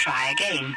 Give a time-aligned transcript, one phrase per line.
[0.00, 0.76] try again.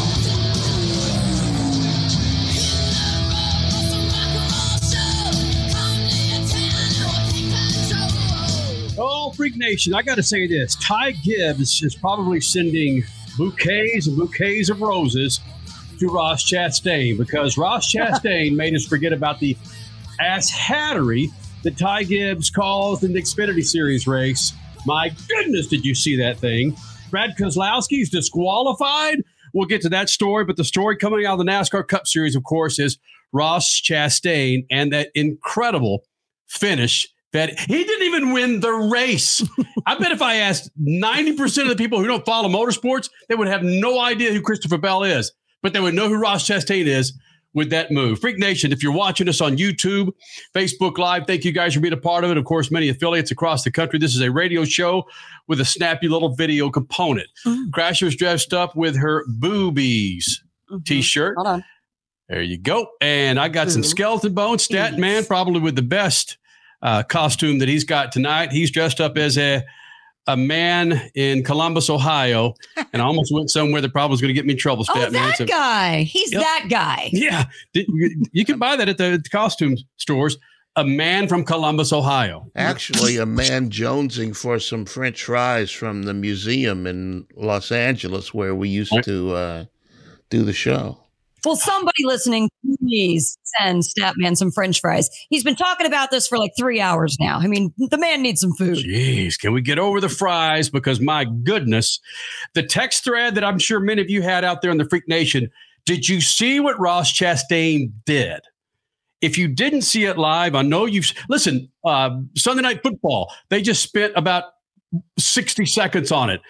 [9.41, 10.75] Freak Nation, I got to say this.
[10.75, 13.03] Ty Gibbs is probably sending
[13.39, 15.39] bouquets and bouquets of roses
[15.97, 19.57] to Ross Chastain because Ross Chastain made us forget about the
[20.19, 21.29] ass hattery
[21.63, 24.53] that Ty Gibbs caused in the Xfinity Series race.
[24.85, 26.77] My goodness, did you see that thing?
[27.09, 29.23] Brad Keselowski's disqualified.
[29.55, 32.35] We'll get to that story, but the story coming out of the NASCAR Cup Series,
[32.35, 32.99] of course, is
[33.33, 36.03] Ross Chastain and that incredible
[36.45, 39.43] finish that he didn't even win the race.
[39.85, 43.47] I bet if I asked 90% of the people who don't follow motorsports, they would
[43.47, 47.13] have no idea who Christopher Bell is, but they would know who Ross Chastain is
[47.53, 48.19] with that move.
[48.19, 50.13] Freak Nation, if you're watching us on YouTube,
[50.53, 52.37] Facebook Live, thank you guys for being a part of it.
[52.37, 53.99] Of course, many affiliates across the country.
[53.99, 55.05] This is a radio show
[55.47, 57.27] with a snappy little video component.
[57.45, 57.69] Mm-hmm.
[57.71, 60.83] Crasher's dressed up with her boobies mm-hmm.
[60.83, 61.35] t-shirt.
[61.35, 61.63] Hold on.
[62.29, 62.87] There you go.
[63.01, 64.63] And I got some skeleton bones.
[64.63, 66.37] Stat man, probably with the best
[66.81, 68.51] uh, costume that he's got tonight.
[68.51, 69.63] He's dressed up as a
[70.27, 72.53] a man in Columbus, Ohio,
[72.93, 74.85] and I almost went somewhere that probably was going to get me in trouble.
[74.87, 75.29] Oh, Stat man.
[75.29, 76.03] that So- guy.
[76.03, 76.41] He's Yep.
[76.41, 77.09] that guy.
[77.11, 80.37] Yeah, you you can buy that at the costume stores.
[80.77, 82.49] A man from Columbus, Ohio.
[82.55, 88.55] Actually, a man jonesing for some French fries from the museum in Los Angeles where
[88.55, 89.65] we used to uh,
[90.29, 90.97] do the show.
[91.43, 92.47] Well, somebody listening,
[92.81, 95.09] please send Statman some French fries.
[95.29, 97.37] He's been talking about this for like three hours now.
[97.37, 98.77] I mean, the man needs some food.
[98.77, 100.69] Jeez, can we get over the fries?
[100.69, 101.99] Because my goodness,
[102.53, 105.07] the text thread that I'm sure many of you had out there in the Freak
[105.07, 105.49] Nation.
[105.85, 108.41] Did you see what Ross Chastain did?
[109.21, 111.69] If you didn't see it live, I know you've listen.
[111.83, 113.31] Uh, Sunday Night Football.
[113.49, 114.45] They just spent about
[115.17, 116.41] 60 seconds on it,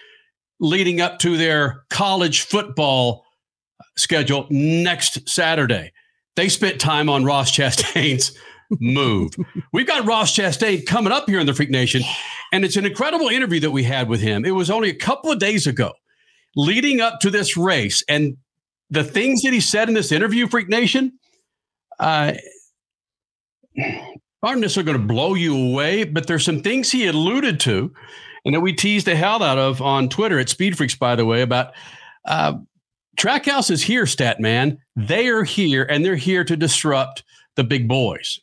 [0.60, 3.24] leading up to their college football
[3.96, 5.92] schedule next Saturday.
[6.36, 8.36] They spent time on Ross Chastain's
[8.80, 9.32] move.
[9.72, 12.02] We've got Ross Chastain coming up here in the Freak Nation,
[12.52, 14.44] and it's an incredible interview that we had with him.
[14.44, 15.92] It was only a couple of days ago,
[16.56, 18.36] leading up to this race, and
[18.88, 21.12] the things that he said in this interview, Freak Nation,
[21.98, 22.32] uh,
[24.42, 27.92] aren't necessarily going to blow you away, but there's some things he alluded to,
[28.44, 31.26] and that we teased the hell out of on Twitter at Speed Freaks, by the
[31.26, 31.74] way, about.
[32.24, 32.54] Uh,
[33.16, 34.78] Trackhouse is here, Statman.
[34.96, 37.22] They are here, and they're here to disrupt
[37.56, 38.40] the big boys.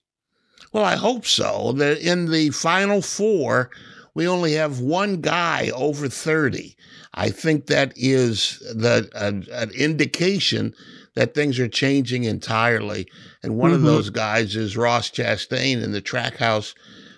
[0.71, 1.69] Well, I hope so.
[1.79, 3.71] In the final four,
[4.13, 6.75] we only have one guy over 30.
[7.15, 10.73] I think that is the an, an indication
[11.15, 13.07] that things are changing entirely.
[13.41, 13.85] And one of Mhm.
[13.85, 16.75] those guys is Ross Chastain in the Trackhouse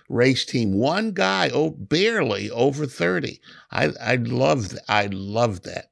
[0.08, 0.74] race team.
[0.74, 3.42] One guy, oh, barely over 30.
[3.70, 5.88] I I love I love that.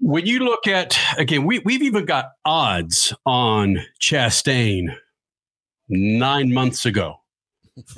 [0.00, 4.94] When you look at again, we we've even got odds on Chastain
[5.88, 7.16] nine months ago,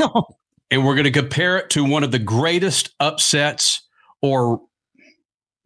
[0.71, 3.87] and we're going to compare it to one of the greatest upsets
[4.23, 4.61] or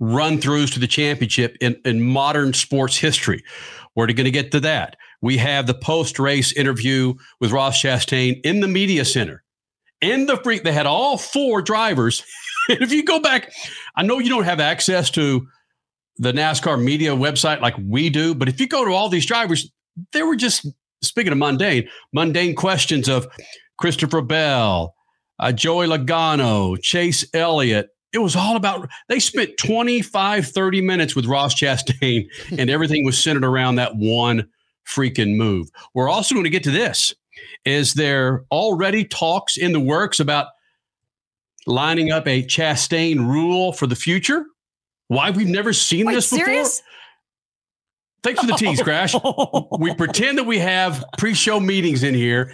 [0.00, 3.42] run throughs to the championship in, in modern sports history.
[3.94, 4.96] We're going to get to that.
[5.20, 9.42] We have the post race interview with Ross Chastain in the media center.
[10.00, 12.22] In the freak, they had all four drivers.
[12.68, 13.52] And if you go back,
[13.96, 15.48] I know you don't have access to
[16.18, 19.70] the NASCAR media website like we do, but if you go to all these drivers,
[20.12, 20.66] they were just
[21.02, 23.26] speaking of mundane, mundane questions of
[23.78, 24.94] Christopher Bell,
[25.38, 27.88] uh, Joey Logano, Chase Elliott.
[28.12, 32.26] It was all about, they spent 25, 30 minutes with Ross Chastain,
[32.58, 34.48] and everything was centered around that one
[34.86, 35.68] freaking move.
[35.94, 37.14] We're also going to get to this.
[37.64, 40.48] Is there already talks in the works about
[41.66, 44.44] lining up a Chastain rule for the future?
[45.08, 46.46] Why we've never seen Wait, this before?
[46.46, 46.82] serious?
[48.22, 49.14] Thanks for the tease, Crash.
[49.78, 52.52] we pretend that we have pre-show meetings in here.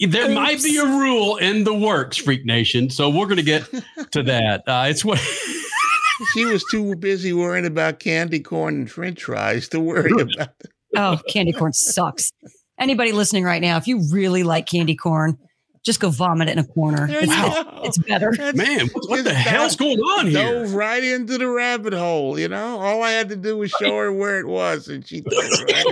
[0.00, 2.90] there might be a rule in the works, Freak Nation.
[2.90, 3.68] So we're going to get
[4.12, 4.62] to that.
[4.66, 5.18] Uh, it's what
[6.32, 10.48] she was too busy worrying about candy corn and French fries to worry about.
[10.96, 12.30] Oh, candy corn sucks.
[12.78, 15.38] Anybody listening right now, if you really like candy corn,
[15.84, 17.08] just go vomit it in a corner.
[17.10, 17.80] It's, Wow.
[17.84, 18.30] it's, it's better.
[18.54, 20.42] Man, what, what the Just hell's going on here?
[20.64, 22.38] Dove right into the rabbit hole.
[22.38, 25.20] You know, all I had to do was show her where it was, and she.
[25.22, 25.32] dove
[25.68, 25.84] right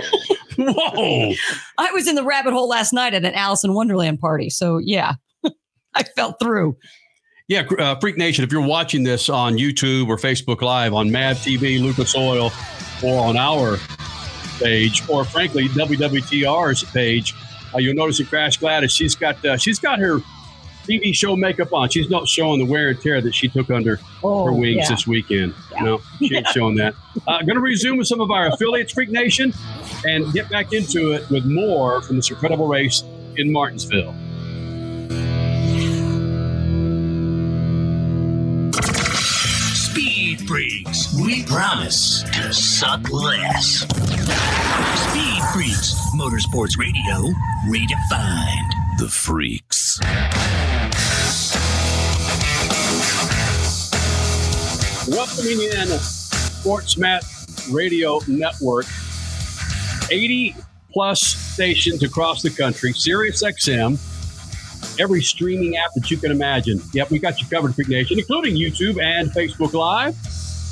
[0.57, 0.65] in.
[0.73, 1.33] Whoa.
[1.77, 4.49] I was in the rabbit hole last night at an Alice in Wonderland party.
[4.49, 5.13] So yeah,
[5.93, 6.77] I fell through.
[7.47, 11.35] Yeah, uh, Freak Nation, if you're watching this on YouTube or Facebook Live on Mav
[11.37, 12.49] TV, Lucas Oil,
[13.03, 13.77] or on our
[14.59, 17.33] page, or frankly WWTR's page,
[17.73, 20.19] uh, you'll notice that Crash Gladys, she's got uh, she's got her
[20.87, 21.89] TV show makeup on.
[21.89, 24.89] She's not showing the wear and tear that she took under Oh, her wings yeah.
[24.89, 25.53] this weekend.
[25.81, 26.95] No, she ain't showing that.
[27.27, 29.53] Uh, going to resume with some of our affiliates, Freak Nation,
[30.07, 33.03] and get back into it with more from this incredible race
[33.37, 34.13] in Martinsville.
[40.51, 41.15] Freaks.
[41.15, 43.87] We promise to suck less.
[43.87, 45.95] Speed Freaks.
[46.13, 47.31] Motorsports Radio
[47.69, 48.71] redefined.
[48.97, 49.97] The Freaks.
[55.07, 57.23] Welcoming in SportsMap
[57.73, 58.87] Radio Network,
[60.11, 60.53] 80
[60.91, 63.97] plus stations across the country, Sirius XM,
[64.99, 66.81] every streaming app that you can imagine.
[66.93, 70.15] Yep, we got you covered, Freak Nation, including YouTube and Facebook Live.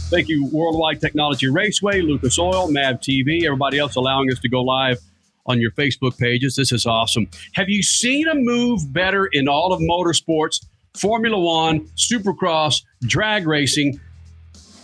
[0.10, 4.62] Thank you, Worldwide Technology Raceway, Lucas Oil, Mav TV, everybody else allowing us to go
[4.62, 4.98] live
[5.46, 6.56] on your Facebook pages.
[6.56, 7.28] This is awesome.
[7.54, 10.66] Have you seen a move better in all of motorsports,
[10.96, 14.00] Formula One, Supercross, drag racing?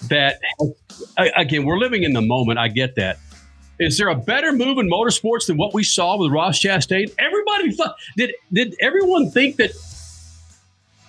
[0.09, 0.39] That
[1.17, 2.59] again, we're living in the moment.
[2.59, 3.17] I get that.
[3.79, 7.13] Is there a better move in motorsports than what we saw with Ross Chastain?
[7.19, 9.71] Everybody thought did did everyone think that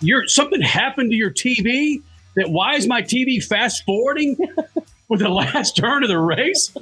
[0.00, 2.02] your something happened to your TV?
[2.34, 4.36] That why is my TV fast forwarding
[5.08, 6.74] with the last turn of the race?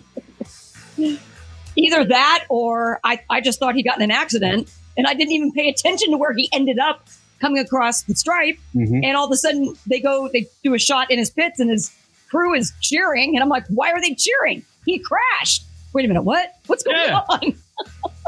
[1.77, 5.33] Either that or I, I just thought he got in an accident and I didn't
[5.33, 7.07] even pay attention to where he ended up
[7.41, 8.59] coming across the stripe.
[8.75, 9.05] Mhm.
[9.05, 11.69] And all of a sudden they go, they do a shot in his pits and
[11.71, 11.93] his
[12.31, 13.35] crew is cheering.
[13.37, 14.65] And I'm like, why are they cheering?
[14.87, 15.65] He crashed.
[15.95, 16.57] Wait a minute, what?
[16.67, 17.21] What's going Yeah.
[17.29, 17.55] on?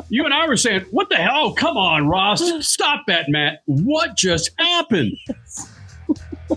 [0.08, 1.32] You and I were saying, "What the hell?
[1.46, 3.62] Oh, come on, Ross, stop that, Matt!
[3.66, 5.16] What just happened?"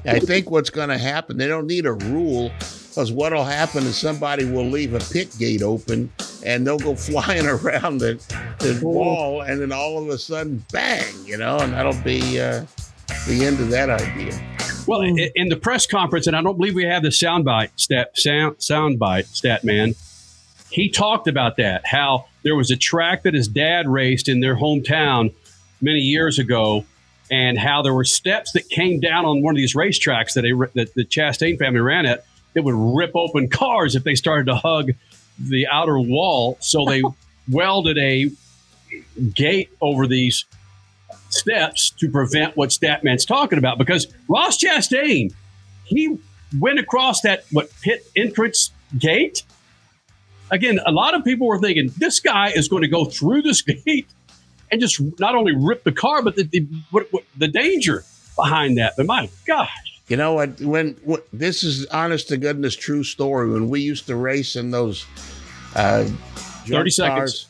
[0.06, 2.52] I think what's going to happen, they don't need a rule
[2.90, 6.12] because what will happen is somebody will leave a pit gate open
[6.46, 8.14] and they'll go flying around the,
[8.60, 12.64] the wall and then all of a sudden, bang, you know, and that'll be uh,
[13.28, 14.40] the end of that idea.
[14.86, 18.58] Well, in the press conference, and I don't believe we have the soundbite stat sound
[18.58, 19.96] soundbite stat man.
[20.72, 24.56] He talked about that how there was a track that his dad raced in their
[24.56, 25.34] hometown
[25.82, 26.86] many years ago,
[27.32, 30.52] and how there were steps that came down on one of these racetracks that, they,
[30.82, 34.56] that the Chastain family ran at that would rip open cars if they started to
[34.56, 34.92] hug
[35.40, 36.58] the outer wall.
[36.60, 37.04] So they
[37.50, 38.30] welded a
[39.34, 40.46] gate over these
[41.30, 45.34] steps to prevent what Statman's talking about because Ross Chastain,
[45.84, 46.18] he
[46.58, 49.44] went across that what pit entrance gate.
[50.52, 53.62] Again, a lot of people were thinking this guy is going to go through this
[53.86, 54.08] gate
[54.72, 58.04] and just not only rip the car, but the the, what, what, the danger
[58.36, 58.94] behind that.
[58.98, 59.70] But my gosh,
[60.08, 60.60] You know what?
[60.62, 63.50] When what, this is honest to goodness true story.
[63.50, 65.06] When we used to race in those
[65.76, 66.06] uh,
[66.66, 67.18] 30 seconds.
[67.18, 67.46] cars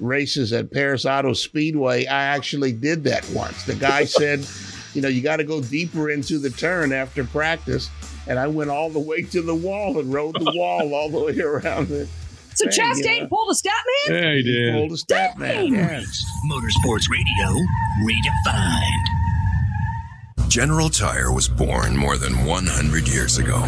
[0.00, 3.64] races at Paris Auto Speedway, I actually did that once.
[3.64, 4.46] The guy said,
[4.94, 7.90] "You know, you got to go deeper into the turn after practice,"
[8.26, 11.20] and I went all the way to the wall and rode the wall all the
[11.20, 12.08] way around it.
[12.54, 13.26] So Dang, Chastain yeah.
[13.28, 13.72] pulled a stat
[14.08, 14.22] man?
[14.22, 15.66] yeah, he Pulled a stat man.
[15.74, 16.24] Yes.
[16.50, 17.60] Motorsports Radio
[18.02, 19.04] redefined.
[20.48, 23.58] General Tire was born more than 100 years ago,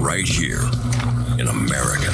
[0.00, 0.62] right here
[1.38, 2.10] in America.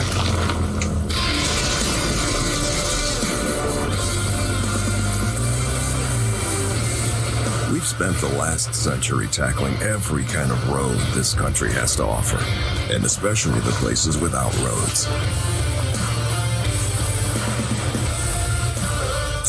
[7.73, 12.45] We've spent the last century tackling every kind of road this country has to offer,
[12.93, 15.07] and especially the places without roads.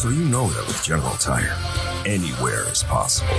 [0.02, 1.56] So you know that with General Tire,
[2.08, 3.38] anywhere is possible.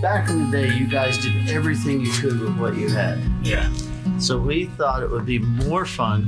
[0.00, 3.18] back in the day, you guys did everything you could with what you had.
[3.42, 3.70] Yeah.
[4.18, 6.26] So we thought it would be more fun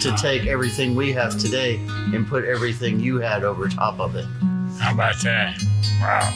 [0.00, 1.76] to take everything we have today
[2.12, 4.26] and put everything you had over top of it.
[4.78, 5.58] How about that?
[6.02, 6.30] Wow.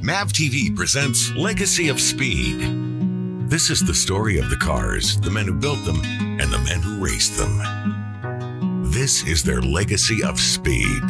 [0.00, 3.50] MAV TV presents Legacy of Speed.
[3.50, 6.82] This is the story of the cars, the men who built them, and the men
[6.82, 8.92] who raced them.
[8.92, 11.02] This is their legacy of speed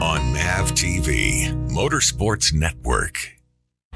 [0.00, 3.37] on MAV TV, Motorsports Network.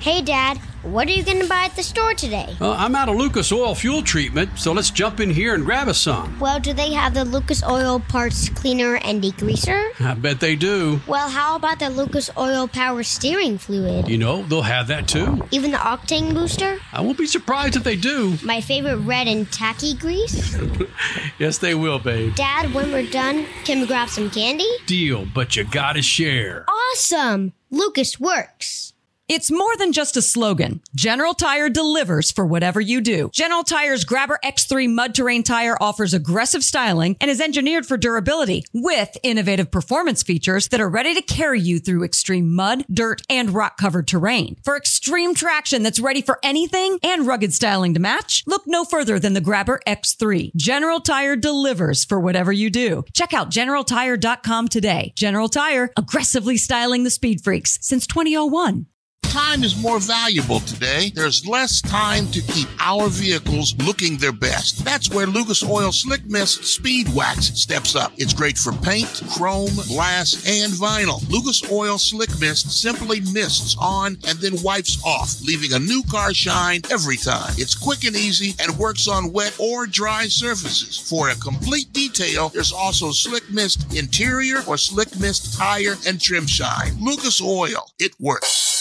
[0.03, 2.57] Hey, Dad, what are you going to buy at the store today?
[2.61, 5.87] Uh, I'm out of Lucas Oil fuel treatment, so let's jump in here and grab
[5.87, 6.41] us some.
[6.41, 9.91] Well, do they have the Lucas Oil parts cleaner and degreaser?
[10.01, 11.01] I bet they do.
[11.07, 14.09] Well, how about the Lucas Oil power steering fluid?
[14.09, 15.41] You know, they'll have that too.
[15.53, 16.81] Even the octane booster?
[16.93, 18.37] I won't be surprised if they do.
[18.43, 20.59] My favorite red and tacky grease?
[21.39, 22.35] yes, they will, babe.
[22.35, 24.67] Dad, when we're done, can we grab some candy?
[24.85, 26.67] Deal, but you gotta share.
[26.69, 27.53] Awesome!
[27.71, 28.92] Lucas works.
[29.29, 30.83] It's more than just a slogan.
[30.97, 33.31] General Tire delivers for whatever you do.
[33.33, 38.65] General Tire's Grabber X3 mud terrain tire offers aggressive styling and is engineered for durability
[38.75, 43.51] with innovative performance features that are ready to carry you through extreme mud, dirt, and
[43.55, 44.57] rock covered terrain.
[44.65, 49.19] For extreme traction that's ready for anything and rugged styling to match, look no further
[49.19, 50.55] than the Grabber X3.
[50.57, 53.05] General Tire delivers for whatever you do.
[53.15, 55.13] Check out generaltire.com today.
[55.17, 58.87] General Tire, aggressively styling the speed freaks since 2001.
[59.33, 61.11] Time is more valuable today.
[61.15, 64.85] There's less time to keep our vehicles looking their best.
[64.85, 68.13] That's where Lucas Oil Slick Mist Speed Wax steps up.
[68.19, 71.27] It's great for paint, chrome, glass, and vinyl.
[71.31, 76.35] Lucas Oil Slick Mist simply mists on and then wipes off, leaving a new car
[76.35, 77.55] shine every time.
[77.57, 80.99] It's quick and easy and works on wet or dry surfaces.
[80.99, 86.47] For a complete detail, there's also Slick Mist Interior or Slick Mist Tire and Trim
[86.47, 86.99] Shine.
[87.01, 88.72] Lucas Oil, it works.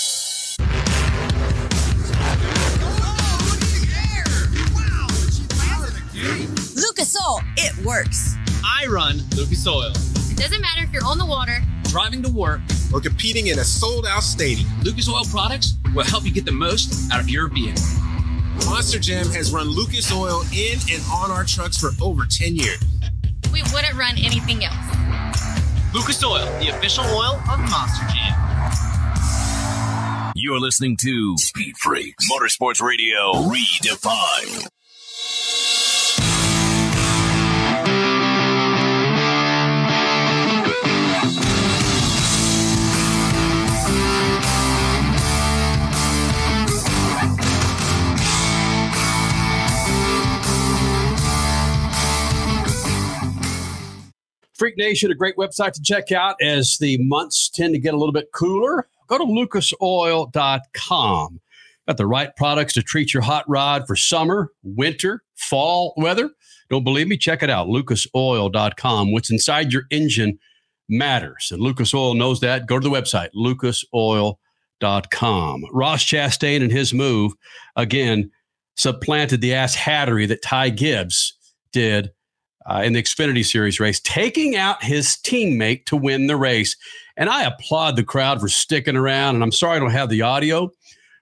[7.02, 8.36] Lucas Oil, it works.
[8.64, 9.92] I run Lucas Oil.
[10.30, 12.62] It doesn't matter if you're on the water, driving to work,
[12.94, 14.70] or competing in a sold out stadium.
[14.84, 17.82] Lucas Oil products will help you get the most out of your vehicle.
[18.68, 22.78] Monster Jam has run Lucas Oil in and on our trucks for over 10 years.
[23.52, 24.76] We wouldn't run anything else.
[25.96, 28.38] Lucas Oil, the official oil of Monster Jam.
[30.36, 34.68] You're listening to Speed Freaks Motorsports Radio Redefined.
[54.62, 57.98] Freak Nation, a great website to check out as the months tend to get a
[57.98, 58.88] little bit cooler.
[59.08, 60.30] Go to lucasoil.com.
[61.88, 66.30] Got the right products to treat your hot rod for summer, winter, fall weather.
[66.70, 67.18] Don't believe me?
[67.18, 67.70] Check it out.
[67.70, 69.12] lucasoil.com.
[69.12, 70.38] What's inside your engine
[70.88, 71.50] matters.
[71.52, 72.68] And Lucas Oil knows that.
[72.68, 74.36] Go to the website, lucasoil.com.
[75.72, 77.34] Ross Chastain and his move,
[77.76, 78.30] again,
[78.76, 81.34] supplanted the ass hattery that Ty Gibbs
[81.74, 82.12] did
[82.66, 86.76] uh, in the Xfinity Series race, taking out his teammate to win the race.
[87.18, 89.36] And I applaud the crowd for sticking around.
[89.36, 90.72] And I'm sorry I don't have the audio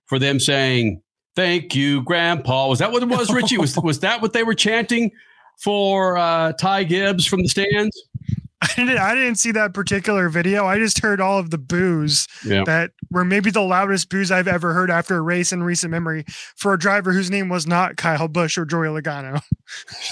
[0.06, 1.02] for them saying,
[1.36, 2.68] Thank you, Grandpa.
[2.68, 3.58] Was that what it was, Richie?
[3.58, 5.12] was, was that what they were chanting
[5.58, 7.96] for uh, Ty Gibbs from the stands?
[8.62, 10.66] I didn't, I didn't see that particular video.
[10.66, 12.64] I just heard all of the boos Yeah.
[12.66, 16.26] that were maybe the loudest boos I've ever heard after a race in recent memory
[16.58, 19.42] for a driver whose name was not Kyle Busch or Joey Logano.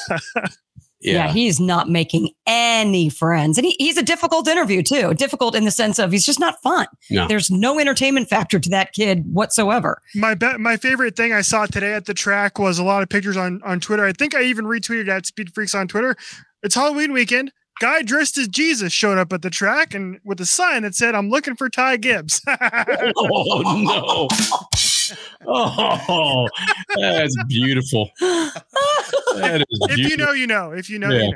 [1.14, 1.32] Yeah.
[1.32, 3.58] he's not making any friends.
[3.58, 5.14] And he, he's a difficult interview, too.
[5.14, 6.88] Difficult in the sense of he's just not fun.
[7.10, 7.28] No.
[7.28, 10.02] There's no entertainment factor to that kid whatsoever.
[10.16, 13.10] My be- my favorite thing I saw today at the track was a lot of
[13.10, 14.06] pictures on on Twitter.
[14.06, 16.16] I think I even retweeted at Speed Freaks on Twitter.
[16.64, 17.52] It's Halloween weekend.
[17.80, 21.14] Guy dressed as Jesus showed up at the track and with a sign that said,
[21.14, 24.28] "I'm looking for Ty Gibbs." oh no!
[25.50, 26.48] Oh,
[26.96, 28.10] that's beautiful.
[28.20, 30.72] That is if you know, you know.
[30.72, 31.32] If you know, you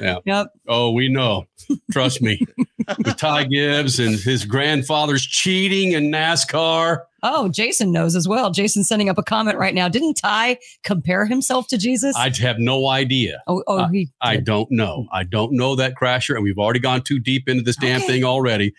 [0.00, 0.20] know.
[0.24, 0.44] Yeah.
[0.66, 1.46] Oh, we know.
[1.92, 2.40] Trust me.
[2.98, 7.02] With Ty Gibbs and his grandfather's cheating in NASCAR.
[7.22, 8.50] Oh, Jason knows as well.
[8.50, 9.88] Jason's sending up a comment right now.
[9.88, 12.16] Didn't Ty compare himself to Jesus?
[12.16, 13.42] I have no idea.
[13.46, 15.06] oh, oh, he I don't know.
[15.12, 18.24] I don't know that crasher, and we've already gone too deep into this damn thing
[18.24, 18.74] already.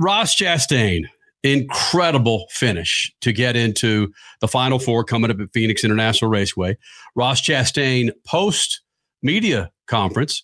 [0.00, 1.04] Ross Chastain,
[1.44, 6.76] incredible finish to get into the final four coming up at Phoenix International Raceway.
[7.14, 8.80] Ross Chastain post
[9.22, 10.42] media conference.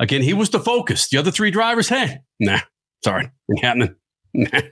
[0.00, 1.08] Again, he was the focus.
[1.08, 2.60] The other three drivers, hey, nah,
[3.04, 3.94] sorry, ain't happening.
[4.34, 4.60] Nah.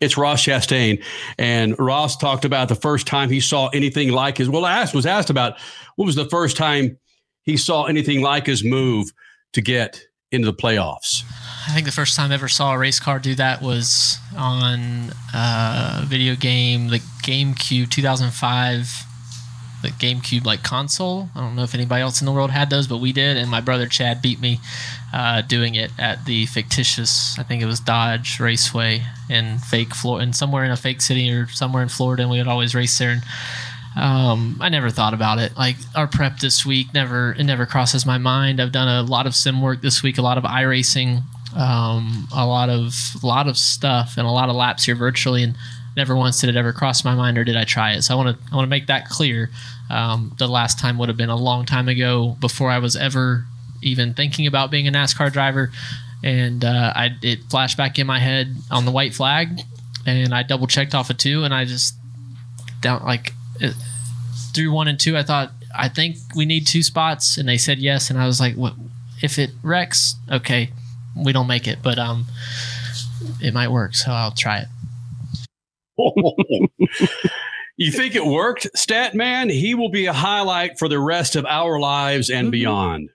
[0.00, 1.02] It's Ross Chastain,
[1.36, 4.48] and Ross talked about the first time he saw anything like his.
[4.48, 5.58] Well, asked was asked about
[5.96, 6.96] what was the first time
[7.42, 9.10] he saw anything like his move
[9.54, 11.24] to get into the playoffs.
[11.66, 15.12] I think the first time I ever saw a race car do that was on
[15.34, 19.06] a video game, the GameCube 2005
[19.82, 21.28] the GameCube like console.
[21.34, 23.50] I don't know if anybody else in the world had those, but we did, and
[23.50, 24.60] my brother Chad beat me
[25.12, 27.38] uh, doing it at the fictitious.
[27.38, 31.30] I think it was Dodge Raceway in fake Florida, and somewhere in a fake city
[31.30, 33.10] or somewhere in Florida, and we would always race there.
[33.10, 33.22] And
[33.96, 35.56] um, I never thought about it.
[35.56, 38.60] Like our prep this week, never it never crosses my mind.
[38.60, 41.22] I've done a lot of sim work this week, a lot of iRacing,
[41.56, 45.42] um, a lot of a lot of stuff, and a lot of laps here virtually,
[45.42, 45.56] and
[45.96, 48.02] never once did it ever cross my mind or did I try it.
[48.02, 49.50] So I want to I want to make that clear.
[49.90, 53.44] Um, the last time would have been a long time ago before I was ever
[53.82, 55.72] even thinking about being a NASCAR driver,
[56.22, 59.60] and uh, I it flashed back in my head on the white flag,
[60.06, 61.96] and I double checked off of two, and I just
[62.80, 63.74] down like it,
[64.54, 65.16] through one and two.
[65.16, 68.40] I thought I think we need two spots, and they said yes, and I was
[68.40, 68.74] like, what
[69.22, 70.14] if it wrecks?
[70.30, 70.70] Okay,
[71.16, 72.26] we don't make it, but um,
[73.40, 74.68] it might work, so I'll try it.
[77.76, 79.48] you think it worked, Stat Man?
[79.48, 82.52] He will be a highlight for the rest of our lives and mm-hmm.
[82.52, 83.10] beyond.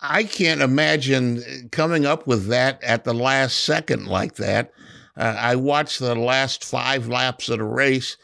[0.00, 4.72] I can't imagine coming up with that at the last second like that.
[5.16, 8.16] Uh, I watched the last five laps of the race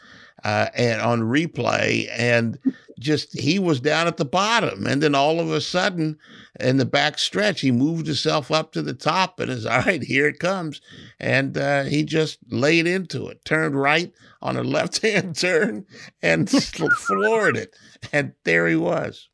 [0.43, 2.57] uh, and on replay, and
[2.99, 6.17] just he was down at the bottom, and then all of a sudden,
[6.59, 10.03] in the back stretch, he moved himself up to the top, and is all right.
[10.03, 10.81] Here it comes,
[11.19, 14.11] and uh, he just laid into it, turned right
[14.41, 15.85] on a left hand turn,
[16.21, 16.49] and
[16.97, 17.75] floored it,
[18.11, 19.29] and there he was.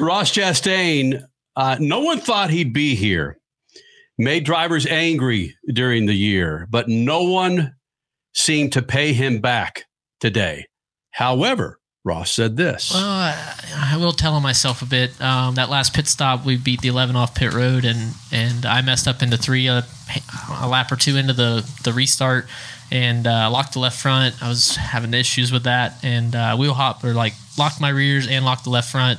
[0.00, 1.24] Ross Chastain,
[1.56, 3.38] uh, no one thought he'd be here.
[4.16, 7.74] Made drivers angry during the year, but no one
[8.32, 9.84] seemed to pay him back
[10.20, 10.66] today.
[11.10, 12.92] However, Ross said this.
[12.92, 15.18] Well, I, I will tell on myself a bit.
[15.22, 18.82] Um, that last pit stop, we beat the 11 off pit road, and and I
[18.82, 19.82] messed up into three, uh,
[20.60, 22.46] a lap or two into the the restart,
[22.90, 24.42] and uh, locked the left front.
[24.42, 28.28] I was having issues with that, and uh, wheel hop or like locked my rears
[28.28, 29.18] and locked the left front,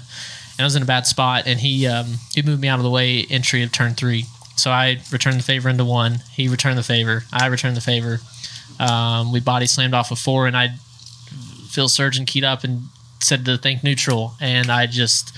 [0.58, 1.48] and I was in a bad spot.
[1.48, 4.26] And he um, he moved me out of the way entry of turn three,
[4.58, 6.20] so I returned the favor into one.
[6.34, 7.24] He returned the favor.
[7.34, 8.20] I returned the favor.
[8.80, 10.76] Um, we body slammed off of four, and I
[11.68, 12.84] Phil Surgen keyed up and
[13.20, 15.36] said to think neutral, and I just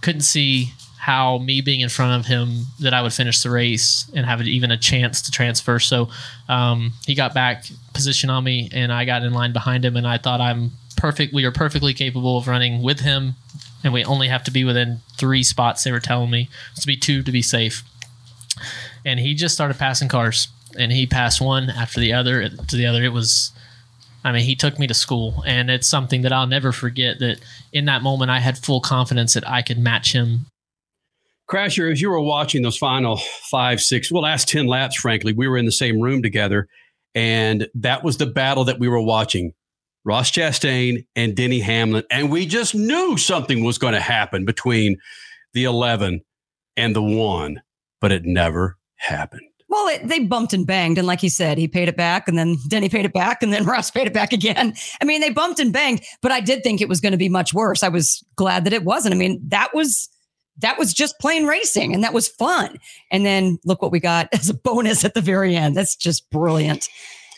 [0.00, 4.10] couldn't see how me being in front of him that I would finish the race
[4.14, 5.78] and have even a chance to transfer.
[5.78, 6.10] So
[6.48, 10.06] um, he got back position on me, and I got in line behind him, and
[10.06, 11.32] I thought I'm perfect.
[11.32, 13.36] We are perfectly capable of running with him,
[13.82, 15.84] and we only have to be within three spots.
[15.84, 16.48] They were telling me
[16.80, 17.84] to be two to be safe,
[19.04, 22.86] and he just started passing cars and he passed one after the other to the
[22.86, 23.02] other.
[23.02, 23.52] It was,
[24.28, 27.18] I mean, he took me to school, and it's something that I'll never forget.
[27.18, 27.40] That
[27.72, 30.46] in that moment, I had full confidence that I could match him.
[31.50, 33.16] Crasher, as you were watching those final
[33.50, 36.68] five, six, well, last 10 laps, frankly, we were in the same room together.
[37.14, 39.52] And that was the battle that we were watching
[40.04, 42.04] Ross Chastain and Denny Hamlin.
[42.10, 44.98] And we just knew something was going to happen between
[45.54, 46.20] the 11
[46.76, 47.62] and the one,
[48.00, 49.47] but it never happened.
[49.68, 50.96] Well, it, they bumped and banged.
[50.98, 53.52] And like he said, he paid it back and then Denny paid it back and
[53.52, 54.74] then Ross paid it back again.
[55.00, 57.28] I mean, they bumped and banged, but I did think it was going to be
[57.28, 57.82] much worse.
[57.82, 59.14] I was glad that it wasn't.
[59.14, 60.08] I mean, that was
[60.60, 62.78] that was just plain racing and that was fun.
[63.12, 65.76] And then look what we got as a bonus at the very end.
[65.76, 66.88] That's just brilliant.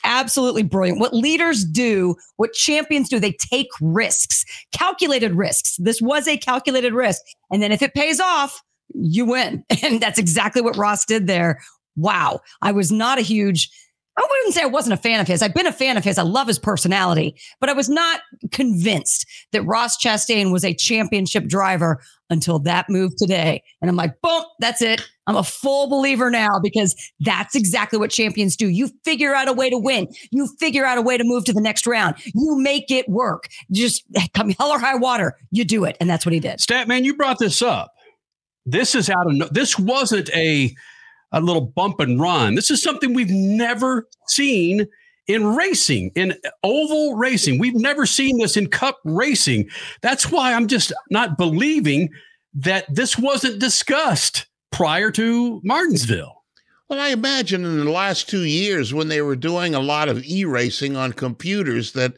[0.02, 0.98] Absolutely brilliant.
[0.98, 5.76] What leaders do, what champions do, they take risks, calculated risks.
[5.76, 7.20] This was a calculated risk.
[7.50, 8.62] And then if it pays off,
[8.94, 9.62] you win.
[9.82, 11.60] And that's exactly what Ross did there
[12.00, 13.70] wow, I was not a huge,
[14.16, 15.40] I wouldn't say I wasn't a fan of his.
[15.40, 16.18] I've been a fan of his.
[16.18, 21.46] I love his personality, but I was not convinced that Ross Chastain was a championship
[21.46, 23.62] driver until that move today.
[23.80, 25.08] And I'm like, boom, that's it.
[25.26, 28.68] I'm a full believer now because that's exactly what champions do.
[28.68, 30.08] You figure out a way to win.
[30.30, 32.16] You figure out a way to move to the next round.
[32.34, 33.48] You make it work.
[33.70, 35.96] Just come hell or high water, you do it.
[36.00, 36.58] And that's what he did.
[36.58, 37.92] Statman, you brought this up.
[38.66, 40.74] This is out of no, this wasn't a
[41.32, 42.54] a little bump and run.
[42.54, 44.86] This is something we've never seen
[45.26, 47.58] in racing, in oval racing.
[47.58, 49.68] We've never seen this in cup racing.
[50.02, 52.10] That's why I'm just not believing
[52.54, 56.42] that this wasn't discussed prior to Martinsville.
[56.88, 60.24] Well, I imagine in the last two years when they were doing a lot of
[60.24, 62.14] e racing on computers that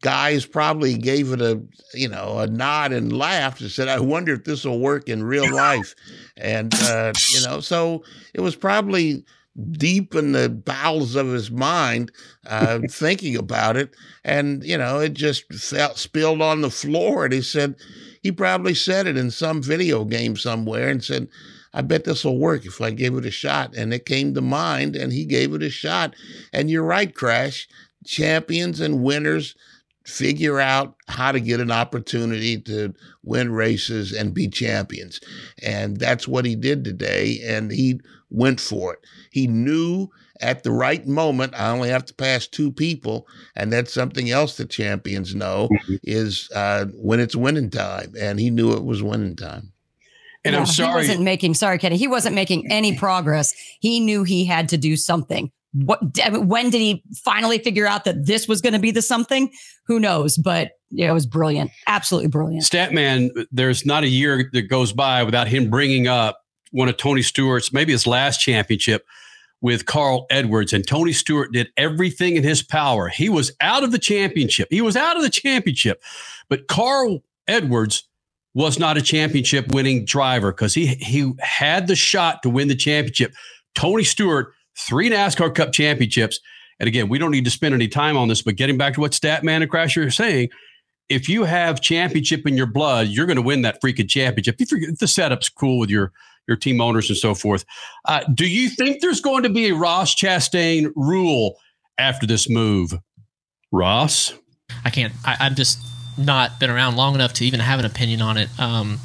[0.00, 1.60] guys probably gave it a
[1.92, 5.22] you know a nod and laughed and said i wonder if this will work in
[5.22, 5.94] real life
[6.36, 8.02] and uh, you know so
[8.34, 9.24] it was probably
[9.72, 12.12] deep in the bowels of his mind
[12.46, 17.34] uh, thinking about it and you know it just felt spilled on the floor and
[17.34, 17.74] he said
[18.22, 21.28] he probably said it in some video game somewhere and said
[21.74, 23.76] I bet this will work if I give it a shot.
[23.76, 26.14] And it came to mind, and he gave it a shot.
[26.52, 27.68] And you're right, Crash.
[28.06, 29.54] Champions and winners
[30.08, 35.20] figure out how to get an opportunity to win races and be champions.
[35.62, 37.40] And that's what he did today.
[37.46, 39.00] And he went for it.
[39.30, 40.08] He knew
[40.40, 43.26] at the right moment, I only have to pass two people.
[43.54, 45.96] And that's something else the champions know Mm-hmm.
[46.04, 48.14] is uh, when it's winning time.
[48.18, 49.72] And he knew it was winning time.
[50.44, 50.66] And I'm sorry.
[50.66, 50.94] He sorry.
[51.02, 51.54] wasn't making.
[51.54, 51.96] Sorry, Kenny.
[51.98, 53.52] He wasn't making any progress.
[53.80, 55.50] He knew he had to do something.
[55.72, 56.00] What?
[56.30, 59.50] When did he finally figure out that this was going to be the something?
[59.86, 60.36] Who knows?
[60.36, 61.70] But yeah, it was brilliant.
[61.86, 62.64] Absolutely brilliant.
[62.64, 67.22] Statman, there's not a year that goes by without him bringing up one of Tony
[67.22, 69.06] Stewart's, maybe his last championship
[69.60, 70.72] with Carl Edwards.
[70.72, 73.08] And Tony Stewart did everything in his power.
[73.08, 74.68] He was out of the championship.
[74.70, 76.02] He was out of the championship.
[76.48, 78.08] But Carl Edwards
[78.54, 82.74] was not a championship winning driver because he he had the shot to win the
[82.74, 83.34] championship.
[83.74, 86.40] Tony Stewart, three NASCAR Cup championships.
[86.80, 89.00] And again, we don't need to spend any time on this, but getting back to
[89.00, 90.50] what Statman and Crasher are saying,
[91.08, 94.56] if you have championship in your blood, you're going to win that freaking championship.
[94.58, 96.12] If, the setup's cool with your
[96.46, 97.64] your team owners and so forth,
[98.06, 101.56] uh, do you think there's going to be a Ross Chastain rule
[101.98, 102.94] after this move,
[103.72, 104.32] Ross?
[104.84, 105.12] I can't.
[105.24, 105.78] I, I'm just
[106.16, 108.48] not been around long enough to even have an opinion on it.
[108.58, 108.98] Um,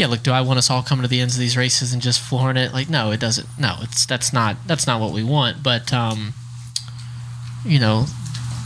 [0.00, 2.00] yeah, look, do I want us all coming to the ends of these races and
[2.00, 2.72] just flooring it?
[2.72, 3.46] Like, no, it doesn't.
[3.58, 5.62] No, it's that's not that's not what we want.
[5.62, 6.32] But um,
[7.66, 8.06] you know,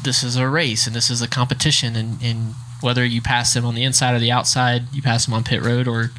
[0.05, 3.65] this is a race and this is a competition, and, and whether you pass them
[3.65, 6.13] on the inside or the outside, you pass them on pit road or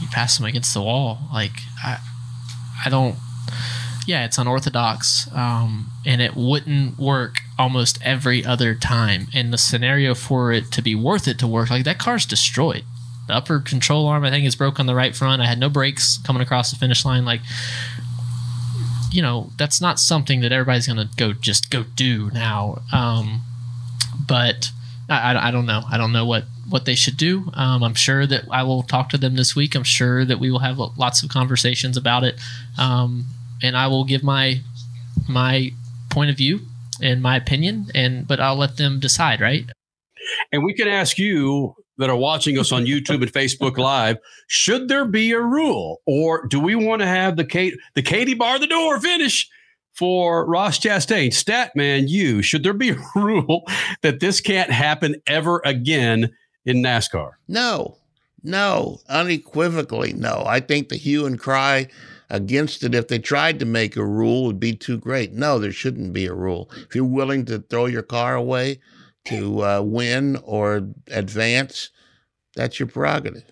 [0.00, 1.18] you pass them against the wall.
[1.32, 1.98] Like, I
[2.86, 3.16] I don't
[4.06, 9.26] yeah, it's unorthodox, um, and it wouldn't work almost every other time.
[9.34, 12.84] And the scenario for it to be worth it to work, like that car's destroyed.
[13.26, 15.40] The upper control arm, I think, is broke on the right front.
[15.40, 17.24] I had no brakes coming across the finish line.
[17.24, 17.40] Like,
[19.10, 22.82] you know, that's not something that everybody's gonna go just go do now.
[22.92, 23.42] Um,
[24.26, 24.70] but
[25.08, 25.82] I, I, don't know.
[25.90, 27.50] I don't know what what they should do.
[27.54, 29.74] Um, I'm sure that I will talk to them this week.
[29.74, 32.40] I'm sure that we will have lots of conversations about it.
[32.78, 33.26] Um,
[33.62, 34.60] and I will give my
[35.28, 35.72] my
[36.10, 36.60] point of view
[37.02, 39.64] and my opinion, and but I'll let them decide, right?
[40.52, 44.88] And we can ask you that are watching us on YouTube and Facebook Live: Should
[44.88, 48.58] there be a rule, or do we want to have the Kate the Katie bar
[48.58, 49.48] the door finish
[49.92, 51.28] for Ross Chastain?
[51.28, 53.64] Statman, you should there be a rule
[54.02, 56.30] that this can't happen ever again
[56.64, 57.32] in NASCAR?
[57.48, 57.98] No,
[58.42, 60.44] no, unequivocally, no.
[60.46, 61.88] I think the hue and cry
[62.30, 65.32] against it, if they tried to make a rule, would be too great.
[65.32, 66.70] No, there shouldn't be a rule.
[66.76, 68.80] If you're willing to throw your car away
[69.26, 71.90] to uh, win or advance,
[72.54, 73.44] that's your prerogative.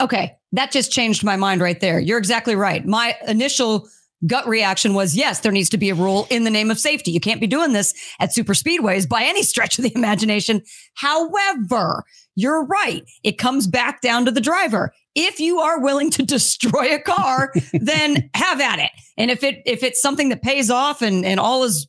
[0.00, 2.00] Okay, that just changed my mind right there.
[2.00, 2.84] You're exactly right.
[2.84, 3.88] My initial
[4.26, 7.10] gut reaction was yes, there needs to be a rule in the name of safety.
[7.10, 10.62] You can't be doing this at super speedways by any stretch of the imagination.
[10.94, 12.04] However,
[12.36, 13.04] you're right.
[13.22, 14.92] It comes back down to the driver.
[15.14, 18.90] If you are willing to destroy a car, then have at it.
[19.16, 21.86] And if it if it's something that pays off and and all is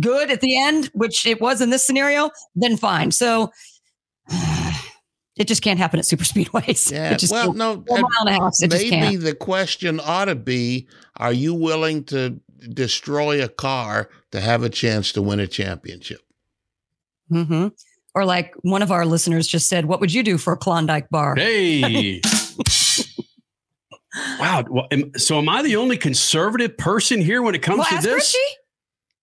[0.00, 3.10] good at the end, which it was in this scenario, then fine.
[3.10, 3.50] So
[5.36, 6.90] it just can't happen at super speedways.
[6.90, 8.52] Yeah, just well, no, Four mile and a half.
[8.60, 9.20] It just maybe can't.
[9.22, 12.40] the question ought to be: Are you willing to
[12.72, 16.20] destroy a car to have a chance to win a championship?
[17.28, 17.68] hmm
[18.14, 21.10] Or like one of our listeners just said, "What would you do for a Klondike
[21.10, 22.20] bar?" Hey.
[24.40, 24.64] wow.
[24.68, 27.94] Well, am- so am I the only conservative person here when it comes Well, to
[27.94, 28.34] ask this?
[28.34, 28.56] Richie.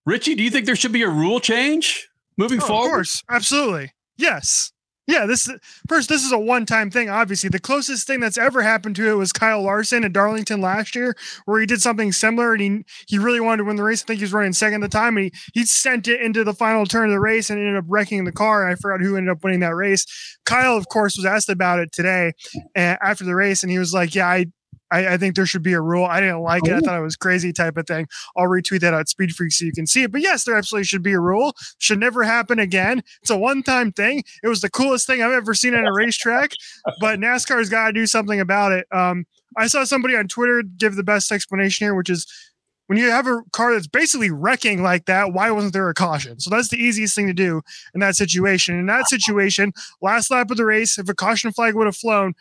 [0.06, 2.86] Richie, do you think there should be a rule change moving Oh, forward?
[2.88, 3.92] Of course, absolutely.
[4.18, 4.72] Yes.
[5.06, 7.50] Yeah, this is first, this is a one-time thing, obviously.
[7.50, 11.14] The closest thing that's ever happened to it was Kyle Larson at Darlington last year,
[11.44, 14.02] where he did something similar and he he really wanted to win the race.
[14.02, 16.46] I think he was running second at the time, and he, he sent it into
[16.46, 18.66] the final turn of the race and ended up wrecking the car.
[18.66, 20.06] I forgot who ended up winning that race.
[20.46, 22.32] Kyle, of course, was asked about it today
[22.74, 24.46] uh, after the race, and he was like, Yeah, I
[24.94, 26.06] I, I think there should be a rule.
[26.06, 26.74] I didn't like it.
[26.74, 28.08] I thought it was crazy type of thing.
[28.38, 30.12] I'll retweet that at Speed Freak so you can see it.
[30.12, 31.56] But yes, there absolutely should be a rule.
[31.80, 33.02] Should never happen again.
[33.22, 34.24] It's a one time thing.
[34.44, 36.52] It was the coolest thing I've ever seen at a racetrack.
[37.00, 38.86] But NASCAR's got to do something about it.
[38.92, 39.26] Um,
[39.58, 42.28] I saw somebody on Twitter give the best explanation here, which is
[42.88, 46.40] when you have a car that's basically wrecking like that, why wasn't there a caution?
[46.40, 47.62] So that's the easiest thing to do
[47.94, 48.78] in that situation.
[48.78, 52.34] In that situation, last lap of the race, if a caution flag would have flown,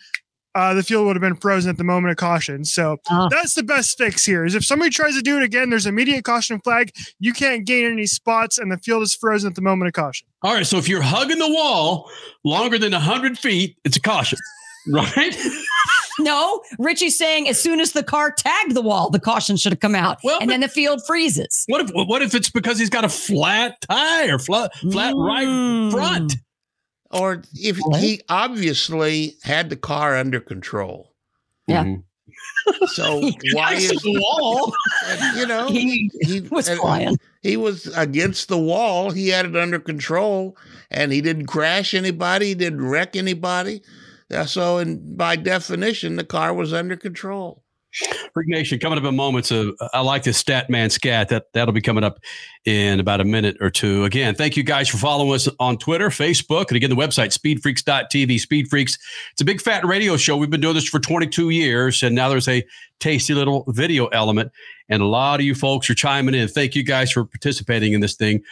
[0.55, 2.65] uh, the field would have been frozen at the moment of caution.
[2.65, 2.99] So
[3.31, 4.45] that's the best fix here.
[4.45, 6.93] Is if somebody tries to do it again, there's immediate caution flag.
[7.19, 10.27] You can't gain any spots, and the field is frozen at the moment of caution.
[10.43, 10.67] All right.
[10.67, 12.11] So if you're hugging the wall
[12.45, 14.39] longer than 100 feet, it's a caution,
[14.93, 15.37] right?
[16.19, 19.81] no, Richie's saying as soon as the car tagged the wall, the caution should have
[19.81, 21.65] come out, well, and then the field freezes.
[21.69, 25.93] What if what if it's because he's got a flat tire, flat flat mm.
[25.93, 26.37] right front?
[27.13, 28.01] Or if what?
[28.01, 31.13] he obviously had the car under control.
[31.67, 31.85] Yeah.
[31.85, 32.01] Mm-hmm.
[32.87, 33.21] So
[33.53, 34.73] why is the wall?
[35.37, 37.19] you know, he, he was flying.
[37.43, 39.11] He was against the wall.
[39.11, 40.57] He had it under control,
[40.91, 42.47] and he didn't crash anybody.
[42.49, 43.83] He didn't wreck anybody.
[44.47, 47.63] So, and by definition, the car was under control.
[48.33, 49.51] Freak Nation coming up in moments.
[49.51, 51.29] Of, I like this stat man scat.
[51.29, 52.21] That that'll be coming up
[52.65, 54.05] in about a minute or two.
[54.05, 58.41] Again, thank you guys for following us on Twitter, Facebook, and again the website speedfreaks.tv.
[58.41, 58.99] Speed Freaks.
[59.33, 60.37] It's a big fat radio show.
[60.37, 62.65] We've been doing this for 22 years, and now there's a
[63.03, 64.53] tasty little video element.
[64.89, 66.49] And a lot of you folks are chiming in.
[66.49, 68.43] Thank you guys for participating in this thing.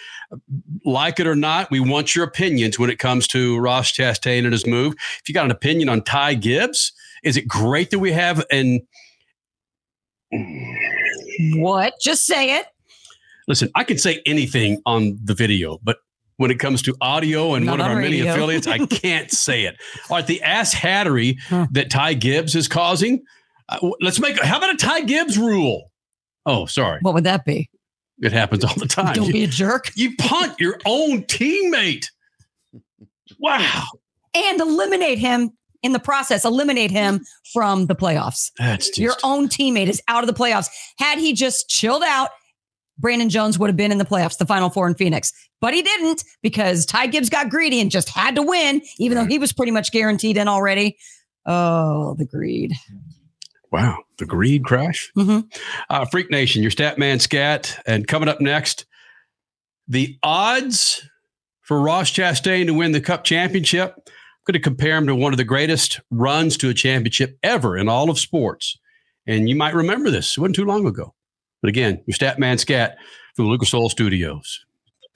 [0.84, 4.52] Like it or not, we want your opinions when it comes to Ross Chastain and
[4.52, 4.94] his move.
[5.20, 8.80] If you got an opinion on Ty Gibbs, is it great that we have an
[11.54, 11.94] what?
[12.00, 12.66] Just say it.
[13.48, 15.98] Listen, I can say anything on the video, but
[16.36, 18.24] when it comes to audio and Not one of our radio.
[18.24, 19.76] many affiliates, I can't say it.
[20.08, 21.66] All right, the ass hattery huh.
[21.72, 23.22] that Ty Gibbs is causing.
[23.68, 24.40] Uh, let's make.
[24.40, 25.90] How about a Ty Gibbs rule?
[26.46, 26.98] Oh, sorry.
[27.02, 27.68] What would that be?
[28.20, 29.14] It happens all the time.
[29.14, 29.90] Don't you, be a jerk.
[29.96, 32.06] You punt your own teammate.
[33.38, 33.86] Wow.
[34.34, 38.50] And eliminate him in the process, eliminate him from the playoffs.
[38.58, 38.98] That's just...
[38.98, 40.68] Your own teammate is out of the playoffs.
[40.98, 42.30] Had he just chilled out,
[42.98, 45.32] Brandon Jones would have been in the playoffs, the final four in Phoenix.
[45.60, 49.24] But he didn't because Ty Gibbs got greedy and just had to win, even right.
[49.24, 50.98] though he was pretty much guaranteed in already.
[51.46, 52.74] Oh, the greed.
[53.72, 55.10] Wow, the greed crash.
[55.16, 55.46] Mm-hmm.
[55.88, 57.80] Uh, Freak Nation, your stat man scat.
[57.86, 58.84] And coming up next,
[59.88, 61.08] the odds
[61.62, 63.94] for Ross Chastain to win the Cup championship
[64.50, 67.88] going to compare him to one of the greatest runs to a championship ever in
[67.88, 68.76] all of sports.
[69.24, 70.36] And you might remember this.
[70.36, 71.14] It wasn't too long ago.
[71.62, 72.96] But again, your Statman Scat
[73.36, 74.64] from Lucas Oil Studios.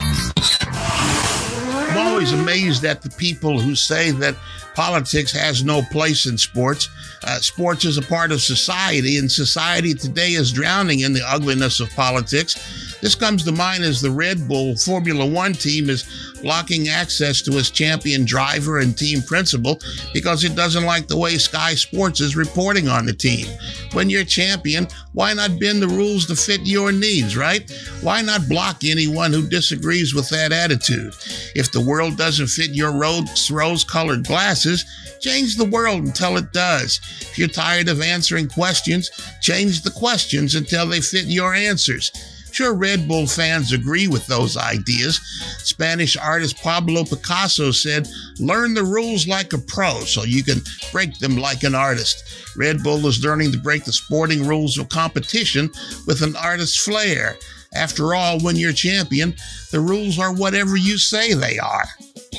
[0.00, 4.36] I'm always amazed at the people who say that
[4.76, 6.88] politics has no place in sports.
[7.24, 11.80] Uh, sports is a part of society, and society today is drowning in the ugliness
[11.80, 12.93] of politics.
[13.04, 17.58] This comes to mind as the Red Bull Formula One team is blocking access to
[17.58, 19.78] its champion driver and team principal
[20.14, 23.46] because it doesn't like the way Sky Sports is reporting on the team.
[23.92, 27.70] When you're champion, why not bend the rules to fit your needs, right?
[28.00, 31.12] Why not block anyone who disagrees with that attitude?
[31.54, 34.82] If the world doesn't fit your rose colored glasses,
[35.20, 37.00] change the world until it does.
[37.20, 39.10] If you're tired of answering questions,
[39.42, 42.10] change the questions until they fit your answers.
[42.54, 45.18] Sure, Red Bull fans agree with those ideas.
[45.58, 48.06] Spanish artist Pablo Picasso said,
[48.38, 50.60] Learn the rules like a pro so you can
[50.92, 52.22] break them like an artist.
[52.56, 55.68] Red Bull is learning to break the sporting rules of competition
[56.06, 57.34] with an artist's flair.
[57.74, 59.34] After all, when you're champion,
[59.72, 61.88] the rules are whatever you say they are,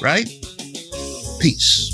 [0.01, 0.30] right?
[1.41, 1.93] Peace.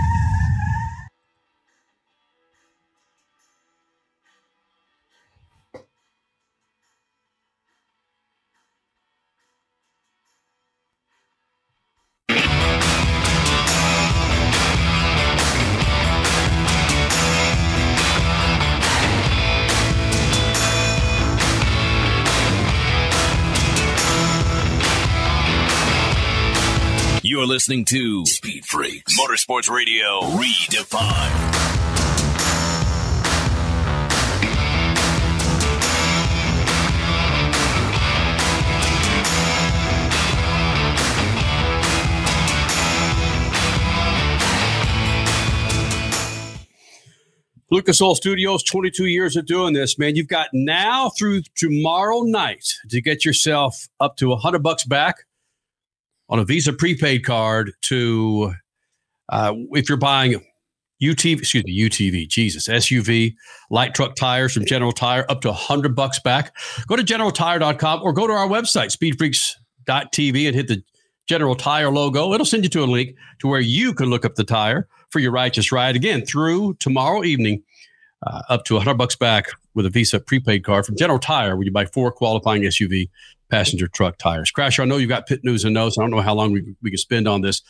[27.51, 31.81] Listening to Speed Freaks Motorsports Radio Redefined.
[47.69, 50.15] Lucas Oil Studios, 22 years of doing this, man.
[50.15, 55.25] You've got now through tomorrow night to get yourself up to 100 bucks back
[56.31, 58.53] on a Visa prepaid card to
[59.29, 60.41] uh, if you're buying
[61.01, 63.35] UTV, excuse me, UTV, Jesus, SUV,
[63.69, 66.55] light truck tires from General Tire, up to 100 bucks back.
[66.87, 70.83] Go to generaltire.com or go to our website, speedfreaks.tv, and hit the
[71.27, 72.33] General Tire logo.
[72.33, 75.19] It'll send you to a link to where you can look up the tire for
[75.19, 75.95] your righteous ride.
[75.95, 77.63] Again, through tomorrow evening,
[78.25, 81.65] uh, up to 100 bucks back with a Visa prepaid card from General Tire, when
[81.65, 83.09] you buy four qualifying SUV
[83.51, 84.51] passenger truck tires.
[84.51, 85.97] Crasher, I know you've got pit news and notes.
[85.97, 87.61] I don't know how long we, we can spend on this,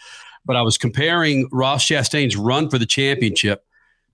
[0.46, 3.65] but I was comparing Ross Chastain's run for the championship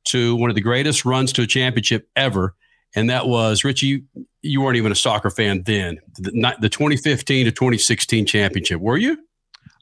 [0.06, 2.56] to one of the greatest runs to a championship ever.
[2.95, 4.03] and that was Richie.
[4.41, 5.99] You weren't even a soccer fan then.
[6.17, 9.17] The, not- the 2015 to 2016 championship, were you?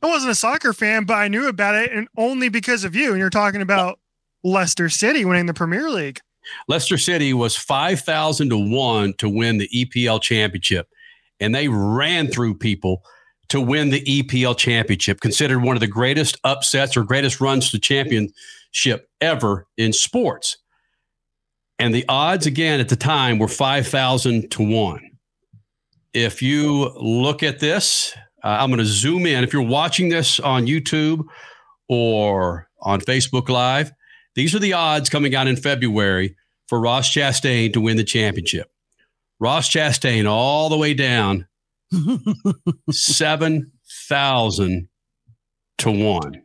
[0.01, 3.11] I wasn't a soccer fan, but I knew about it, and only because of you.
[3.11, 3.99] And you're talking about
[4.43, 6.19] Leicester City winning the Premier League.
[6.67, 10.87] Leicester City was 5,000 to 1 to win the EPL championship.
[11.39, 13.03] And they ran through people
[13.49, 17.79] to win the EPL championship, considered one of the greatest upsets or greatest runs to
[17.79, 20.57] championship ever in sports.
[21.77, 25.11] And the odds, again, at the time were 5,000 to 1.
[26.13, 29.43] If you look at this, uh, I'm going to zoom in.
[29.43, 31.25] If you're watching this on YouTube
[31.89, 33.91] or on Facebook Live,
[34.35, 36.35] these are the odds coming out in February
[36.67, 38.71] for Ross Chastain to win the championship.
[39.39, 41.47] Ross Chastain all the way down
[42.91, 44.87] 7,000
[45.77, 46.41] to 1 to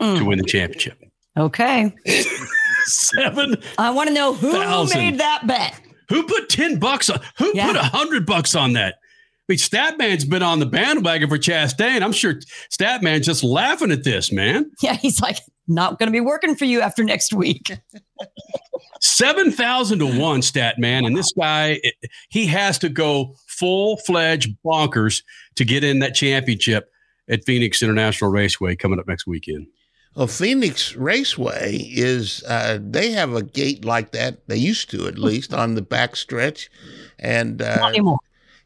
[0.00, 0.26] mm.
[0.26, 0.98] win the championship.
[1.36, 1.92] Okay.
[2.84, 3.56] Seven.
[3.78, 4.98] I want to know who Thousand.
[4.98, 5.80] made that bet.
[6.10, 7.20] Who put 10 bucks on?
[7.38, 7.66] Who Yeah.
[7.68, 8.94] put a 100 bucks on that?
[8.96, 12.02] I mean, Statman's been on the bandwagon for Chastain.
[12.02, 12.34] I'm sure
[12.72, 14.70] Statman's just laughing at this, man.
[14.82, 17.72] Yeah, he's like, not going to be working for you after next week.
[19.00, 21.04] 7,000 to 1 stat man.
[21.04, 21.94] And this guy, it-
[22.28, 25.22] he has to go full fledged bonkers
[25.56, 26.90] to get in that championship
[27.28, 29.66] at Phoenix International Raceway coming up next weekend.
[30.14, 34.46] Well, Phoenix Raceway is, uh, they have a gate like that.
[34.46, 36.70] They used to, at least, on the back stretch.
[37.18, 38.18] And uh, Not anymore.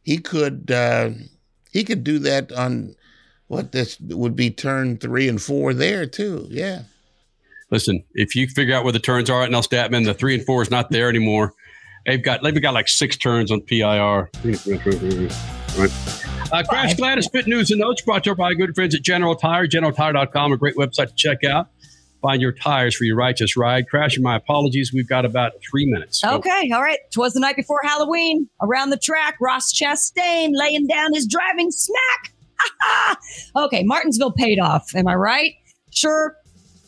[0.02, 1.10] he could, uh,
[1.72, 2.94] he could do that on
[3.48, 6.46] what this would be turn three and four there, too.
[6.50, 6.82] Yeah.
[7.70, 10.44] Listen, if you figure out where the turns are at Nell Statman, the three and
[10.46, 11.52] four is not there anymore.
[12.06, 14.30] They've got they've got like six turns on PIR.
[15.76, 15.90] Right.
[16.50, 19.02] Uh, Crash Gladys Fit News and Notes brought to you by our good friends at
[19.02, 19.66] General Tire.
[19.66, 21.68] GeneralTire.com, a great website to check out.
[22.22, 23.86] Find your tires for your righteous ride.
[23.88, 24.90] Crash, my apologies.
[24.92, 26.20] We've got about three minutes.
[26.20, 26.98] So- Okay, all right.
[27.12, 28.48] Twas the night before Halloween.
[28.62, 32.32] Around the track, Ross Chastain laying down his driving smack.
[33.56, 34.94] okay, Martinsville paid off.
[34.94, 35.54] Am I right?
[35.90, 36.36] Sure.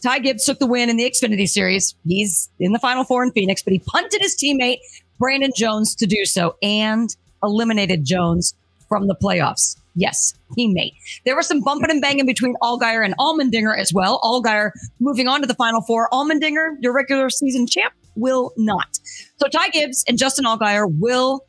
[0.02, 1.94] Ty Gibbs took the win in the Xfinity Series.
[2.06, 4.78] He's in the Final Four in Phoenix, but he punted his teammate
[5.18, 8.54] Brandon Jones to do so and eliminated Jones
[8.88, 9.76] from the playoffs.
[9.94, 10.92] Yes, teammate.
[11.24, 14.20] There was some bumping and banging between Allgaier and Allmendinger as well.
[14.20, 16.08] Allgaier moving on to the Final Four.
[16.12, 18.98] Allmendinger, your regular season champ, will not.
[19.36, 21.44] So Ty Gibbs and Justin Allgaier will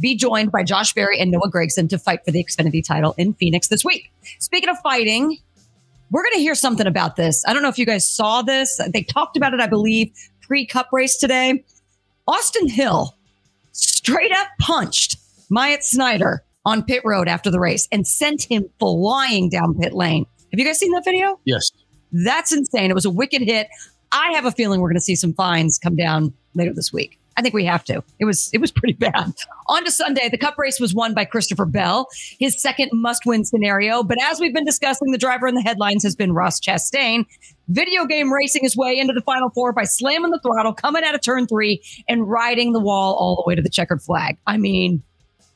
[0.00, 3.34] be joined by Josh Berry and Noah Gragson to fight for the Xfinity title in
[3.34, 4.12] Phoenix this week.
[4.38, 5.38] Speaking of fighting,
[6.10, 7.44] we're going to hear something about this.
[7.46, 8.80] I don't know if you guys saw this.
[8.92, 11.64] They talked about it, I believe, pre cup race today.
[12.28, 13.16] Austin Hill
[13.72, 15.16] straight up punched
[15.50, 20.26] Myatt Snider on pit road after the race and sent him flying down pit lane.
[20.52, 21.40] Have you guys seen that video?
[21.44, 21.70] Yes.
[22.12, 22.90] That's insane.
[22.90, 23.68] It was a wicked hit.
[24.12, 27.18] I have a feeling we're going to see some fines come down later this week.
[27.36, 28.02] I think we have to.
[28.18, 29.32] It was it was pretty bad.
[29.68, 34.02] On to Sunday, the Cup race was won by Christopher Bell, his second must-win scenario.
[34.02, 37.24] But as we've been discussing, the driver in the headlines has been Ross Chastain.
[37.68, 41.14] Video game racing his way into the final four by slamming the throttle, coming out
[41.14, 44.36] of turn three, and riding the wall all the way to the checkered flag.
[44.46, 45.02] I mean,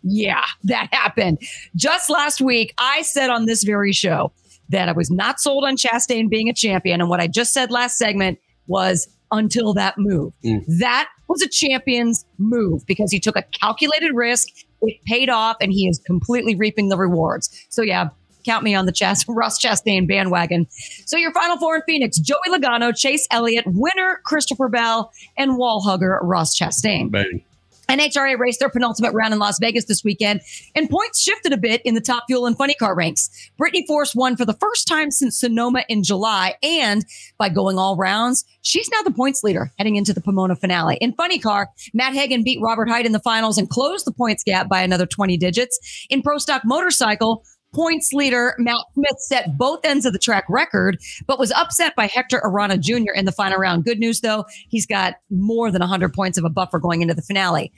[0.02, 1.38] yeah, that happened.
[1.74, 4.32] Just last week, I said on this very show
[4.68, 7.00] that I was not sold on Chastain being a champion.
[7.00, 10.32] And what I just said last segment was until that move.
[10.44, 10.64] Mm.
[10.78, 14.48] That was a champion's move because he took a calculated risk.
[14.82, 17.50] It paid off and he is completely reaping the rewards.
[17.68, 18.10] So, yeah,
[18.44, 20.66] count me on the Chas- Ross Chastain bandwagon.
[21.06, 25.82] So, your final four in Phoenix Joey Logano, Chase Elliott, winner Christopher Bell, and wall
[25.82, 27.10] hugger Ross Chastain.
[27.10, 27.44] Bang.
[27.88, 30.40] NHRA raced their penultimate round in Las Vegas this weekend,
[30.75, 33.31] and points shifted a bit in the top fuel and funny car ranks.
[33.57, 37.05] Brittany Force won for the first time since Sonoma in July, and
[37.38, 40.96] by going all rounds, she's now the points leader heading into the Pomona finale.
[41.01, 44.42] In funny car, Matt Hagan beat Robert Hight in the finals and closed the points
[44.42, 46.07] gap by another 20 digits.
[46.11, 47.44] In pro stock motorcycle,
[47.76, 52.06] points leader Matt Smith set both ends of the track record, but was upset by
[52.06, 53.12] Hector Arana Jr.
[53.14, 53.84] in the final round.
[53.84, 57.22] Good news, though, he's got more than 100 points of a buffer going into the
[57.22, 57.70] finale.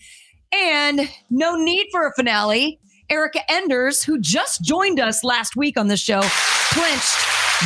[0.53, 2.79] And no need for a finale.
[3.11, 6.21] Erica Enders, who just joined us last week on the show,
[6.71, 7.17] clinched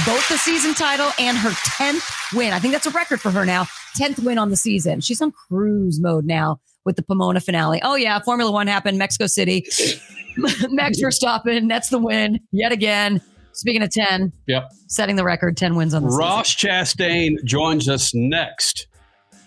[0.07, 2.55] both the season title and her 10th win.
[2.55, 3.67] I think that's a record for her now.
[3.99, 5.01] 10th win on the season.
[5.01, 7.81] She's on cruise mode now with the Pomona finale.
[7.83, 8.19] Oh, yeah.
[8.21, 9.65] Formula One happened, Mexico City.
[10.71, 13.21] Max Verstappen, that's the win yet again.
[13.53, 14.71] Speaking of 10, Yep.
[14.89, 16.19] setting the record, 10 wins on the season.
[16.21, 18.87] Ross Chastain joins us next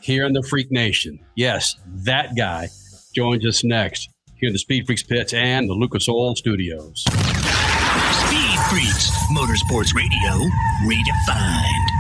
[0.01, 1.19] here in the Freak Nation.
[1.35, 2.67] Yes, that guy
[3.15, 7.03] joins us next here in the Speed Freaks pits and the Lucas Oil Studios.
[7.07, 10.47] Speed Freaks, Motorsports Radio,
[10.85, 11.94] redefined.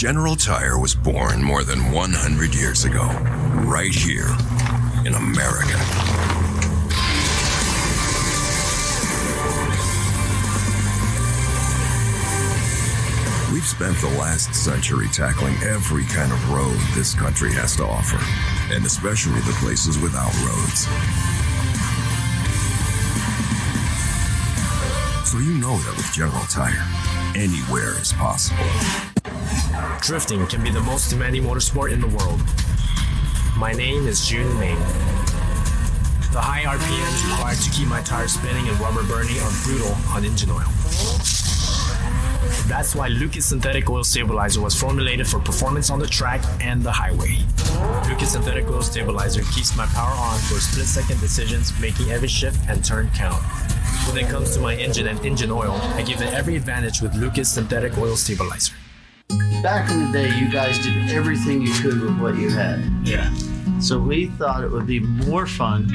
[0.00, 3.04] General Tire was born more than 100 years ago,
[3.68, 4.34] right here
[5.04, 5.76] in America.
[13.52, 18.16] We've spent the last century tackling every kind of road this country has to offer,
[18.74, 20.88] and especially the places without roads.
[25.28, 26.88] So you know that with General Tire,
[27.34, 28.64] anywhere is possible.
[30.00, 32.40] Drifting can be the most demanding motorsport in the world.
[33.56, 34.78] My name is Jun Ming.
[36.32, 40.24] The high RPMs required to keep my tires spinning and rubber burning are brutal on
[40.24, 40.70] engine oil.
[42.68, 46.92] That's why Lucas Synthetic Oil Stabilizer was formulated for performance on the track and the
[46.92, 47.38] highway.
[48.08, 52.60] Lucas Synthetic Oil Stabilizer keeps my power on for split second decisions, making every shift
[52.68, 53.42] and turn count.
[54.06, 57.12] When it comes to my engine and engine oil, I give it every advantage with
[57.16, 58.74] Lucas Synthetic Oil Stabilizer.
[59.62, 62.80] Back in the day, you guys did everything you could with what you had.
[63.04, 63.30] Yeah.
[63.78, 65.86] So we thought it would be more fun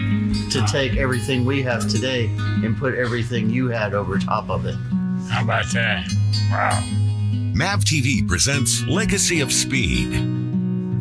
[0.52, 0.68] to uh-huh.
[0.68, 4.76] take everything we have today and put everything you had over top of it.
[5.30, 6.08] How about that?
[6.52, 6.80] Wow.
[7.56, 10.12] MAV TV presents Legacy of Speed.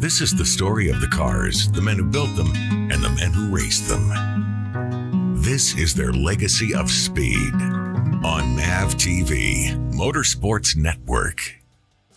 [0.01, 3.33] This is the story of the cars, the men who built them, and the men
[3.33, 5.35] who raced them.
[5.37, 7.53] This is their legacy of speed
[8.25, 11.64] on MAV TV, Motorsports Network.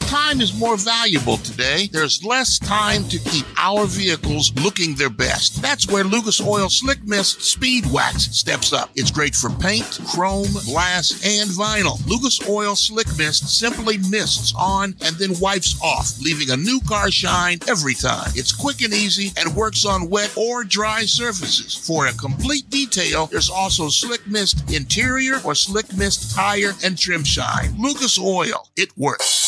[0.07, 1.89] Time is more valuable today.
[1.91, 5.61] There's less time to keep our vehicles looking their best.
[5.61, 8.89] That's where Lucas Oil Slick Mist Speed Wax steps up.
[8.95, 11.99] It's great for paint, chrome, glass, and vinyl.
[12.07, 17.11] Lucas Oil Slick Mist simply mists on and then wipes off, leaving a new car
[17.11, 18.31] shine every time.
[18.33, 21.75] It's quick and easy and works on wet or dry surfaces.
[21.75, 27.25] For a complete detail, there's also Slick Mist Interior or Slick Mist Tire and Trim
[27.25, 27.75] Shine.
[27.77, 29.46] Lucas Oil, it works.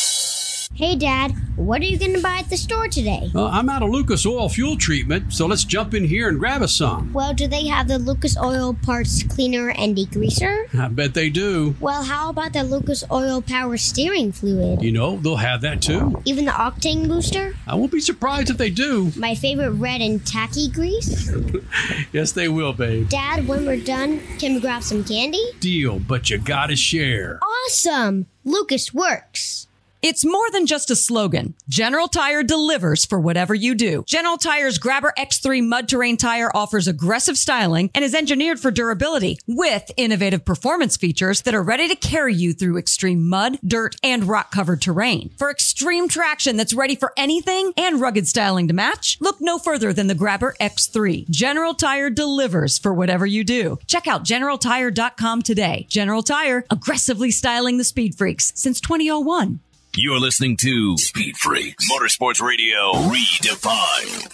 [0.76, 3.30] Hey, Dad, what are you going to buy at the store today?
[3.36, 6.62] Uh, I'm out of Lucas Oil fuel treatment, so let's jump in here and grab
[6.62, 7.12] us some.
[7.12, 10.74] Well, do they have the Lucas Oil Parts Cleaner and Degreaser?
[10.80, 11.76] I bet they do.
[11.82, 14.82] Well, how about the Lucas Oil Power Steering Fluid?
[14.82, 16.22] You know, they'll have that too.
[16.24, 17.56] Even the Octane Booster?
[17.68, 19.12] I won't be surprised if they do.
[19.18, 21.30] My favorite red and tacky grease?
[22.14, 23.10] yes, they will, babe.
[23.10, 25.44] Dad, when we're done, can we grab some candy?
[25.60, 27.40] Deal, but you gotta share.
[27.68, 28.28] Awesome!
[28.46, 29.66] Lucas works.
[30.02, 31.56] It's more than just a slogan.
[31.68, 34.06] General Tire delivers for whatever you do.
[34.08, 39.40] General Tire's Grabber X3 mud terrain tire offers aggressive styling and is engineered for durability
[39.46, 44.24] with innovative performance features that are ready to carry you through extreme mud, dirt, and
[44.24, 45.32] rock covered terrain.
[45.38, 49.92] For extreme traction that's ready for anything and rugged styling to match, look no further
[49.92, 51.30] than the Grabber X3.
[51.30, 53.78] General Tire delivers for whatever you do.
[53.88, 55.88] Check out generaltire.com today.
[55.90, 59.60] General Tire, aggressively styling the speed freaks since 2001.
[59.96, 64.34] You're listening to Speed Freaks Motorsports Radio Redefined.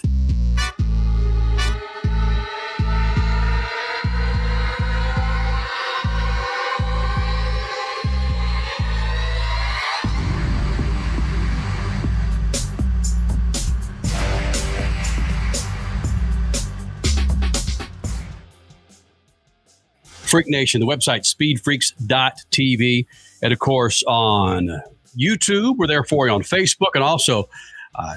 [20.26, 23.06] Freak Nation, the website speedfreaks.tv,
[23.42, 24.82] and of course on
[25.18, 25.76] YouTube.
[25.76, 27.48] We're there for you on Facebook, and also,
[27.94, 28.16] uh,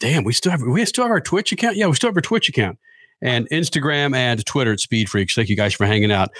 [0.00, 1.76] damn, we still have we still have our Twitch account.
[1.76, 2.78] Yeah, we still have our Twitch account
[3.22, 5.34] and Instagram and Twitter at Speed Freaks.
[5.34, 6.30] Thank you guys for hanging out.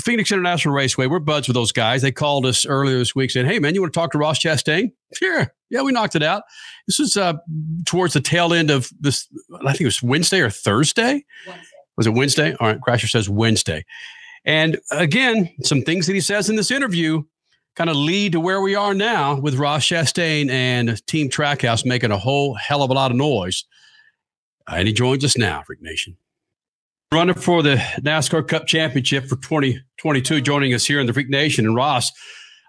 [0.00, 2.02] Phoenix International Raceway, we're buds with those guys.
[2.02, 4.38] They called us earlier this week saying, "Hey, man, you want to talk to Ross
[4.38, 5.46] Chastain?" Sure.
[5.70, 6.42] Yeah, we knocked it out.
[6.86, 7.32] This was uh,
[7.86, 9.26] towards the tail end of this.
[9.64, 11.24] I think it was Wednesday or Thursday.
[11.46, 11.64] Wednesday.
[11.96, 12.54] Was it Wednesday?
[12.60, 13.84] All right, Crasher says Wednesday.
[14.44, 17.22] And again, some things that he says in this interview
[17.76, 22.10] kind of lead to where we are now with Ross Chastain and Team Trackhouse making
[22.10, 23.64] a whole hell of a lot of noise.
[24.66, 26.16] And he joins us now, Freak Nation.
[27.12, 31.64] Running for the NASCAR Cup Championship for 2022, joining us here in the Freak Nation.
[31.66, 32.12] And Ross,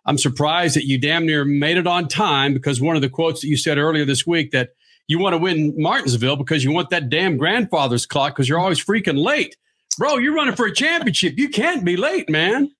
[0.06, 3.41] I'm surprised that you damn near made it on time because one of the quotes
[3.41, 4.70] that you said earlier this week that
[5.08, 8.84] you want to win Martinsville because you want that damn grandfather's clock because you're always
[8.84, 9.58] freaking late.
[9.97, 11.34] Bro, you're running for a championship.
[11.38, 12.72] You can't be late, man.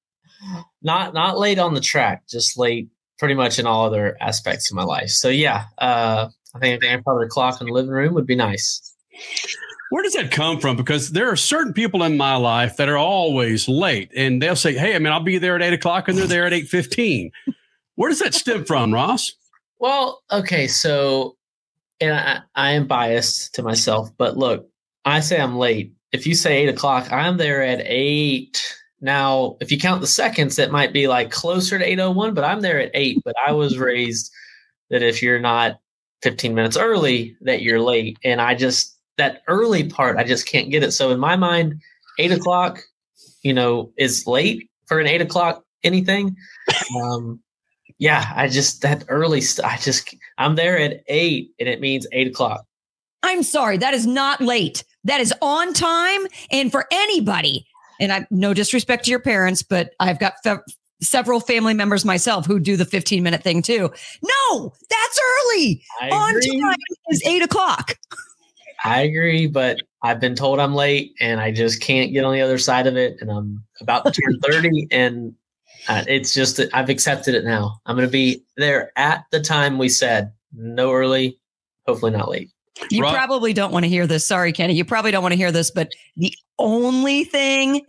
[0.82, 4.76] Not not late on the track, just late pretty much in all other aspects of
[4.76, 5.10] my life.
[5.10, 8.82] So yeah, uh, I think a grandfather clock in the living room would be nice.
[9.92, 10.78] Where does that come from?
[10.78, 14.74] Because there are certain people in my life that are always late, and they'll say,
[14.74, 17.32] "Hey, I mean, I'll be there at eight o'clock," and they're there at eight fifteen.
[17.96, 19.34] Where does that stem from, Ross?
[19.80, 21.36] Well, okay, so
[22.00, 24.70] and I, I am biased to myself, but look,
[25.06, 25.94] I say I'm late.
[26.12, 28.64] If you say eight o'clock, I'm there at eight.
[29.02, 32.62] Now, if you count the seconds, that might be like closer to 801, but I'm
[32.62, 33.20] there at eight.
[33.24, 34.32] But I was raised
[34.90, 35.80] that if you're not
[36.22, 38.18] 15 minutes early, that you're late.
[38.24, 40.92] And I just that early part, I just can't get it.
[40.92, 41.82] So in my mind,
[42.18, 42.82] eight o'clock,
[43.44, 46.36] you know, is late for an eight o'clock anything.
[47.02, 47.40] Um,
[47.98, 49.42] yeah, I just that early.
[49.42, 52.66] St- I just I'm there at eight, and it means eight o'clock.
[53.24, 54.84] I'm sorry, that is not late.
[55.04, 56.22] That is on time,
[56.52, 57.66] and for anybody.
[58.00, 60.58] And I no disrespect to your parents, but I've got fe-
[61.02, 63.92] several family members myself who do the 15 minute thing too.
[64.22, 65.84] No, that's early.
[66.02, 66.62] I on agree.
[66.62, 66.76] time
[67.10, 67.98] is eight o'clock.
[68.84, 72.42] I agree, but I've been told I'm late, and I just can't get on the
[72.42, 73.18] other side of it.
[73.20, 75.36] And I'm about to turn 30, and
[75.88, 77.80] uh, it's just that I've accepted it now.
[77.86, 80.32] I'm going to be there at the time we said.
[80.54, 81.38] No early,
[81.86, 82.50] hopefully not late.
[82.90, 84.26] You probably don't want to hear this.
[84.26, 84.74] Sorry, Kenny.
[84.74, 87.86] You probably don't want to hear this, but the only thing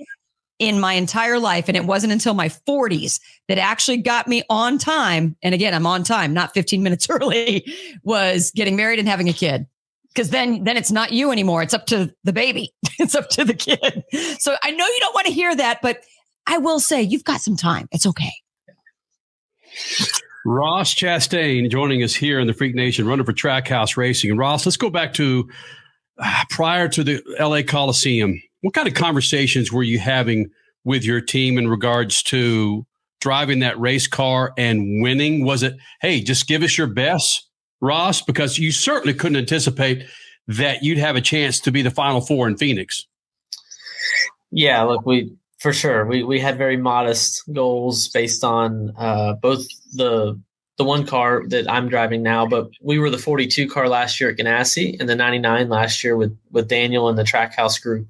[0.61, 3.19] in my entire life, and it wasn't until my 40s
[3.49, 5.35] that actually got me on time.
[5.43, 7.67] And again, I'm on time, not 15 minutes early,
[8.05, 9.67] was getting married and having a kid.
[10.09, 11.63] Because then, then it's not you anymore.
[11.63, 12.73] It's up to the baby.
[12.99, 14.05] It's up to the kid.
[14.41, 16.03] So I know you don't want to hear that, but
[16.47, 17.89] I will say you've got some time.
[17.93, 18.33] It's okay.
[20.45, 24.31] Ross Chastain joining us here in the Freak Nation, running for Trackhouse Racing.
[24.31, 25.49] And Ross, let's go back to
[26.19, 28.41] uh, prior to the LA Coliseum.
[28.63, 30.51] What kind of conversations were you having
[30.85, 32.87] with your team in regards to
[33.21, 35.45] driving that race car and winning?
[35.45, 37.49] Was it, hey, just give us your best,
[37.81, 38.23] Ross?
[38.23, 40.07] Because you certainly couldn't anticipate
[40.49, 43.07] that you'd have a chance to be the final four in Phoenix.
[44.51, 49.67] Yeah, look, we for sure we we had very modest goals based on uh, both
[49.93, 50.41] the
[50.77, 54.31] the one car that I'm driving now, but we were the 42 car last year
[54.31, 58.09] at Ganassi and the 99 last year with with Daniel and the Trackhouse group.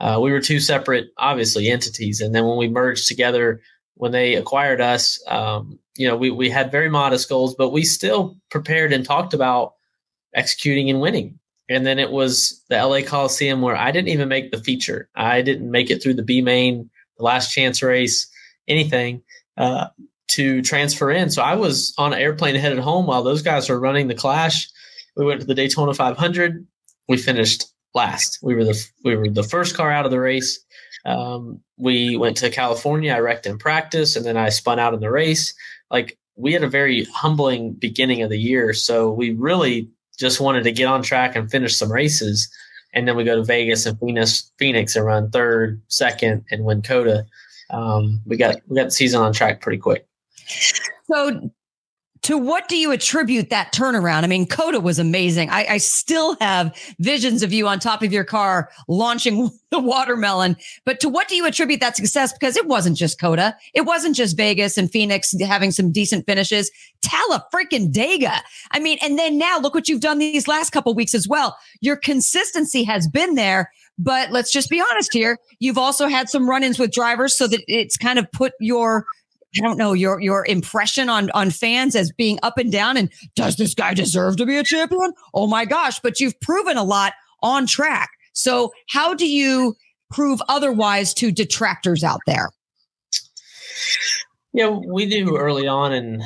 [0.00, 3.60] Uh, we were two separate, obviously, entities, and then when we merged together,
[3.94, 7.84] when they acquired us, um, you know, we we had very modest goals, but we
[7.84, 9.74] still prepared and talked about
[10.34, 11.38] executing and winning.
[11.68, 15.08] And then it was the LA Coliseum where I didn't even make the feature.
[15.14, 18.26] I didn't make it through the B main, the last chance race,
[18.66, 19.22] anything
[19.56, 19.88] uh,
[20.28, 21.30] to transfer in.
[21.30, 24.68] So I was on an airplane headed home while those guys were running the Clash.
[25.16, 26.66] We went to the Daytona 500.
[27.08, 28.38] We finished last.
[28.42, 30.58] We were the we were the first car out of the race.
[31.04, 33.12] Um, we went to California.
[33.12, 35.54] I wrecked in practice, and then I spun out in the race.
[35.90, 39.88] Like we had a very humbling beginning of the year, so we really
[40.18, 42.48] just wanted to get on track and finish some races.
[42.92, 46.82] And then we go to Vegas and Phoenix, Phoenix and run third, second, and win
[46.82, 47.24] COTA.
[47.70, 50.06] Um, we got we got the season on track pretty quick.
[51.06, 51.50] So,
[52.22, 54.24] to what do you attribute that turnaround?
[54.24, 55.48] I mean, COTA was amazing.
[55.50, 60.56] I, I, still have visions of you on top of your car launching the watermelon.
[60.84, 62.32] But to what do you attribute that success?
[62.32, 63.56] Because it wasn't just COTA.
[63.74, 66.70] It wasn't just Vegas and Phoenix having some decent finishes.
[67.00, 68.40] Tala freaking Dega.
[68.72, 71.56] I mean, and then now look what you've done these last couple weeks as well.
[71.80, 73.70] Your consistency has been there.
[74.02, 75.36] But let's just be honest here.
[75.58, 79.04] You've also had some run-ins with drivers so that it's kind of put your
[79.58, 82.96] I don't know your your impression on on fans as being up and down.
[82.96, 85.12] And does this guy deserve to be a champion?
[85.34, 85.98] Oh my gosh!
[86.00, 88.10] But you've proven a lot on track.
[88.32, 89.74] So how do you
[90.10, 92.50] prove otherwise to detractors out there?
[94.52, 96.22] Yeah, we knew early on in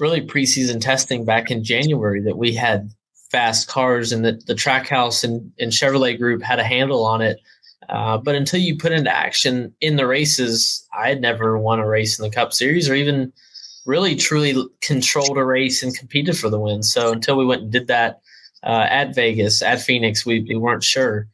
[0.00, 2.90] really preseason testing back in January that we had
[3.30, 7.38] fast cars and that the Trackhouse and, and Chevrolet group had a handle on it.
[7.88, 11.86] Uh, but until you put into action in the races, I had never won a
[11.86, 13.32] race in the Cup Series or even
[13.86, 16.82] really truly controlled a race and competed for the win.
[16.82, 18.20] So until we went and did that
[18.62, 21.28] uh, at Vegas, at Phoenix, we, we weren't sure.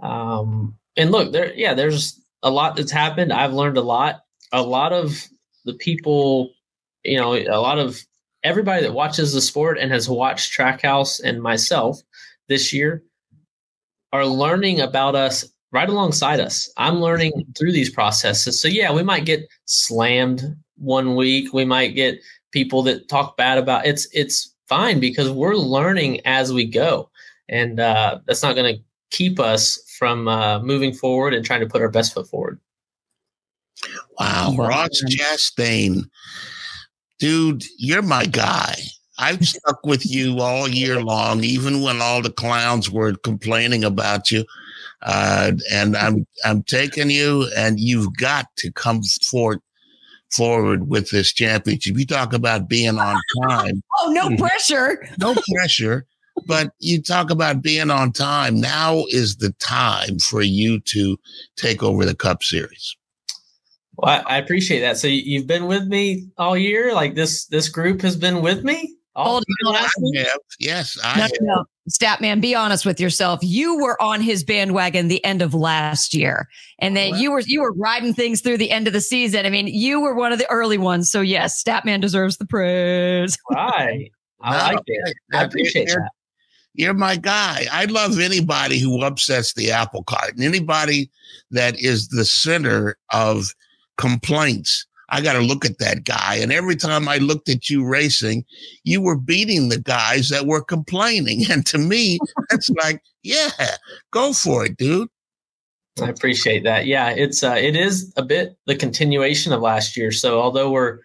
[0.00, 3.32] Um, and look, there, yeah, there's a lot that's happened.
[3.32, 4.22] I've learned a lot.
[4.52, 5.28] A lot of
[5.64, 6.50] the people,
[7.04, 8.04] you know, a lot of
[8.42, 12.00] everybody that watches the sport and has watched Trackhouse and myself
[12.48, 13.04] this year
[14.12, 16.70] are learning about us right alongside us.
[16.76, 18.60] I'm learning through these processes.
[18.60, 21.52] So yeah, we might get slammed one week.
[21.52, 22.20] We might get
[22.52, 27.10] people that talk bad about it's it's fine because we're learning as we go.
[27.48, 31.66] And uh, that's not going to keep us from uh, moving forward and trying to
[31.66, 32.60] put our best foot forward.
[34.18, 36.02] Wow, Ross Chastain,
[37.18, 38.76] dude, you're my guy.
[39.18, 44.30] I've stuck with you all year long, even when all the clowns were complaining about
[44.30, 44.44] you.
[45.02, 49.60] Uh, and I'm I'm taking you, and you've got to come forward
[50.30, 51.98] forward with this championship.
[51.98, 53.82] You talk about being on time.
[53.98, 55.08] Oh, no pressure.
[55.18, 56.06] no pressure.
[56.46, 58.60] But you talk about being on time.
[58.60, 61.18] Now is the time for you to
[61.56, 62.96] take over the Cup Series.
[63.96, 64.96] Well, I, I appreciate that.
[64.96, 66.94] So you've been with me all year.
[66.94, 68.96] Like this, this group has been with me.
[69.16, 69.74] Hold on.
[69.74, 69.88] I
[70.18, 70.38] have.
[70.60, 71.32] Yes, I No, have.
[71.40, 71.64] no, no.
[71.90, 73.40] Statman, be honest with yourself.
[73.42, 77.60] You were on his bandwagon the end of last year, and then you were you
[77.60, 79.44] were riding things through the end of the season.
[79.44, 81.10] I mean, you were one of the early ones.
[81.10, 83.36] So yes, Statman deserves the praise.
[83.50, 84.10] Right.
[84.42, 85.14] I like it.
[85.34, 86.10] I appreciate you're, that.
[86.74, 87.66] You're my guy.
[87.70, 91.10] I love anybody who upsets the apple cart and anybody
[91.50, 93.52] that is the center of
[93.98, 94.86] complaints.
[95.10, 96.36] I got to look at that guy.
[96.36, 98.44] And every time I looked at you racing,
[98.84, 101.44] you were beating the guys that were complaining.
[101.50, 103.50] And to me, that's like, yeah,
[104.12, 105.08] go for it, dude.
[106.00, 106.86] I appreciate that.
[106.86, 110.12] Yeah, it's uh, it is a bit the continuation of last year.
[110.12, 111.00] So although we're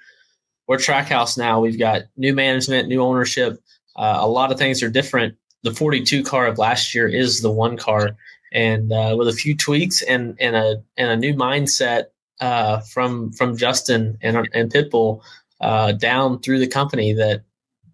[0.67, 3.59] we're Trackhouse now, we've got new management, new ownership.
[3.95, 5.35] Uh, a lot of things are different.
[5.63, 8.15] The 42 car of last year is the one car,
[8.53, 12.05] and uh, with a few tweaks and and a and a new mindset
[12.41, 15.21] uh, from from Justin and and Pitbull
[15.61, 17.43] uh, down through the company that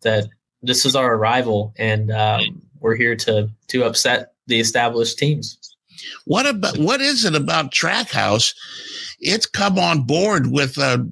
[0.02, 0.28] that
[0.62, 5.58] this is our arrival, and um, we're here to to upset the established teams.
[6.26, 8.54] What about what is it about Trackhouse?
[9.20, 11.12] It's come on board with a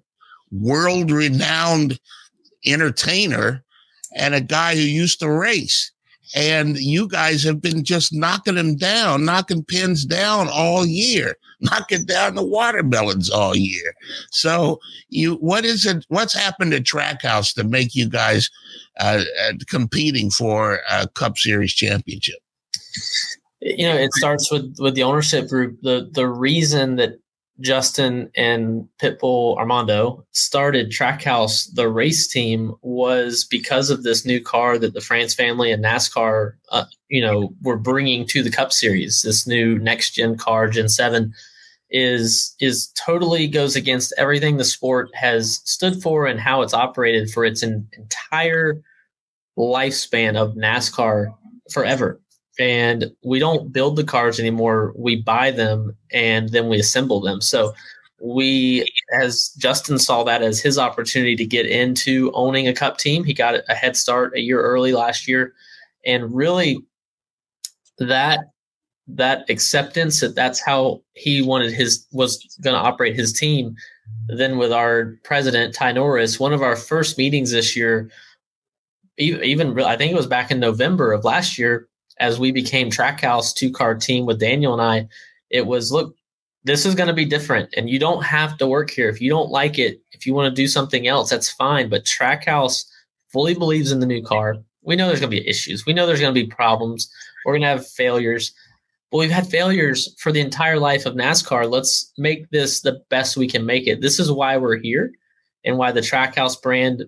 [0.51, 1.99] world renowned
[2.65, 3.63] entertainer
[4.15, 5.91] and a guy who used to race.
[6.35, 12.05] And you guys have been just knocking them down, knocking pins down all year, knocking
[12.05, 13.93] down the watermelons all year.
[14.31, 16.05] So you, what is it?
[16.09, 18.49] What's happened at Trackhouse to make you guys
[18.99, 22.39] uh, uh, competing for a Cup Series championship?
[23.61, 27.19] you know it starts with with the ownership group the the reason that
[27.59, 34.77] justin and pitbull armando started trackhouse the race team was because of this new car
[34.77, 39.21] that the france family and nascar uh, you know were bringing to the cup series.
[39.21, 41.33] This new next gen car gen 7
[41.89, 47.31] is is totally goes against everything the sport has stood for and how it's operated
[47.31, 48.81] for its en- entire
[49.57, 51.33] lifespan of nascar
[51.71, 52.21] forever
[52.59, 54.93] and we don't build the cars anymore.
[54.95, 57.41] We buy them and then we assemble them.
[57.41, 57.73] So
[58.21, 58.85] we
[59.21, 63.33] as justin saw that as his opportunity to get into owning a cup team he
[63.33, 65.53] got a head start a year early last year.
[66.05, 66.79] And really
[67.97, 68.51] that
[69.07, 73.75] that acceptance that that's how he wanted his was going to operate his team.
[74.27, 78.11] Then with our president ty norris one of our first meetings this year
[79.17, 81.88] even, even i think it was back in november of last year
[82.19, 85.07] as we became Trackhouse two car team with Daniel and I,
[85.49, 86.15] it was look,
[86.63, 89.29] this is going to be different, and you don't have to work here if you
[89.29, 90.01] don't like it.
[90.11, 91.89] If you want to do something else, that's fine.
[91.89, 92.85] But Trackhouse
[93.29, 94.57] fully believes in the new car.
[94.81, 95.85] We know there's going to be issues.
[95.85, 97.09] We know there's going to be problems.
[97.45, 98.53] We're going to have failures.
[99.11, 101.69] But we've had failures for the entire life of NASCAR.
[101.69, 104.01] Let's make this the best we can make it.
[104.01, 105.11] This is why we're here
[105.63, 107.05] and why the Trackhouse brand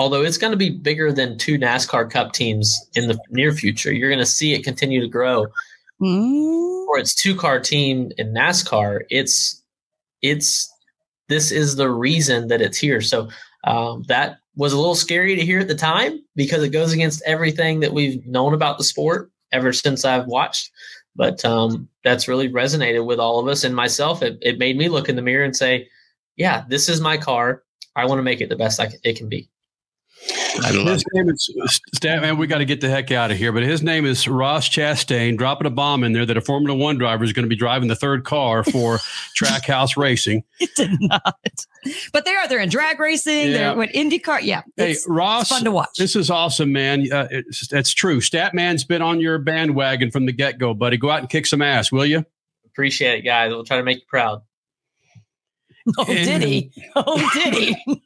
[0.00, 3.92] although it's going to be bigger than two NASCAR Cup teams in the near future.
[3.92, 5.46] You're going to see it continue to grow.
[6.00, 6.86] Mm.
[6.86, 9.62] For its two car team in NASCAR, it's
[10.22, 10.72] it's
[11.28, 13.02] this is the reason that it's here.
[13.02, 13.28] So
[13.64, 17.22] um, that was a little scary to hear at the time because it goes against
[17.26, 20.70] everything that we've known about the sport ever since I've watched.
[21.14, 24.22] But um, that's really resonated with all of us and myself.
[24.22, 25.88] It, it made me look in the mirror and say,
[26.36, 27.64] "Yeah, this is my car.
[27.94, 29.50] I want to make it the best I can, it can be."
[30.62, 31.50] I love his name is
[31.96, 32.36] Statman.
[32.36, 33.52] We got to get the heck out of here.
[33.52, 35.38] But his name is Ross Chastain.
[35.38, 37.88] Dropping a bomb in there that a Formula One driver is going to be driving
[37.88, 38.98] the third car for
[39.38, 40.44] Trackhouse Racing.
[40.58, 41.66] It did not.
[42.12, 42.48] But they are.
[42.48, 43.48] They're in drag racing.
[43.48, 43.74] Yeah.
[43.74, 44.42] They're in IndyCar.
[44.42, 44.62] Yeah.
[44.76, 45.96] Hey, it's, Ross, it's fun to watch.
[45.96, 47.10] This is awesome, man.
[47.10, 48.20] Uh, it's, that's true.
[48.20, 50.98] Statman's been on your bandwagon from the get go, buddy.
[50.98, 52.24] Go out and kick some ass, will you?
[52.66, 53.50] Appreciate it, guys.
[53.50, 54.42] We'll try to make you proud.
[55.98, 56.70] Oh, did he?
[56.94, 58.02] Oh, did he?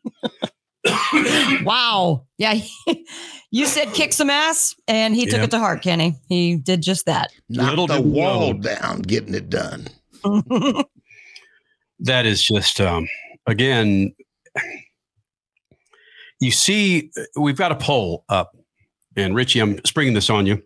[1.64, 2.24] Wow.
[2.39, 2.61] Yeah.
[3.51, 5.45] you said kick some ass, and he took Yeah.
[5.45, 6.16] it to heart, Kenny.
[6.28, 7.30] He did just that.
[7.49, 9.89] Knock the wall down, getting it done.
[12.01, 13.07] that is just um
[13.47, 14.12] again
[16.41, 18.57] you see we've got a poll up
[19.16, 20.61] and richie i'm springing this on you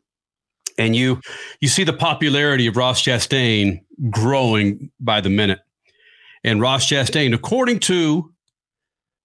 [0.79, 1.21] and you
[1.61, 5.61] you see the popularity of ross chastain growing by the minute
[6.45, 8.33] and ross chastain according to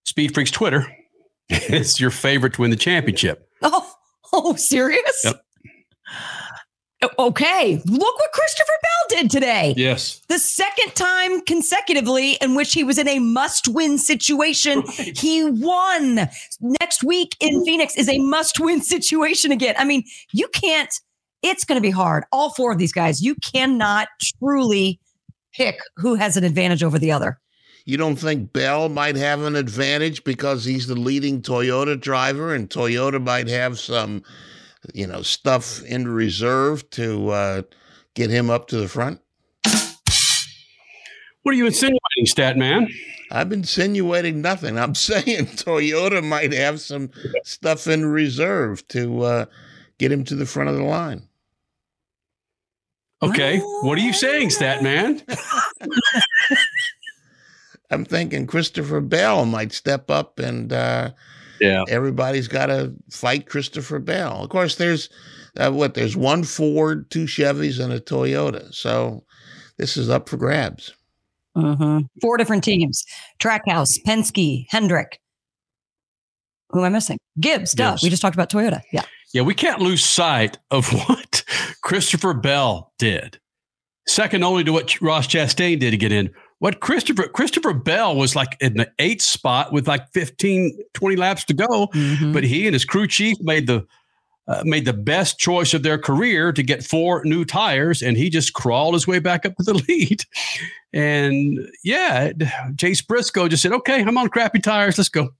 [0.03, 0.85] speed freaks twitter
[1.49, 3.93] is your favorite to win the championship Oh,
[4.33, 5.23] oh, serious?
[5.23, 5.41] Yep.
[7.19, 7.81] Okay.
[7.85, 9.73] Look what Christopher Bell did today.
[9.75, 14.83] yes The second time consecutively in which he was in a must win situation,
[15.15, 16.29] he won.
[16.61, 19.75] Next week in Phoenix is a must win situation again.
[19.77, 20.93] I mean, you can't,
[21.41, 22.23] it's going to be hard.
[22.31, 24.07] All four of these guys, you cannot
[24.39, 24.99] truly
[25.53, 27.37] pick who has an advantage over the other.
[27.85, 32.69] You don't think Bell might have an advantage because he's the leading Toyota driver, and
[32.69, 34.23] Toyota might have some,
[34.93, 37.61] you know, stuff in reserve to uh,
[38.13, 39.19] get him up to the front?
[41.43, 42.87] What are you insinuating, Stat Man?
[43.29, 44.79] I'm insinuating nothing.
[44.79, 47.09] I'm saying Toyota might have some
[47.43, 49.45] stuff in reserve to uh,
[49.97, 51.27] get him to the front of the line.
[53.21, 53.59] Okay.
[53.59, 55.21] What are you saying, Stat Man?
[57.93, 61.11] I'm thinking Christopher Bell might step up and uh,
[61.59, 64.43] yeah, everybody's got to fight Christopher Bell.
[64.43, 65.09] Of course, there's
[65.57, 68.73] uh, what there's one Ford, two Chevys, and a Toyota.
[68.73, 69.23] So
[69.77, 70.93] this is up for grabs.
[71.55, 72.05] Mm-hmm.
[72.21, 73.05] Four different teams:
[73.39, 75.19] Trackhouse, Penske, Hendrick.
[76.71, 77.19] Who am I missing?
[77.39, 77.73] Gibbs.
[77.73, 77.91] Duh.
[77.91, 78.03] Gibbs.
[78.03, 78.81] We just talked about Toyota.
[78.91, 79.03] Yeah.
[79.33, 81.43] Yeah, we can't lose sight of what
[81.81, 83.39] Christopher Bell did.
[84.07, 86.31] Second only to what Ross Chastain did to get in.
[86.63, 91.43] What Christopher Christopher Bell was like in the eighth spot with like 15, 20 laps
[91.43, 92.31] to go, Mm-hmm.
[92.31, 93.85] but he and his crew chief made the
[94.47, 98.29] uh, made the best choice of their career to get four new tires, and he
[98.29, 100.23] just crawled his way back up to the lead.
[100.93, 102.31] And yeah,
[102.77, 104.97] Chase Briscoe just said, "Okay, I'm on crappy tires.
[104.97, 105.33] Let's go."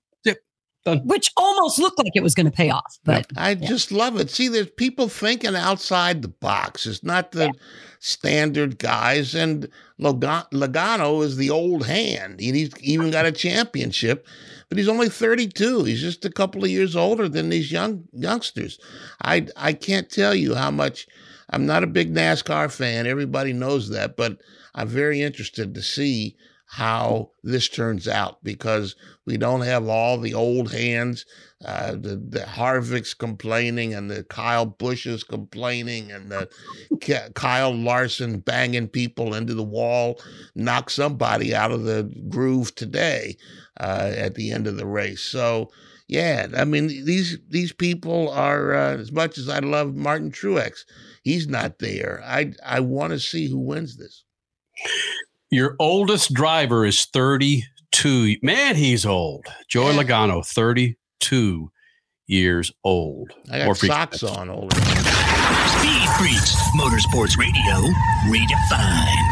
[0.85, 1.07] Yep, done.
[1.07, 4.29] Which almost looked like it was going to pay off, but I just love it.
[4.29, 6.85] See, there's people thinking outside the box.
[6.85, 7.53] It's not the
[7.99, 9.33] standard guys.
[9.35, 9.69] And
[9.99, 12.39] Loga- Logano is the old hand.
[12.41, 14.27] And He's even got a championship,
[14.69, 15.83] but he's only 32.
[15.85, 18.79] He's just a couple of years older than these young youngsters.
[19.21, 21.07] I I can't tell you how much.
[21.49, 23.05] I'm not a big NASCAR fan.
[23.05, 24.39] Everybody knows that, but
[24.73, 26.35] I'm very interested to see
[26.75, 28.95] how this turns out because
[29.27, 31.23] we don't have all the old hands,
[31.63, 36.49] uh, the, the Harvick's complaining and the Kyle Busch's complaining and the
[37.35, 40.19] Kyle Larson banging people into the wall,
[40.55, 43.37] knock somebody out of the groove today
[43.79, 45.21] uh, at the end of the race.
[45.21, 45.69] So,
[46.07, 50.85] yeah, I mean these these people are uh, as much as I love Martin Truex,
[51.21, 52.23] he's not there.
[52.25, 54.23] I I want to see who wins this.
[55.53, 58.37] Your oldest driver is 32.
[58.41, 59.45] Man, he's old.
[59.69, 61.71] Joey Logano, 32
[62.25, 63.31] years old.
[63.51, 64.75] I got Or freak- socks on older.
[64.75, 67.93] Speed Freaks, Motorsports Radio,
[68.25, 69.29] redefined.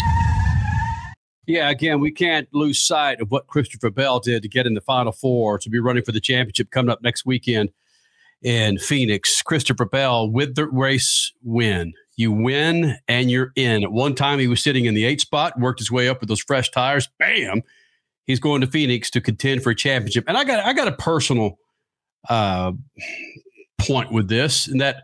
[1.47, 4.81] Yeah, again, we can't lose sight of what Christopher Bell did to get in the
[4.81, 7.71] Final Four to be running for the championship coming up next weekend
[8.43, 9.41] in Phoenix.
[9.41, 11.93] Christopher Bell with the race win.
[12.17, 13.83] You win and you're in.
[13.83, 16.29] At one time, he was sitting in the eighth spot, worked his way up with
[16.29, 17.09] those fresh tires.
[17.19, 17.63] Bam!
[18.25, 20.25] He's going to Phoenix to contend for a championship.
[20.27, 21.57] And I got I got a personal
[22.29, 22.73] uh,
[23.79, 25.03] point with this, and that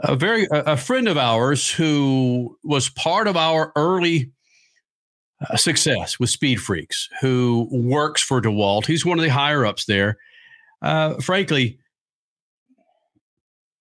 [0.00, 4.30] a very a friend of ours who was part of our early
[5.48, 8.86] uh, success with Speed Freaks, who works for DeWalt.
[8.86, 10.18] He's one of the higher ups there.
[10.82, 11.78] Uh, frankly,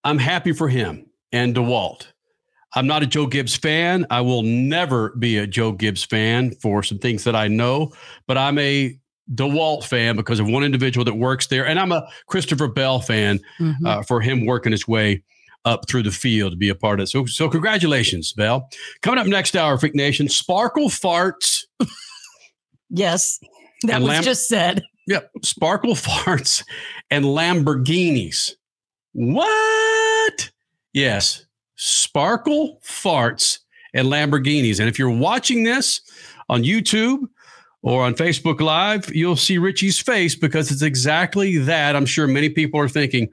[0.03, 2.07] I'm happy for him and DeWalt.
[2.75, 4.05] I'm not a Joe Gibbs fan.
[4.09, 7.93] I will never be a Joe Gibbs fan for some things that I know,
[8.27, 8.97] but I'm a
[9.33, 11.65] DeWalt fan because of one individual that works there.
[11.65, 13.39] And I'm a Christopher Bell fan
[13.85, 15.23] uh, for him working his way
[15.65, 17.07] up through the field to be a part of it.
[17.07, 18.69] So, so congratulations, Bell.
[19.01, 21.63] Coming up next hour, Freak Nation, Sparkle Farts.
[22.89, 23.39] yes,
[23.83, 24.83] that was Lam- just said.
[25.07, 25.31] Yep.
[25.43, 26.63] Sparkle farts
[27.09, 28.51] and Lamborghinis.
[29.13, 30.51] What?
[30.93, 31.46] Yes.
[31.77, 33.59] Sparkle farts
[33.93, 34.79] and Lamborghinis.
[34.79, 36.01] And if you're watching this
[36.49, 37.19] on YouTube
[37.81, 41.95] or on Facebook Live, you'll see Richie's face because it's exactly that.
[41.95, 43.29] I'm sure many people are thinking,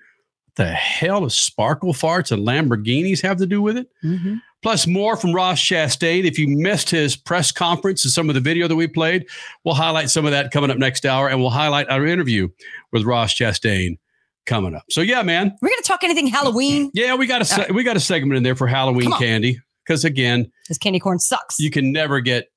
[0.57, 3.89] the hell does sparkle farts and Lamborghinis have to do with it?
[4.05, 4.37] Mm-hmm.
[4.63, 6.25] Plus, more from Ross Chastain.
[6.25, 9.27] If you missed his press conference and some of the video that we played,
[9.65, 12.49] we'll highlight some of that coming up next hour, and we'll highlight our interview
[12.91, 13.99] with Ross Chastain
[14.47, 14.85] coming up.
[14.91, 15.57] So, yeah, man.
[15.63, 18.37] We're going to talk anything Halloween Yeah, we got a se- we got a segment
[18.37, 21.59] in there for Halloween candy because again, because candy corn sucks.
[21.59, 22.49] you can never get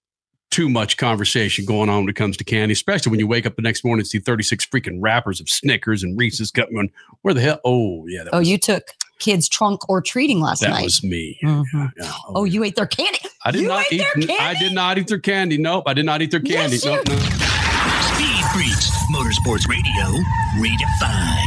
[0.50, 3.56] too much conversation going on when it comes to candy, especially when you wake up
[3.58, 6.90] the next morning and see 36 freaking wrappers of Snickers and Reese's cup going,
[7.22, 7.60] where the hell?
[7.66, 8.84] Oh, yeah, that, oh, you took
[9.20, 10.78] kids trunk or treating last that night.
[10.78, 11.38] That was me.
[11.44, 11.92] Mhm.
[12.00, 12.12] Yeah.
[12.30, 13.20] oh, you ate their candy.
[13.44, 13.98] I did you not eat.
[13.98, 14.36] their candy.
[14.40, 15.58] I did not eat their candy.
[15.58, 16.78] Nope, I did not eat their candy.
[16.78, 17.20] Yes, nope, you- no.
[17.20, 20.24] Speed Freaks, Motorsports Radio,
[20.62, 21.47] redefined.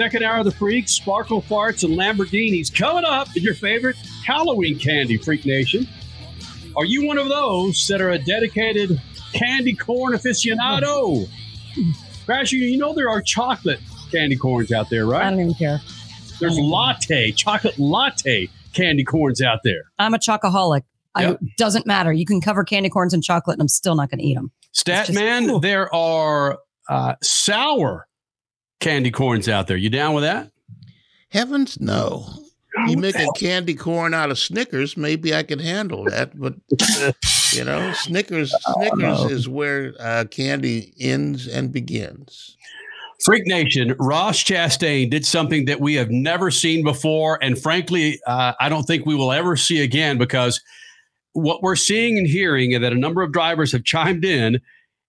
[0.00, 4.78] Second hour of the Freaks, Sparkle Farts, and Lamborghinis coming up in your favorite Halloween
[4.78, 5.86] candy, Freak Nation.
[6.74, 8.98] Are you one of those that are a dedicated
[9.34, 11.28] candy corn aficionado?
[12.26, 13.78] Crasher, you know there are chocolate
[14.10, 15.22] candy corns out there, right?
[15.22, 15.82] I don't even care.
[16.40, 19.82] There's latte, chocolate latte candy corns out there.
[19.98, 20.84] I'm a chocoholic.
[21.14, 21.40] I, Yep.
[21.58, 22.10] doesn't matter.
[22.10, 24.50] You can cover candy corns in chocolate, and I'm still not going to eat them.
[24.74, 28.06] Statman, there are uh, sour
[28.80, 29.76] candy corns out there.
[29.76, 30.50] You down with that?
[31.30, 32.26] Heavens, no.
[32.86, 36.38] You make a candy corn out of Snickers, maybe I could handle that.
[36.38, 36.54] But
[37.52, 39.28] you know, Snickers, Snickers no.
[39.28, 42.56] is where uh, candy ends and begins.
[43.24, 47.38] Freak Nation, Ross Chastain did something that we have never seen before.
[47.42, 50.60] And frankly, uh, I don't think we will ever see again because
[51.32, 54.60] what we're seeing and hearing is that a number of drivers have chimed in,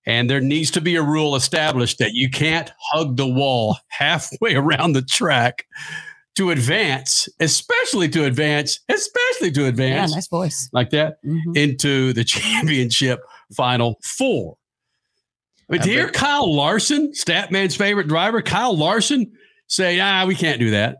[0.06, 4.56] and there needs to be a rule established that you can't hug the wall halfway
[4.64, 5.66] around the track
[6.36, 9.90] to advance, especially to advance, especially to advance.
[9.90, 10.70] Yeah, advance nice voice.
[10.74, 11.56] like that Mhm.
[11.58, 13.20] into the championship
[13.56, 14.56] final four.
[15.68, 19.32] But I to hear Kyle Larson, Statman's favorite driver, Kyle Larson,
[19.68, 20.98] say, ah, we can't do that.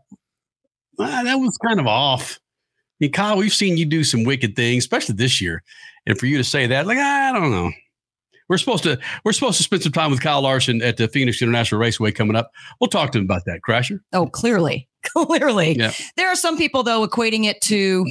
[1.00, 2.38] Ah, that was kind of off.
[2.40, 5.64] I mean, Kyle, we've seen you do some wicked things, especially this year.
[6.06, 7.72] And for you to say that, like, I don't know.
[8.52, 11.42] We're supposed to we're supposed to spend some time with Kyle Larson at the Phoenix
[11.42, 12.52] International Raceway coming up.
[12.82, 14.02] We'll talk to him about that, Crasher.
[14.12, 14.90] Oh, clearly.
[15.04, 15.78] Clearly.
[15.78, 15.94] Yeah.
[16.18, 18.06] There are some people, though, equating it to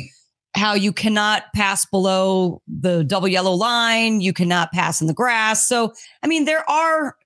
[0.56, 5.68] how you cannot pass below the double yellow line, you cannot pass in the grass.
[5.68, 7.16] So, I mean, there are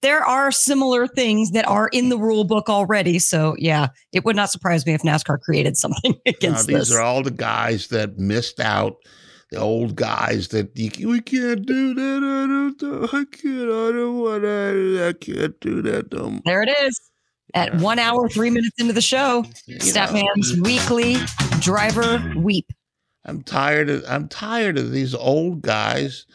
[0.00, 3.18] there are similar things that are in the rule book already.
[3.18, 6.96] So, yeah, it would not surprise me if NASCAR created something Now, against these this.
[6.96, 8.96] are all the guys that missed out.
[9.50, 12.16] The old guys that you, we can't do that.
[12.24, 13.04] I don't.
[13.04, 13.70] I can't.
[13.70, 15.06] I don't want to.
[15.08, 16.12] I can't do that.
[16.12, 16.40] No.
[16.44, 17.00] There it is.
[17.54, 21.16] At one hour, three minutes into the show, Statman's weekly
[21.60, 22.72] driver weep.
[23.24, 26.26] I'm tired of I'm tired of these old guys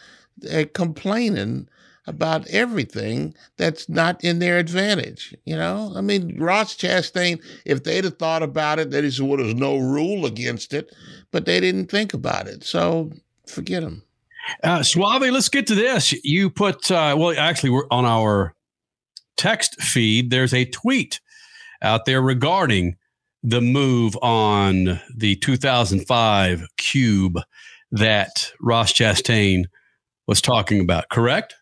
[0.52, 1.68] uh, complaining
[2.08, 5.36] about everything that's not in their advantage.
[5.46, 9.28] You know, I mean, Ross Chastain, if they'd have thought about it, they'd have said,
[9.28, 10.94] "Well, there's no rule against it,"
[11.32, 12.64] but they didn't think about it.
[12.64, 13.12] So
[13.48, 14.04] forget them.
[14.64, 16.14] Uh, Suave, let's get to this.
[16.24, 18.56] You put, uh, well, actually, we're on our
[19.38, 20.30] text feed.
[20.30, 21.20] There's a tweet
[21.82, 22.96] out there regarding
[23.44, 27.40] the move on the 2005 Cube
[27.92, 29.66] that Ross Chastain
[30.28, 31.56] was talking about, correct?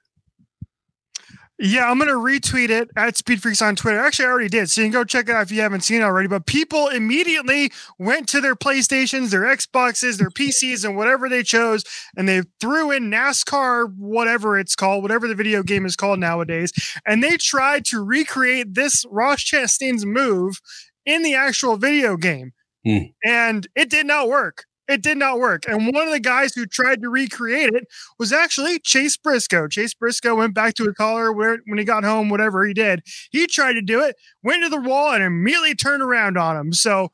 [1.62, 4.00] Yeah, I'm gonna retweet it at Speed Freaks on Twitter.
[4.00, 6.00] Actually, I already did, so you can go check it out if you haven't seen
[6.00, 6.30] it already.
[6.30, 11.84] But people immediately went to their PlayStations, their Xboxes, their PCs, and whatever they chose,
[12.16, 16.72] and they threw in NASCAR, whatever it's called, whatever the video game is called nowadays,
[17.06, 20.62] and they tried to recreate this Ross Chastain's move
[21.06, 22.54] in the actual video game,
[22.86, 23.08] Hmm.
[23.26, 24.64] and it did not work.
[24.90, 25.66] It did not work.
[25.68, 27.86] And one of the guys who tried to recreate it
[28.18, 29.68] was actually Chase Briscoe.
[29.68, 33.04] Chase Briscoe went back to a caller where when he got home, whatever he did,
[33.30, 36.74] he tried to do it, went to the wall, and immediately turned around on him.
[36.74, 37.12] So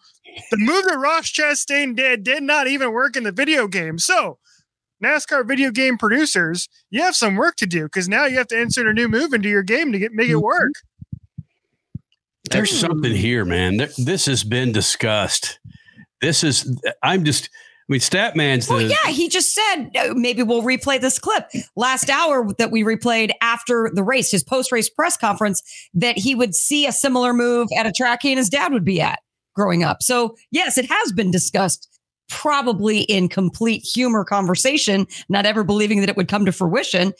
[0.51, 3.99] the move that Ross Chastain did did not even work in the video game.
[3.99, 4.39] So
[5.03, 8.59] NASCAR video game producers, you have some work to do because now you have to
[8.59, 10.45] insert a new move into your game to get make it mm-hmm.
[10.45, 10.73] work.
[12.49, 13.77] There's something here, man.
[13.97, 15.59] This has been discussed.
[16.21, 18.73] This is, I'm just, I mean, Statman's the.
[18.75, 22.83] Well, yeah, he just said uh, maybe we'll replay this clip last hour that we
[22.83, 25.61] replayed after the race, his post race press conference,
[25.93, 28.85] that he would see a similar move at a track he and his dad would
[28.85, 29.19] be at
[29.55, 30.01] growing up.
[30.01, 31.87] So, yes, it has been discussed,
[32.29, 37.13] probably in complete humor conversation, not ever believing that it would come to fruition.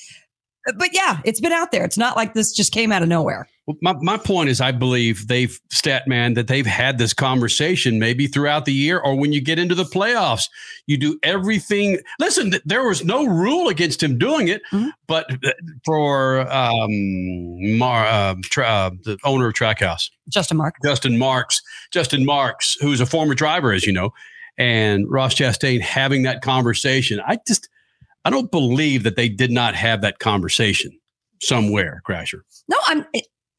[0.78, 1.86] But yeah, it's been out there.
[1.86, 3.48] It's not like this just came out of nowhere.
[3.68, 8.28] Well, My, my point is, I believe they've, Statman, that they've had this conversation maybe
[8.28, 10.50] throughout the year or when you get into the playoffs.
[10.86, 11.98] You do everything.
[12.20, 14.62] Listen, th- there was no rule against him doing it,
[15.08, 15.52] but uh,
[15.84, 16.90] for um,
[17.78, 20.76] Mar, uh, tra- uh, the owner of Trackhouse, Justin Mark.
[20.84, 21.62] Justin Marks,
[21.92, 24.12] Justin Marks, who's a former driver, as you know,
[24.60, 27.20] and Ross Chastain having that conversation.
[27.26, 27.68] I just,
[28.26, 30.92] I don't believe that they did not have that conversation
[31.42, 32.42] somewhere, Crasher.
[32.68, 33.06] No, I'm.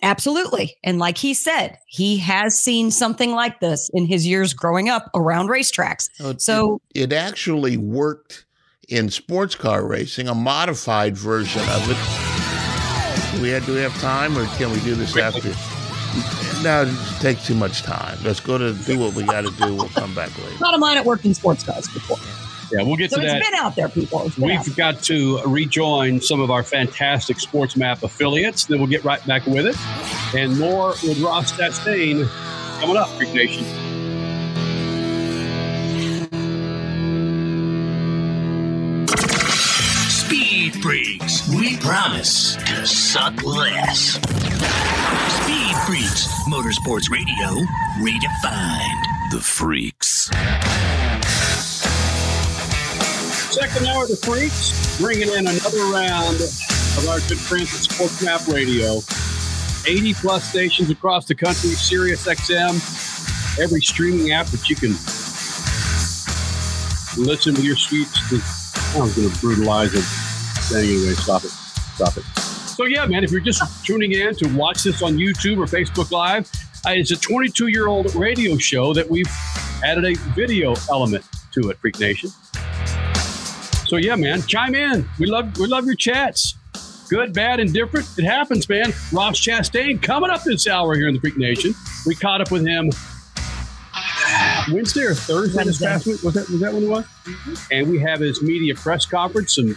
[0.03, 0.77] Absolutely.
[0.85, 5.11] And like he said, he has seen something like this in his years growing up
[5.15, 6.11] around racetracks.
[6.21, 8.45] Oh, so it, it actually worked
[8.89, 13.37] in sports car racing, a modified version of it.
[13.37, 15.53] Do we have, do we have time, or can we do this after?
[16.63, 18.19] No, it takes too much time.
[18.23, 19.75] Let's go to do what we got to do.
[19.75, 20.59] We'll come back later.
[20.61, 22.19] not of mine, it worked in sports cars before.
[22.73, 23.43] Yeah, we'll get So to it's that.
[23.43, 24.23] been out there, people.
[24.27, 24.67] It's been out there people.
[24.71, 28.65] We've got to rejoin some of our fantastic SportsMap affiliates.
[28.67, 29.77] Then we'll get right back with it.
[30.35, 32.29] And more with Ross Chastain
[32.81, 33.65] coming up, Freak Nation.
[40.09, 41.49] Speed Freaks.
[41.55, 44.15] We promise to suck less.
[44.19, 46.27] Speed Freaks.
[46.49, 47.65] Motorsports Radio
[48.01, 49.31] redefined.
[49.31, 50.31] The Freaks.
[53.57, 58.53] Second hour of the Freaks, bringing in another round of our good friends at SportsMap
[58.53, 59.01] Radio.
[59.91, 62.75] 80 plus stations across the country, Sirius XM,
[63.59, 64.91] every streaming app that you can
[67.17, 68.07] listen with your sweet.
[68.95, 70.05] I was going to brutalize it.
[70.77, 71.51] Anyway, stop it.
[71.95, 72.25] Stop it.
[72.69, 76.11] So, yeah, man, if you're just tuning in to watch this on YouTube or Facebook
[76.11, 76.47] Live,
[76.85, 79.31] uh, it's a 22 year old radio show that we've
[79.83, 82.29] added a video element to it, Freak Nation.
[83.87, 85.09] So yeah, man, chime in.
[85.19, 86.55] We love we love your chats.
[87.09, 88.09] Good, bad, and different.
[88.19, 88.93] It happens, man.
[89.13, 91.73] Ross Chastain coming up this hour here in the Freak Nation.
[92.05, 92.91] We caught up with him
[94.73, 96.23] Wednesday or Thursday this past week.
[96.23, 97.05] Was that was that when it was?
[97.05, 97.55] Mm-hmm.
[97.71, 99.77] And we have his media press conference, some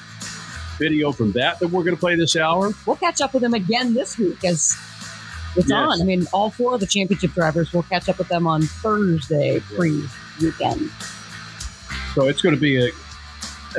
[0.80, 2.72] video from that that we're going to play this hour.
[2.88, 4.76] We'll catch up with him again this week as
[5.56, 5.72] it's Yes.
[5.72, 6.02] on.
[6.02, 7.72] I mean, all four of the championship drivers.
[7.74, 10.04] We'll catch up with them on Thursday pre
[10.42, 10.90] weekend.
[12.16, 12.90] So it's going to be a,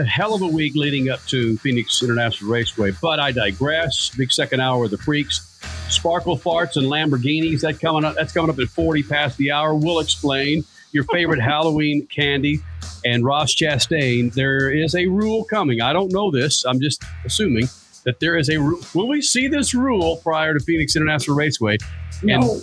[0.01, 2.93] a hell of a week leading up to Phoenix International Raceway.
[3.01, 4.11] But I digress.
[4.17, 5.59] Big second hour of the freaks.
[5.89, 7.61] Sparkle farts and Lamborghinis.
[7.61, 8.15] That coming up.
[8.17, 9.75] That's coming up at forty past the hour.
[9.75, 12.61] We'll explain your favorite Halloween candy.
[13.05, 14.33] And Ross Chastain.
[14.35, 15.81] There is a rule coming.
[15.81, 16.65] I don't know this.
[16.65, 17.67] I'm just assuming
[18.05, 18.59] that there is a.
[18.59, 18.81] rule.
[18.95, 21.79] Will we see this rule prior to Phoenix International Raceway?
[22.23, 22.61] And No.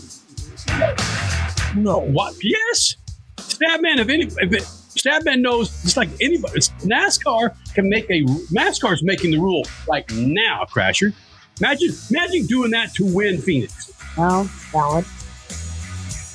[1.76, 1.98] No.
[2.00, 2.36] what?
[2.44, 2.96] Yes.
[3.38, 4.68] Statman, if any, if it,
[4.98, 8.24] Statman knows, just like anybody, NASCAR can make a
[8.54, 11.14] NASCAR's making the rule like now, Crasher.
[11.60, 13.92] Imagine, imagine doing that to win Phoenix.
[14.18, 15.06] Well, valid.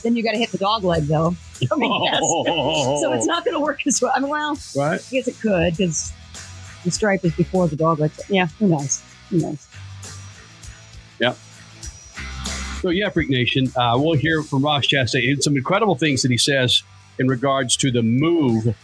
[0.03, 1.37] Then you got to hit the dog leg, though.
[1.71, 2.19] I mean, yes.
[3.01, 4.13] so it's not going to work as well.
[4.15, 5.01] I mean, well, Right.
[5.01, 6.13] I guess it could because
[6.85, 8.11] the stripe is before the dog leg.
[8.29, 9.01] Yeah, who knows?
[9.31, 9.67] Who knows?
[11.21, 11.37] Yep.
[12.81, 16.33] So yeah, Freak Nation, uh, we'll hear from Ross Chastain and some incredible things that
[16.33, 16.83] he says
[17.19, 18.75] in regards to the move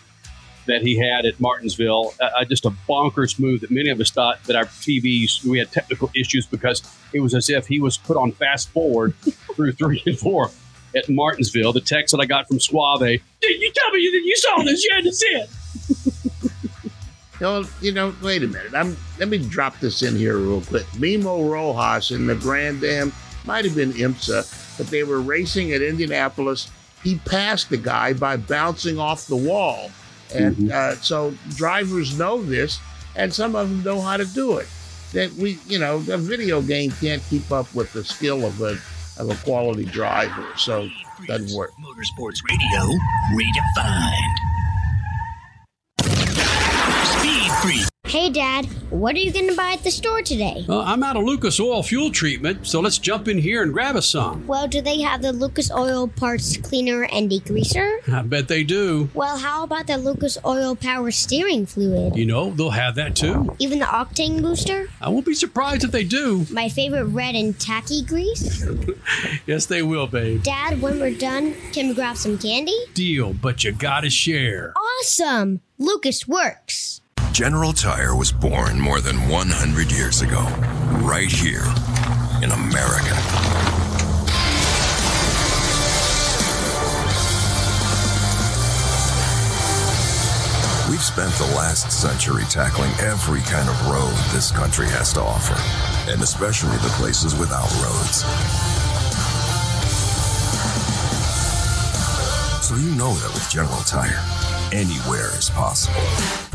[0.66, 2.14] that he had at Martinsville.
[2.20, 5.58] Uh, uh, just a bonkers move that many of us thought that our TVs we
[5.58, 9.14] had technical issues because it was as if he was put on fast forward
[9.54, 10.50] through three and four
[10.94, 11.72] at Martinsville.
[11.72, 14.84] The text that I got from Suave, did you tell me that you saw this?
[14.84, 15.50] You had to see it.
[17.40, 18.74] Know, you know, wait a minute.
[18.74, 20.86] I'm let me drop this in here real quick.
[20.98, 23.12] Memo Rojas in the Grand Am
[23.44, 26.68] might have been IMSA, but they were racing at Indianapolis.
[27.02, 29.90] He passed the guy by bouncing off the wall,
[30.34, 32.80] and uh, so drivers know this,
[33.16, 34.66] and some of them know how to do it.
[35.12, 38.78] That we, you know, a video game can't keep up with the skill of a
[39.18, 41.70] of a quality driver, so it doesn't work.
[41.80, 42.98] Motorsports Radio
[43.32, 44.34] redefined.
[47.04, 47.87] Speed Freak.
[48.08, 50.64] Hey, Dad, what are you going to buy at the store today?
[50.66, 53.96] Well, I'm out of Lucas Oil fuel treatment, so let's jump in here and grab
[53.96, 54.46] us some.
[54.46, 58.08] Well, do they have the Lucas Oil Parts Cleaner and Degreaser?
[58.10, 59.10] I bet they do.
[59.12, 62.16] Well, how about the Lucas Oil Power Steering Fluid?
[62.16, 63.54] You know, they'll have that too.
[63.58, 64.88] Even the Octane Booster?
[65.02, 66.46] I won't be surprised if they do.
[66.50, 68.64] My favorite red and tacky grease?
[69.46, 70.42] Yes, they will, babe.
[70.42, 72.76] Dad, when we're done, can we grab some candy?
[72.94, 74.72] Deal, but you gotta share.
[74.76, 75.60] Awesome!
[75.78, 77.00] Lucas works.
[77.38, 80.42] General Tire was born more than 100 years ago,
[81.06, 81.62] right here
[82.42, 83.14] in America.
[90.90, 95.54] We've spent the last century tackling every kind of road this country has to offer,
[96.10, 98.24] and especially the places without roads.
[102.66, 104.24] So you know that with General Tire,
[104.72, 106.47] anywhere is possible.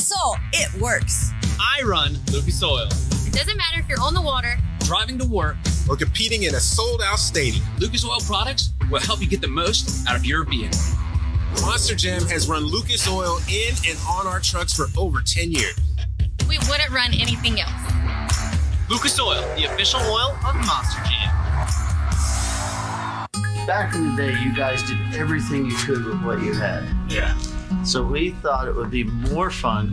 [0.00, 1.30] Lucas Oil, it works.
[1.60, 2.86] I run Lucas Oil.
[2.86, 5.56] It doesn't matter if you're on the water, Driving to work
[5.90, 9.48] or competing in a sold out stadium, Lucas Oil products will help you get the
[9.48, 10.78] most out of your vehicle.
[11.60, 15.76] Monster Jam has run Lucas Oil in and on our trucks for over 10 years.
[16.48, 17.70] We wouldn't run anything else.
[18.88, 21.28] Lucas Oil, the official oil of Monster Jam.
[23.66, 26.88] Back in the day, you guys did everything you could with what you had.
[27.10, 27.36] Yeah.
[27.84, 29.92] So we thought it would be more fun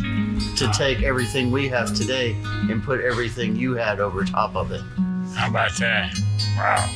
[0.55, 2.33] to take everything we have today
[2.69, 4.81] and put everything you had over top of it.
[5.35, 6.13] How about that?
[6.57, 6.89] Wow.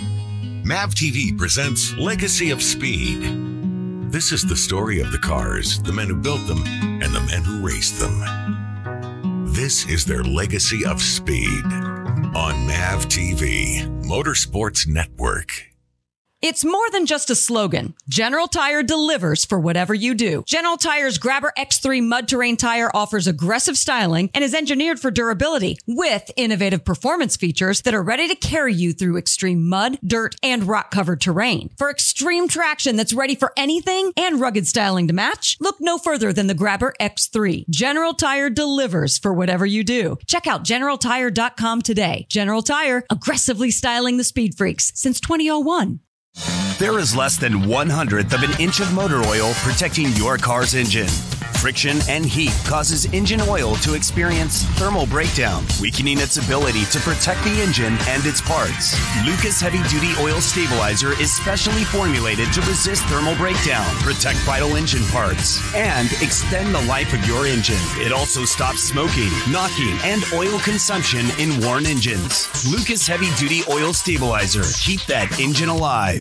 [0.63, 3.21] MAV TV presents Legacy of Speed.
[4.11, 7.43] This is the story of the cars, the men who built them, and the men
[7.43, 9.45] who raced them.
[9.53, 11.65] This is their legacy of speed
[12.35, 15.70] on MAV TV, Motorsports Network.
[16.41, 17.93] It's more than just a slogan.
[18.09, 20.43] General Tire delivers for whatever you do.
[20.47, 25.77] General Tire's Grabber X3 mud terrain tire offers aggressive styling and is engineered for durability
[25.85, 30.63] with innovative performance features that are ready to carry you through extreme mud, dirt, and
[30.63, 31.69] rock covered terrain.
[31.77, 36.33] For extreme traction that's ready for anything and rugged styling to match, look no further
[36.33, 37.69] than the Grabber X3.
[37.69, 40.17] General Tire delivers for whatever you do.
[40.25, 42.25] Check out generaltire.com today.
[42.29, 45.99] General Tire, aggressively styling the speed freaks since 2001.
[46.81, 50.73] There is less than one hundredth of an inch of motor oil protecting your car's
[50.73, 51.09] engine.
[51.61, 57.43] Friction and heat causes engine oil to experience thermal breakdown, weakening its ability to protect
[57.43, 58.97] the engine and its parts.
[59.27, 65.03] Lucas Heavy Duty Oil Stabilizer is specially formulated to resist thermal breakdown, protect vital engine
[65.11, 67.77] parts, and extend the life of your engine.
[67.97, 72.49] It also stops smoking, knocking, and oil consumption in worn engines.
[72.71, 74.63] Lucas Heavy Duty Oil Stabilizer.
[74.83, 76.20] Keep that engine alive.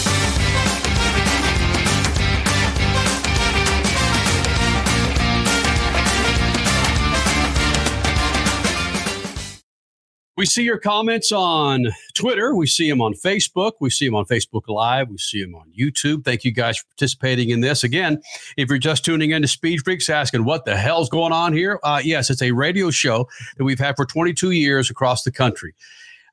[10.41, 12.55] We see your comments on Twitter.
[12.55, 13.73] We see them on Facebook.
[13.79, 15.07] We see them on Facebook Live.
[15.07, 16.25] We see them on YouTube.
[16.25, 17.83] Thank you guys for participating in this.
[17.83, 18.19] Again,
[18.57, 21.79] if you're just tuning in to Speed Freaks asking what the hell's going on here,
[21.83, 25.75] uh, yes, it's a radio show that we've had for 22 years across the country.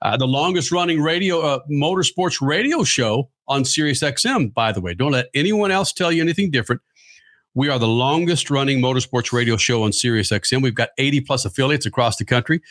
[0.01, 4.95] Uh, the longest running radio uh, motorsports radio show on Sirius XM, by the way.
[4.95, 6.81] Don't let anyone else tell you anything different.
[7.55, 10.63] We are the longest running motorsports radio show on Sirius XM.
[10.63, 12.63] We've got 80 plus affiliates across the country.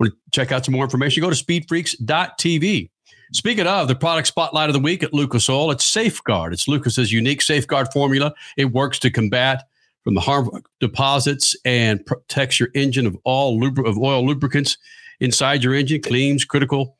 [0.00, 1.22] Want to check out some more information?
[1.22, 2.90] Go to speedfreaks.tv.
[3.32, 6.52] Speaking of the product spotlight of the week at Lucas Oil, it's Safeguard.
[6.52, 8.34] It's Lucas's unique safeguard formula.
[8.56, 9.64] It works to combat
[10.02, 14.76] from the harmful deposits and protects your engine of all lubri- of oil lubricants
[15.20, 16.96] inside your engine, cleans critical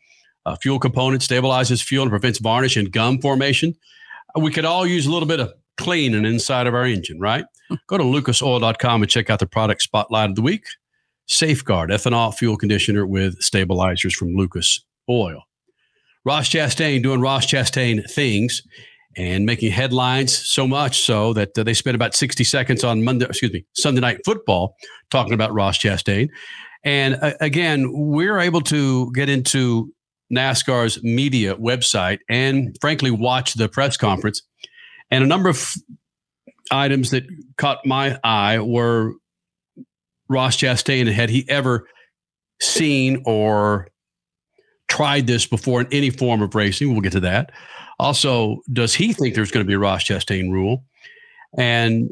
[0.47, 3.75] uh, fuel components, stabilizes fuel, and prevents varnish and gum formation.
[4.37, 7.45] Uh, we could all use a little bit of cleaning inside of our engine, right?
[7.87, 10.65] Go to lucasoil.com and check out the product spotlight of the week.
[11.27, 15.43] Safeguard ethanol fuel conditioner with stabilizers from Lucas Oil.
[16.25, 18.63] Ross Chastain doing Ross Chastain things
[19.17, 23.27] and making headlines so much so that uh, they spent about 60 seconds on Monday,
[23.27, 24.75] excuse me, Sunday night football
[25.11, 26.29] talking about Ross Chastain.
[26.85, 29.93] And uh, again, we're able to get into
[30.33, 34.43] NASCAR's media website and frankly watch the press conference.
[35.11, 35.75] And a number of
[36.71, 37.25] items that
[37.57, 39.15] caught my eye were
[40.35, 41.87] Ross Chastain had he ever
[42.61, 43.89] seen or
[44.89, 46.93] tried this before in any form of racing.
[46.93, 47.53] We'll get to that.
[47.99, 50.85] Also, does he think there's going to be a Ross Chastain rule?
[51.57, 52.11] And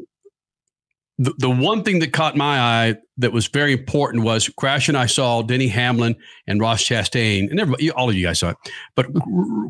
[1.17, 4.97] the, the one thing that caught my eye that was very important was Crash and
[4.97, 6.15] I saw Denny Hamlin
[6.47, 8.57] and Ross Chastain, and everybody, all of you guys saw it,
[8.95, 9.07] but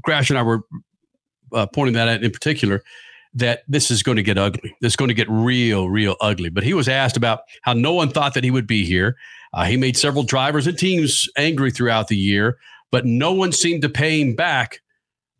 [0.05, 0.61] Crash and I were
[1.51, 2.81] uh, pointing that out in particular
[3.36, 4.75] that this is going to get ugly.
[4.81, 6.49] This is going to get real, real ugly.
[6.49, 9.17] But he was asked about how no one thought that he would be here.
[9.53, 12.57] Uh, he made several drivers and teams angry throughout the year,
[12.91, 14.82] but no one seemed to pay him back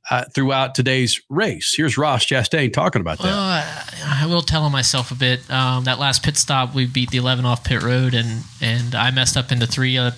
[0.10, 1.74] uh, throughout today's race.
[1.76, 3.28] Here's Ross Chastain talking about that.
[3.30, 5.50] Uh, I will tell on myself a bit.
[5.50, 9.12] Um, that last pit stop, we beat the 11 off pit road, and and I
[9.12, 10.12] messed up into three, uh,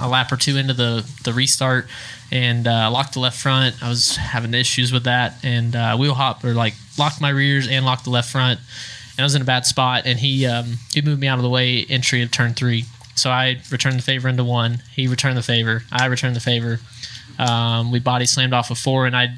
[0.00, 1.86] a lap or two into the the restart,
[2.32, 3.82] and uh, locked the left front.
[3.82, 7.68] I was having issues with that, and uh, wheel hop or like locked my rears
[7.68, 8.58] and locked the left front,
[9.16, 10.02] and I was in a bad spot.
[10.06, 12.84] And he um, he moved me out of the way entry of turn three.
[13.14, 14.82] So I returned the favor into one.
[14.92, 15.84] He returned the favor.
[15.92, 16.80] I returned the favor.
[17.38, 19.36] Um, we body slammed off of four, and I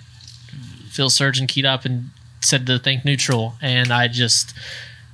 [0.91, 2.11] Phil Surgen keyed up and
[2.41, 4.55] said to think neutral, and I just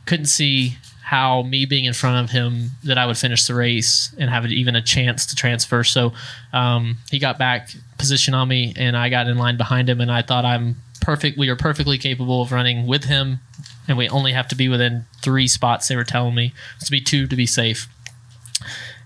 [0.07, 4.15] couldn't see how me being in front of him that I would finish the race
[4.17, 5.85] and have even a chance to transfer.
[5.85, 6.15] So
[6.53, 10.11] um, he got back position on me, and I got in line behind him, and
[10.11, 11.37] I thought I'm perfect.
[11.37, 13.41] We are perfectly capable of running with him
[13.89, 15.89] and we only have to be within three spots.
[15.89, 16.53] They were telling me
[16.85, 17.89] to be two to be safe.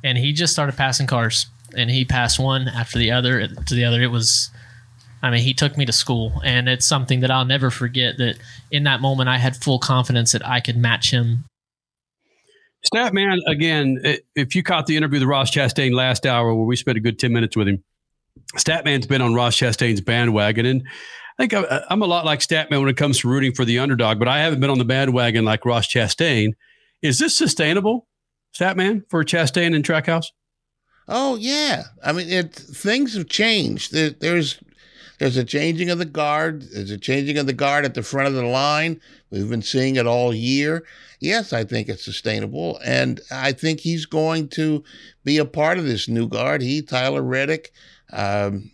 [0.04, 1.46] And he just started passing cars,
[1.76, 4.02] and he passed one after the other to the other.
[4.02, 4.50] It was,
[5.22, 8.18] I mean, he took me to school, and it's something that I'll never forget.
[8.18, 8.38] That
[8.70, 11.44] in that moment, I had full confidence that I could match him
[12.94, 14.00] Statman, again,
[14.34, 17.18] if you caught the interview with Ross Chastain last hour where we spent a good
[17.18, 17.82] 10 minutes with him,
[18.56, 20.66] Statman's been on Ross Chastain's bandwagon.
[20.66, 20.82] And
[21.38, 24.18] I think I'm a lot like Statman when it comes to rooting for the underdog,
[24.18, 26.52] but I haven't been on the bandwagon like Ross Chastain.
[27.02, 28.06] Is this sustainable,
[28.56, 30.26] Statman, for Chastain and Trackhouse?
[31.08, 33.92] Oh yeah, I mean, it things have changed.
[33.92, 34.58] There, there's
[35.18, 36.62] there's a changing of the guard.
[36.62, 39.00] There's a changing of the guard at the front of the line.
[39.30, 40.84] We've been seeing it all year.
[41.20, 44.84] Yes, I think it's sustainable, and I think he's going to
[45.24, 46.60] be a part of this new guard.
[46.60, 47.72] He, Tyler Reddick,
[48.12, 48.70] um,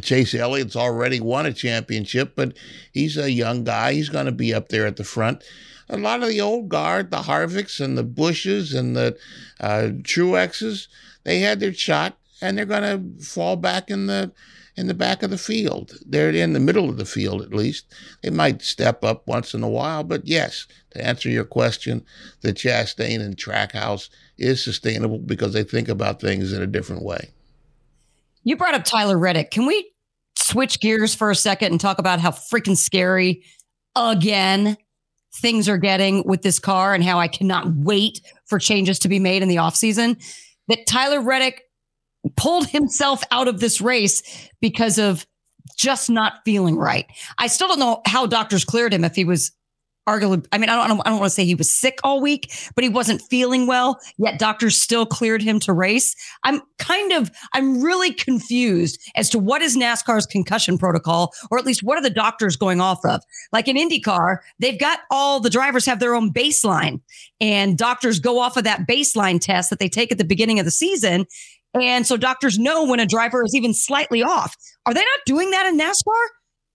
[0.00, 2.56] Chase Elliott's already won a championship, but
[2.92, 3.94] he's a young guy.
[3.94, 5.42] He's going to be up there at the front.
[5.88, 9.16] A lot of the old guard, the Harvicks and the Busches and the
[9.60, 10.88] uh, Truexes,
[11.24, 14.32] they had their shot, and they're going to fall back in the
[14.76, 15.92] in the back of the field.
[16.04, 17.86] They're in the middle of the field, at least.
[18.22, 22.04] They might step up once in a while, but yes, to answer your question,
[22.40, 27.30] the Chastain and Trackhouse is sustainable because they think about things in a different way.
[28.42, 29.52] You brought up Tyler Reddick.
[29.52, 29.92] Can we
[30.36, 33.44] switch gears for a second and talk about how freaking scary
[33.96, 34.76] again
[35.36, 39.18] things are getting with this car and how I cannot wait for changes to be
[39.18, 40.22] made in the offseason?
[40.68, 41.62] That Tyler Reddick
[42.36, 44.22] pulled himself out of this race
[44.60, 45.26] because of
[45.76, 47.06] just not feeling right.
[47.38, 49.52] I still don't know how doctors cleared him if he was
[50.08, 52.52] arguably, I mean, I don't, I don't want to say he was sick all week,
[52.74, 53.98] but he wasn't feeling well.
[54.18, 56.14] Yet doctors still cleared him to race.
[56.44, 61.64] I'm kind of, I'm really confused as to what is NASCAR's concussion protocol, or at
[61.64, 63.22] least what are the doctors going off of?
[63.52, 67.00] Like in IndyCar, they've got all the drivers have their own baseline,
[67.40, 70.64] and doctors go off of that baseline test that they take at the beginning of
[70.64, 71.26] the season.
[71.74, 74.54] And so doctors know when a driver is even slightly off.
[74.86, 76.26] Are they not doing that in NASCAR?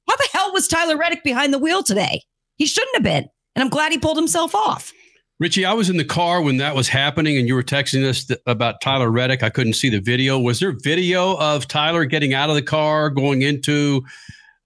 [0.10, 2.24] How the hell was Tyler Reddick behind the wheel today?
[2.60, 3.28] He shouldn't have been.
[3.56, 4.94] And I'm glad he pulled himself off.
[5.40, 8.26] Richie, I was in the car when that was happening, and you were texting us
[8.26, 9.42] th- about Tyler Reddick.
[9.42, 10.38] I couldn't see the video.
[10.38, 14.04] Was there video of Tyler getting out of the car, going into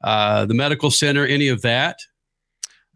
[0.04, 2.00] uh, the medical center, any of that?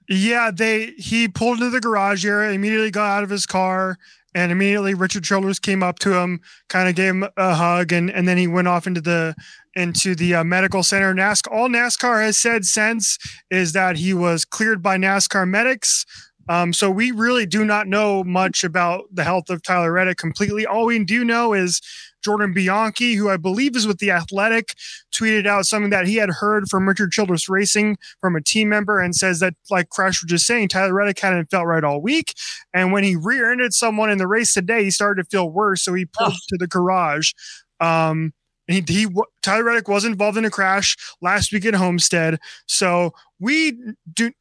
[0.09, 3.97] Yeah, they he pulled into the garage area, immediately got out of his car,
[4.37, 8.11] and immediately Richard Childress came up to him, kind of gave him a hug, and
[8.11, 9.35] and then he went off into the
[9.73, 11.11] into the uh, medical center.
[11.13, 13.17] NASCAR, all NASCAR has said since
[13.49, 16.05] is that he was cleared by NASCAR medics.
[16.49, 20.67] Um, so we really do not know much about the health of Tyler Reddick completely.
[20.67, 21.81] All we do know is
[22.23, 24.75] Jordan Bianchi, who I believe is with the Athletic,
[25.13, 28.99] tweeted out something that he had heard from Richard Childress Racing from a team member
[28.99, 32.33] and says that, like Crash was just saying, Tyler Reddick hadn't felt right all week.
[32.73, 35.83] And when he rear ended someone in the race today, he started to feel worse.
[35.83, 36.45] So he pulled oh.
[36.49, 37.31] to the garage.
[37.79, 38.33] Um,
[38.67, 39.07] he, he
[39.41, 42.39] Tyler Reddick was involved in a crash last week at Homestead.
[42.65, 43.77] So we
[44.11, 44.31] do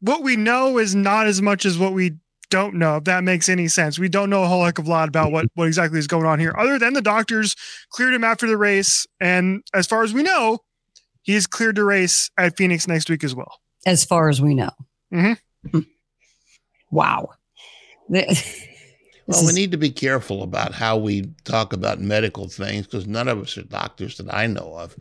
[0.00, 2.12] what we know is not as much as what we
[2.52, 3.98] don't know if that makes any sense.
[3.98, 6.26] We don't know a whole heck of a lot about what, what exactly is going
[6.26, 7.56] on here, other than the doctors
[7.88, 9.06] cleared him after the race.
[9.20, 10.58] And as far as we know,
[11.22, 13.58] he's cleared to race at Phoenix next week as well.
[13.86, 14.70] As far as we know.
[15.12, 15.78] Mm-hmm.
[16.90, 17.30] Wow.
[19.28, 23.28] Well, we need to be careful about how we talk about medical things because none
[23.28, 24.96] of us are doctors that I know of.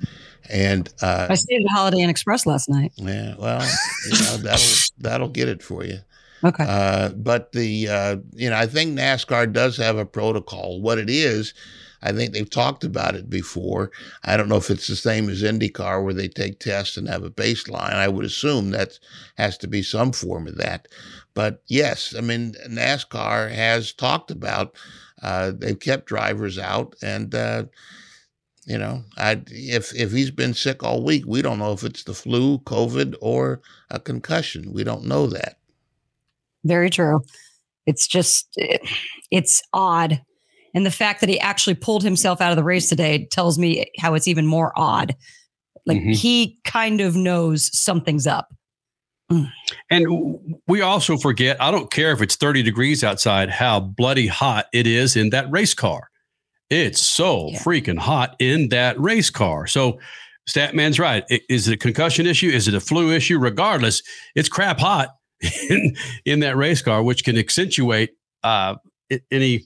[0.48, 2.94] And uh, I stayed at Holiday Inn Express last night.
[2.98, 3.68] Yeah, well,
[4.06, 5.98] you know, that'll that'll get it for you.
[6.44, 6.66] Okay.
[6.68, 10.82] Uh, but the uh, you know I think NASCAR does have a protocol.
[10.82, 11.54] What it is,
[12.02, 13.92] I think they've talked about it before.
[14.24, 17.24] I don't know if it's the same as IndyCar where they take tests and have
[17.24, 17.94] a baseline.
[17.94, 18.98] I would assume that
[19.38, 20.88] has to be some form of that.
[21.34, 24.76] But yes, I mean NASCAR has talked about
[25.22, 27.34] uh, they've kept drivers out and.
[27.36, 27.66] Uh,
[28.68, 32.04] you know, I if if he's been sick all week, we don't know if it's
[32.04, 33.60] the flu, COVID, or
[33.90, 34.72] a concussion.
[34.72, 35.58] We don't know that.
[36.64, 37.22] Very true.
[37.86, 38.82] It's just, it,
[39.32, 40.22] it's odd.
[40.74, 43.92] And the fact that he actually pulled himself out of the race today tells me
[44.00, 45.16] how it's even more odd.
[45.86, 46.12] Like mm-hmm.
[46.12, 48.48] he kind of knows something's up.
[49.90, 54.66] And we also forget, I don't care if it's 30 degrees outside, how bloody hot
[54.74, 56.10] it is in that race car.
[56.70, 57.60] It's so yeah.
[57.60, 59.68] freaking hot in that race car.
[59.68, 60.00] So
[60.50, 61.24] Statman's right.
[61.50, 62.50] Is it a concussion issue?
[62.50, 63.40] Is it a flu issue?
[63.40, 64.02] Regardless,
[64.36, 65.10] it's crap hot
[65.70, 65.96] in,
[66.26, 68.12] in that race car, which can accentuate
[68.44, 68.76] uh,
[69.30, 69.66] any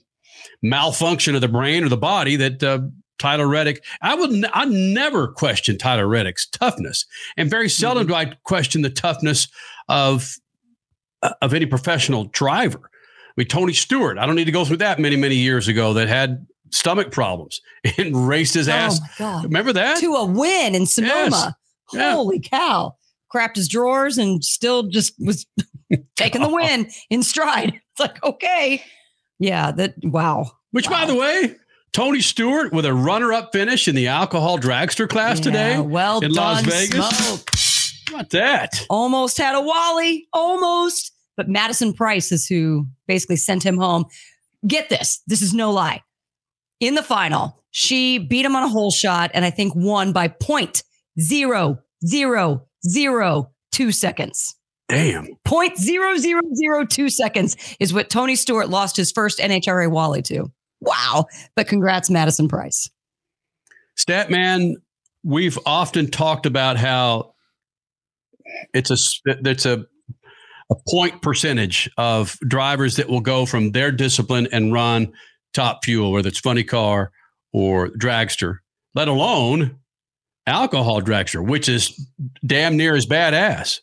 [0.62, 2.80] malfunction of the brain or the body that uh,
[3.18, 3.84] Tyler Reddick.
[4.02, 8.12] I would n- I never question Tyler Reddick's toughness, and very seldom mm-hmm.
[8.12, 9.48] do I question the toughness
[9.88, 10.36] of
[11.22, 12.80] uh, of any professional driver.
[12.82, 15.92] I mean, Tony Stewart, I don't need to go through that many, many years ago
[15.94, 17.60] that had stomach problems
[17.98, 19.00] and raced his ass.
[19.02, 19.44] Oh God.
[19.44, 19.98] Remember that?
[19.98, 21.56] To a win in Sonoma.
[21.92, 22.12] Yeah.
[22.12, 22.95] Holy cow.
[23.34, 25.46] Crapped his drawers and still just was
[26.16, 27.80] taking the win in stride.
[27.98, 28.84] It's like, okay.
[29.38, 30.50] Yeah, that wow.
[30.72, 31.56] Which, by the way,
[31.94, 35.80] Tony Stewart with a runner-up finish in the alcohol dragster class Yeah, today.
[35.80, 37.16] well in Las done, Vegas.
[37.18, 37.50] Smoke.
[38.10, 38.84] About that?
[38.90, 41.10] Almost had a Wally, almost.
[41.38, 44.04] But Madison Price is who basically sent him home.
[44.66, 45.22] Get this.
[45.26, 46.02] This is no lie.
[46.80, 50.28] In the final, she beat him on a hole shot and I think won by
[50.28, 50.82] point
[51.18, 54.54] zero zero zero two seconds.
[54.88, 55.28] Damn.
[55.44, 60.22] Point zero zero zero two seconds is what Tony Stewart lost his first NHRA Wally
[60.22, 60.50] to.
[60.80, 61.26] Wow.
[61.54, 62.88] But congrats, Madison Price.
[63.98, 64.74] Statman,
[65.24, 67.34] we've often talked about how
[68.72, 68.96] it's a
[69.26, 69.86] it's a
[70.70, 75.12] a point percentage of drivers that will go from their discipline and run
[75.54, 77.12] top fuel, whether it's funny car
[77.52, 78.58] or dragster,
[78.94, 79.78] let alone
[80.46, 81.92] alcohol dragster, which is
[82.44, 83.80] damn near as badass.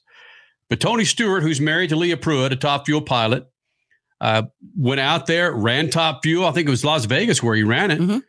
[0.69, 3.45] But Tony Stewart, who's married to Leah Pruett, a top fuel pilot,
[4.21, 4.43] uh,
[4.77, 6.45] went out there, ran top fuel.
[6.45, 7.99] I think it was Las Vegas where he ran it.
[8.01, 8.21] oh,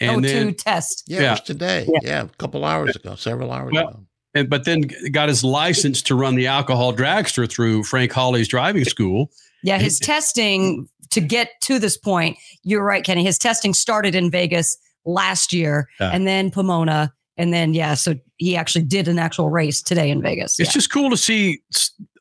[0.00, 1.04] And to then test.
[1.06, 1.88] Yeah, it was today.
[2.02, 2.24] Yeah.
[2.24, 4.00] a couple hours ago, several hours Well, ago.
[4.34, 8.84] and but then got his license to run the alcohol dragster through Frank Hawley's driving
[8.84, 9.30] school.
[9.62, 13.24] Yeah, his testing to get to this point, you're right, Kenny.
[13.24, 16.10] His testing started in Vegas last year Yeah.
[16.10, 17.12] and then Pomona.
[17.38, 20.58] And then, yeah, so he actually did an actual race today in Vegas.
[20.58, 20.72] It's Yeah.
[20.72, 21.60] just cool to see,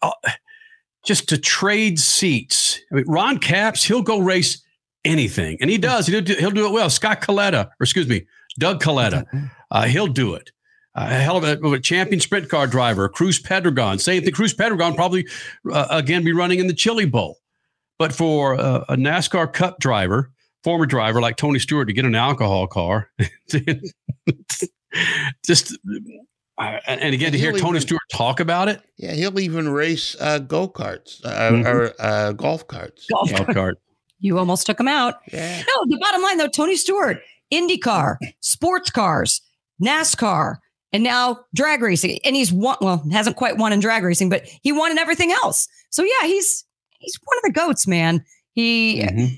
[0.01, 0.11] uh,
[1.05, 2.79] just to trade seats.
[2.91, 4.61] I mean, Ron Capps, he'll go race
[5.05, 6.07] anything, and he does.
[6.07, 6.89] He'll do, he'll do it well.
[6.89, 8.25] Scott Kalitta, or excuse me,
[8.59, 9.25] Doug Kalitta,
[9.71, 10.51] uh, he'll do it.
[10.95, 13.99] Uh, a hell of a, champion sprint car driver, Cruz Pedregon.
[13.99, 14.31] Same thing.
[14.33, 15.27] Cruz Pedregon probably
[15.71, 17.37] uh, again be running in the Chili Bowl.
[17.99, 20.31] But for uh, a NASCAR Cup driver,
[20.63, 23.09] former driver like Tony Stewart to get an alcohol car,
[25.45, 25.77] just
[26.57, 28.81] uh, and again to hear He'll Tony even- Stewart talk about it.
[28.97, 31.65] Yeah, he'll even race uh, go karts uh, Mhm.
[31.65, 33.05] or uh, golf carts.
[33.11, 33.77] Golf Golf cart.
[34.19, 35.15] You almost took him out.
[35.31, 35.57] Yeah.
[35.59, 37.17] No, the bottom line though, Tony Stewart,
[37.53, 39.41] IndyCar, sports cars,
[39.83, 40.55] NASCAR,
[40.93, 42.19] and now drag racing.
[42.23, 45.31] And he's won, well, hasn't quite won in drag racing, but he won in everything
[45.31, 45.67] else.
[45.91, 46.63] So yeah, he's
[46.99, 48.23] he's one of the goats, man.
[48.53, 49.37] He Mhm.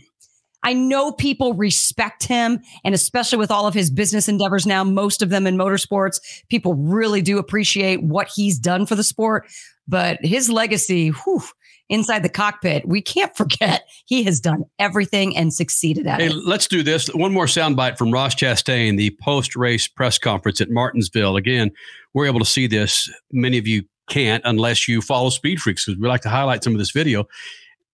[0.64, 5.22] I know people respect him, and especially with all of his business endeavors now, most
[5.22, 6.20] of them in motorsports,
[6.50, 9.48] people really do appreciate what he's done for the sport.
[9.88, 11.44] But his legacy, whew,
[11.90, 16.36] inside the cockpit, we can't forget he has done everything and succeeded at Hey, it.
[16.46, 17.08] let's do this.
[17.14, 21.38] One more soundbite from Ross Chastain, the post-race press conference at Martinsville.
[21.38, 21.72] Again,
[22.14, 23.10] we're able to see this.
[23.32, 26.74] Many of you can't unless you follow Speed Freaks because we like to highlight some
[26.74, 27.28] of this video.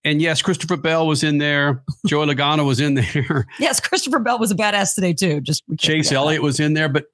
[0.06, 1.84] And yes, Christopher Bell was in there.
[2.06, 3.48] Joey Logano was in there.
[3.60, 5.40] Yes, Christopher Bell was a badass today too.
[5.40, 6.16] Just Chase forget that.
[6.16, 7.06] Elliott was in there, but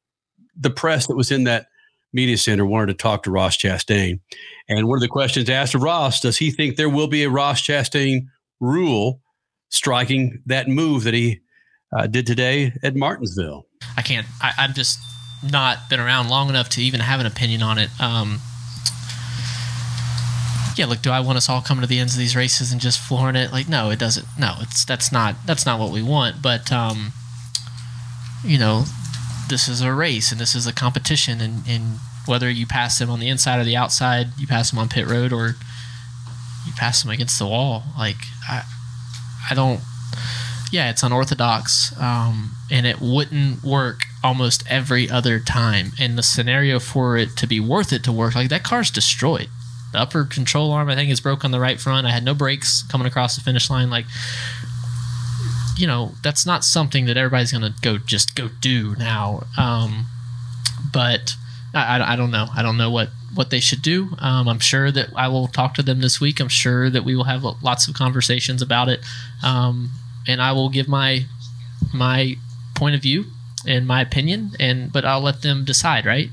[0.60, 1.68] the press that was in that
[2.14, 4.20] media center wanted to talk to Ross Chastain.
[4.68, 7.30] And one of the questions asked of Ross, does he think there will be a
[7.30, 8.28] Ross Chastain
[8.60, 9.22] rule
[9.70, 11.40] striking that move that he
[11.96, 13.66] uh, did today at Martinsville?
[13.98, 14.26] I can't.
[14.42, 15.00] I, I've just
[15.52, 17.90] not been around long enough to even have an opinion on it.
[18.00, 18.40] Um,
[20.80, 22.80] yeah, look, do I want us all coming to the ends of these races and
[22.80, 23.52] just flooring it?
[23.52, 24.26] Like, no, it doesn't.
[24.40, 26.42] No, it's that's not that's not what we want.
[26.42, 27.12] But um,
[28.46, 28.86] you know,
[29.50, 33.10] this is a race and this is a competition, and and whether you pass them
[33.10, 35.56] on the inside or the outside, you pass them on pit road or
[36.66, 37.84] you pass them against the wall.
[37.98, 38.16] Like,
[38.48, 38.64] I
[39.52, 39.82] I don't
[40.72, 45.92] yeah, it's unorthodox, um, and it wouldn't work almost every other time.
[46.00, 49.50] And the scenario for it to be worth it to work, like that car's destroyed.
[49.92, 52.06] The upper control arm, I think, is broke on the right front.
[52.06, 53.90] I had no brakes coming across the finish line.
[53.90, 54.06] Like,
[55.78, 59.44] you know, that's not something that everybody's gonna go just go do now.
[59.58, 60.08] Um,
[60.94, 61.36] but
[61.74, 62.48] I, I, I don't know.
[62.56, 64.10] I don't know what what they should do.
[64.20, 66.40] Um, I'm sure that I will talk to them this week.
[66.40, 69.00] I'm sure that we will have lots of conversations about it,
[69.44, 69.92] um,
[70.28, 71.26] and I will give my
[71.94, 72.36] my
[72.76, 73.26] point of view
[73.68, 74.52] and my opinion.
[74.60, 76.06] And but I'll let them decide.
[76.06, 76.30] Right?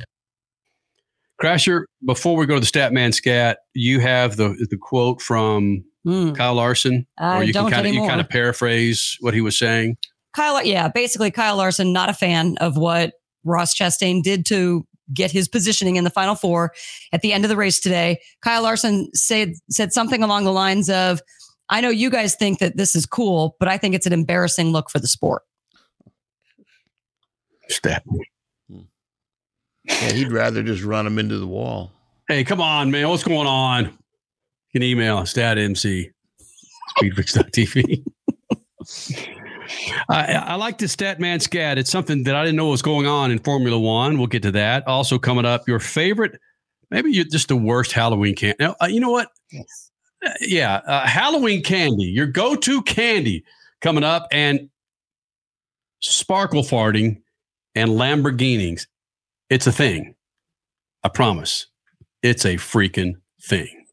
[1.41, 6.33] Crasher, before we go to the Statman Scat, you have the the quote from hmm.
[6.33, 9.41] Kyle Larson, I or you don't can kind of you kind of paraphrase what he
[9.41, 9.97] was saying.
[10.35, 13.15] Kyle, yeah, basically Kyle Larson, not a fan of what
[13.45, 16.73] Ross Chastain did to get his positioning in the final four
[17.13, 18.19] at the end of the race today.
[18.43, 21.21] Kyle Larson said said something along the lines of,
[21.69, 24.73] I know you guys think that this is cool, but I think it's an embarrassing
[24.73, 25.43] look for the sport.
[27.71, 28.21] Statman.
[29.87, 31.93] Yeah, he'd rather just run him into the wall.
[32.29, 33.09] Hey, come on, man.
[33.09, 33.97] What's going on?
[34.77, 36.11] can email us at MC
[36.99, 38.05] speedfix.tv.
[40.11, 41.79] I, I like the Statman Scat.
[41.79, 44.19] It's something that I didn't know was going on in Formula One.
[44.19, 44.87] We'll get to that.
[44.87, 46.39] Also coming up, your favorite,
[46.91, 48.57] maybe you're just the worst Halloween candy.
[48.61, 49.29] Now, uh, you know what?
[49.51, 49.91] Yes.
[50.25, 53.45] Uh, yeah, uh, Halloween candy, your go-to candy
[53.81, 54.69] coming up, and
[56.01, 57.23] sparkle farting
[57.75, 58.87] and Lamborghinis.
[59.49, 60.17] It's a thing.
[61.05, 61.69] I promise.
[62.21, 63.87] It's a freaking thing.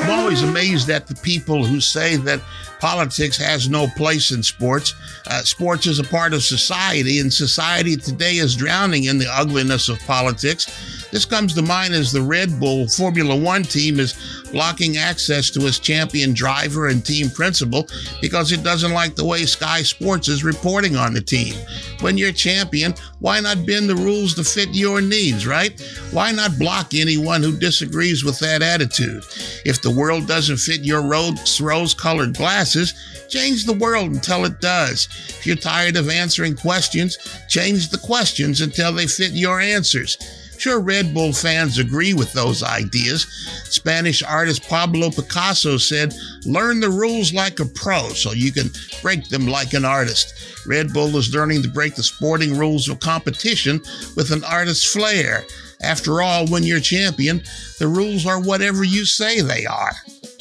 [0.00, 2.40] I'm always amazed at the people who say that
[2.80, 4.94] politics has no place in sports.
[5.26, 9.90] Uh, sports is a part of society, and society today is drowning in the ugliness
[9.90, 11.01] of politics.
[11.12, 14.14] This comes to mind as the Red Bull Formula One team is
[14.50, 17.86] blocking access to its champion driver and team principal
[18.22, 21.54] because it doesn't like the way Sky Sports is reporting on the team.
[22.00, 25.78] When you're champion, why not bend the rules to fit your needs, right?
[26.12, 29.22] Why not block anyone who disagrees with that attitude?
[29.66, 32.94] If the world doesn't fit your rose colored glasses,
[33.28, 35.08] change the world until it does.
[35.28, 37.18] If you're tired of answering questions,
[37.48, 40.16] change the questions until they fit your answers.
[40.62, 43.26] Sure, Red Bull fans agree with those ideas.
[43.64, 46.14] Spanish artist Pablo Picasso said,
[46.44, 48.70] Learn the rules like a pro so you can
[49.02, 50.64] break them like an artist.
[50.64, 53.80] Red Bull is learning to break the sporting rules of competition
[54.14, 55.42] with an artist's flair.
[55.82, 57.42] After all, when you're champion,
[57.80, 59.96] the rules are whatever you say they are,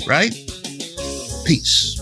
[0.06, 0.36] right?
[1.48, 2.00] Peace.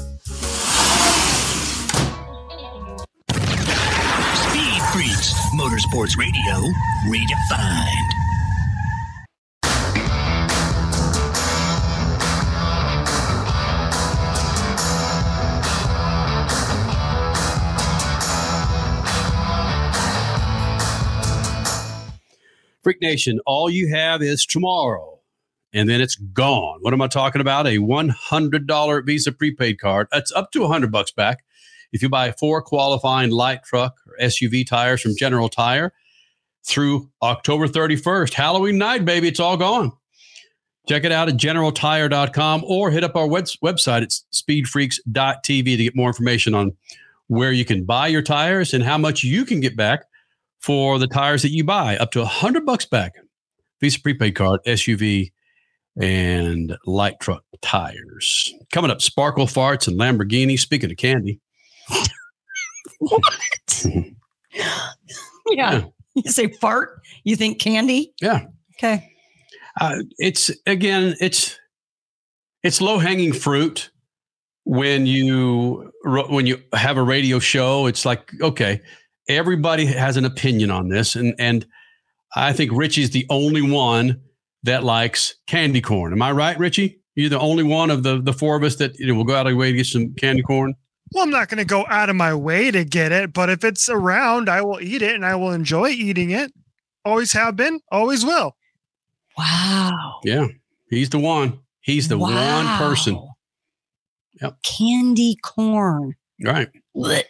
[5.80, 6.74] Motorsports Radio,
[7.08, 8.10] redefined.
[22.84, 25.20] Freak Nation, all you have is tomorrow,
[25.72, 26.80] and then it's gone.
[26.82, 27.68] What am I talking about?
[27.68, 30.08] A $100 Visa prepaid card.
[30.12, 31.40] That's up to 100 bucks back
[31.92, 35.94] if you buy four qualifying light truck or SUV tires from General Tire
[36.64, 38.34] through October 31st.
[38.34, 39.92] Halloween night, baby, it's all gone.
[40.88, 45.96] Check it out at generaltire.com or hit up our web- website at speedfreaks.tv to get
[45.96, 46.76] more information on
[47.28, 50.02] where you can buy your tires and how much you can get back
[50.60, 53.14] for the tires that you buy, up to 100 bucks back.
[53.80, 55.32] Visa prepaid card, SUV,
[56.02, 58.54] and light truck tires.
[58.72, 60.60] Coming up, Sparkle Farts and Lamborghini.
[60.60, 61.40] Speaking of candy.
[63.00, 63.86] what?
[65.52, 65.84] yeah.
[66.16, 68.14] You say fart, you think candy?
[68.22, 68.46] Yeah.
[68.78, 69.12] Okay.
[69.80, 71.58] Uh, it's again, it's
[72.64, 73.92] it's low hanging fruit
[74.64, 77.86] when you when you have a radio show.
[77.86, 78.82] It's like okay,
[79.28, 81.66] everybody has an opinion on this, and and
[82.36, 84.22] I think Richie's the only one
[84.64, 86.14] that likes candy corn.
[86.14, 87.02] Am I right, Richie?
[87.16, 89.36] You're the only one of the the four of us that you know will go
[89.36, 90.76] out of the way to get some candy corn.
[91.14, 93.64] Well, I'm not going to go out of my way to get it, but if
[93.64, 96.54] it's around, I will eat it and I will enjoy eating it.
[97.04, 98.56] Always have been, always will.
[99.38, 100.20] Wow.
[100.24, 100.48] Yeah,
[100.90, 101.60] he's the one.
[101.82, 102.58] He's the Wow.
[102.58, 103.20] one person.
[104.42, 104.62] Yep.
[104.64, 106.16] Candy corn.
[106.44, 106.70] Right.
[106.96, 107.24] Blech.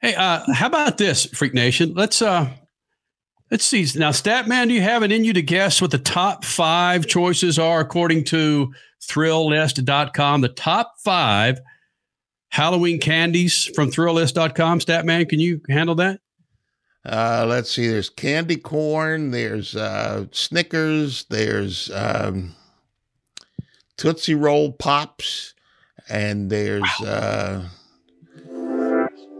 [0.00, 1.92] Hey, uh, how about this, Freak Nation?
[1.94, 2.48] Let's uh
[3.50, 3.86] let's see.
[3.98, 7.58] Now, Statman, do you have it in you to guess what the top five choices
[7.58, 10.40] are according to thrillist.com?
[10.40, 11.60] The top five
[12.50, 14.80] Halloween candies from thrillist.com.
[14.80, 16.20] Statman, can you handle that?
[17.04, 17.88] Uh, let's see.
[17.88, 19.30] There's candy corn.
[19.30, 21.24] There's uh, Snickers.
[21.30, 22.54] There's um,
[23.96, 25.54] Tootsie Roll Pops,
[26.10, 27.66] and there's uh,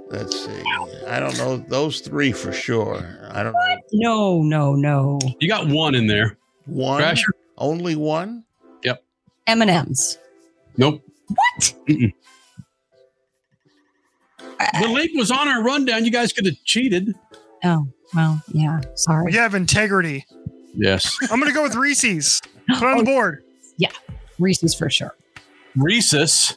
[0.09, 0.62] let's see.
[1.07, 3.28] I don't know those three for sure.
[3.31, 5.19] I don't know No, no, no.
[5.41, 6.39] You got one in there.
[6.66, 7.03] one.
[7.03, 7.31] Crasher?
[7.59, 8.45] Only one.
[8.85, 9.03] Yep.
[9.47, 10.16] M and M's.
[10.77, 11.03] Nope.
[11.28, 11.74] What?
[11.89, 12.12] Mm-mm.
[14.81, 16.05] The link was on our rundown.
[16.05, 17.15] You guys could have cheated.
[17.65, 18.81] Oh, well, yeah.
[18.95, 19.27] Sorry.
[19.27, 20.27] We have integrity.
[20.74, 21.16] Yes.
[21.31, 22.41] I'm going to go with Reese's.
[22.69, 23.45] Put it on the oh, board.
[23.77, 23.91] Yeah,
[24.39, 25.15] Reese's for sure.
[25.77, 26.57] Reese's.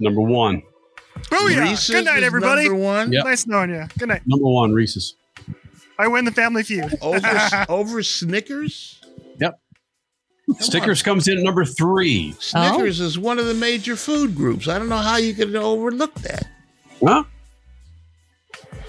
[0.00, 0.62] Number one.
[1.30, 1.62] Booyah.
[1.62, 2.64] Reese's Good night, everybody.
[2.64, 3.12] number one?
[3.12, 3.24] Yep.
[3.24, 3.84] Nice knowing you.
[3.98, 4.22] Good night.
[4.26, 5.16] Number one, Reese's.
[5.98, 6.98] I win the family feud.
[7.00, 9.01] Over over Snickers.
[10.48, 10.60] Yep.
[10.62, 12.34] Snickers comes in at number three.
[12.40, 14.66] Snickers is one of the major food groups.
[14.68, 16.46] I don't know how you could overlook that.
[17.04, 17.24] Huh?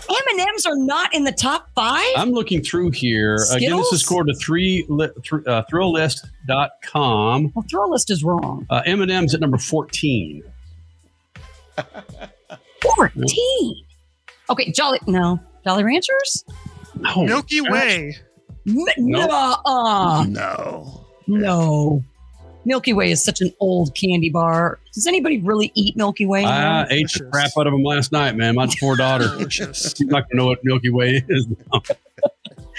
[0.09, 2.05] M and M's are not in the top five.
[2.17, 3.35] I'm looking through here.
[3.35, 4.01] Again, this is Skittles?
[4.01, 7.51] scored to three li- th- uh, thrillist.com.
[7.55, 8.65] well, throw list is wrong.
[8.69, 10.43] Uh, M&M's at number 14.
[12.95, 13.75] Fourteen.
[14.49, 14.99] Okay, Jolly.
[15.07, 16.43] No, Jolly Ranchers?
[16.99, 17.23] No.
[17.25, 18.17] Milky Way.
[18.67, 19.29] N- Nope.
[19.29, 20.25] nuh-uh.
[20.27, 21.02] No.
[21.27, 22.03] No.
[22.65, 24.79] Milky Way is such an old candy bar.
[24.93, 26.45] Does anybody really eat Milky Way?
[26.45, 26.87] I anymore?
[26.91, 28.55] ate the crap out of them last night, man.
[28.55, 29.49] My poor daughter.
[29.49, 31.47] She's not gonna know what Milky Way is.
[31.71, 31.81] now.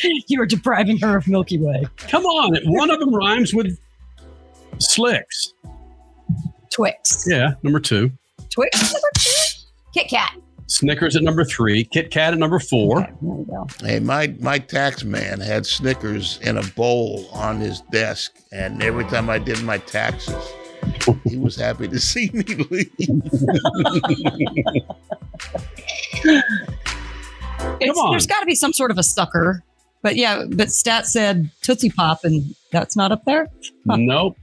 [0.28, 1.86] you are depriving her of Milky Way.
[1.98, 3.78] Come on, one of them rhymes with
[4.78, 5.52] slicks.
[6.72, 7.24] Twix.
[7.28, 8.10] Yeah, number two.
[8.50, 9.30] Twix number two.
[9.92, 10.34] Kit Kat.
[10.66, 11.84] Snickers at number three.
[11.84, 13.00] Kit Kat at number four.
[13.00, 13.66] There we go.
[13.80, 19.04] Hey, my my tax man had Snickers in a bowl on his desk, and every
[19.04, 20.52] time I did my taxes,
[21.24, 22.90] he was happy to see me leave.
[27.80, 28.10] It's, on.
[28.10, 29.62] There's got to be some sort of a sucker.
[30.02, 33.48] But yeah, but Stat said Tootsie Pop, and that's not up there.
[33.86, 34.36] Nope.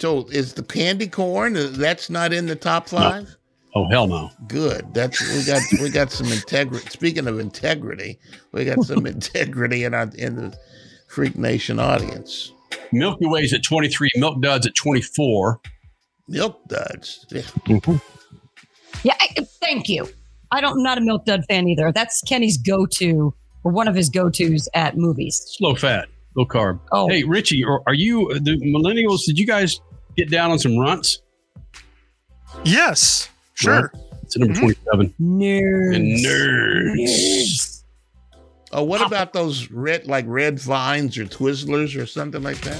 [0.00, 3.36] so, is the candy corn uh, that's not in the top five?
[3.74, 4.30] Oh hell no.
[4.46, 4.94] Good.
[4.94, 6.88] That's we got we got some integrity.
[6.90, 8.18] Speaking of integrity,
[8.52, 10.56] we got some integrity in our in the
[11.08, 12.52] Freak Nation audience.
[12.92, 14.10] Milky Way's at 23.
[14.16, 15.60] Milk Duds at 24.
[16.28, 17.26] Milk duds.
[17.30, 17.42] Yeah.
[17.42, 17.96] Mm-hmm.
[19.02, 20.08] Yeah, I, thank you.
[20.50, 20.78] I don't.
[20.78, 21.92] I'm not a Milk Dud fan either.
[21.92, 23.34] That's Kenny's go-to
[23.64, 25.42] or one of his go-tos at movies.
[25.58, 26.78] Slow fat, low carb.
[26.92, 27.08] Oh.
[27.08, 29.26] Hey, Richie, are, are you the millennials?
[29.26, 29.80] Did you guys
[30.16, 31.20] get down on some runts?
[32.64, 33.28] Yes.
[33.54, 33.92] Sure.
[34.22, 35.14] It's at number 27.
[35.20, 35.96] Nerds.
[35.96, 37.82] And nerds.
[38.72, 42.76] Oh, what about those red like red vines or Twizzlers or something like that?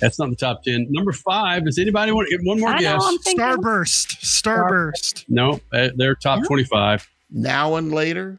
[0.00, 0.86] That's not the top 10.
[0.90, 1.64] Number five.
[1.64, 3.02] Does anybody want to get one more I guess?
[3.02, 4.20] I'm Starburst.
[4.22, 5.24] Starburst.
[5.28, 7.08] No, uh, they're top 25.
[7.30, 8.38] Now and later.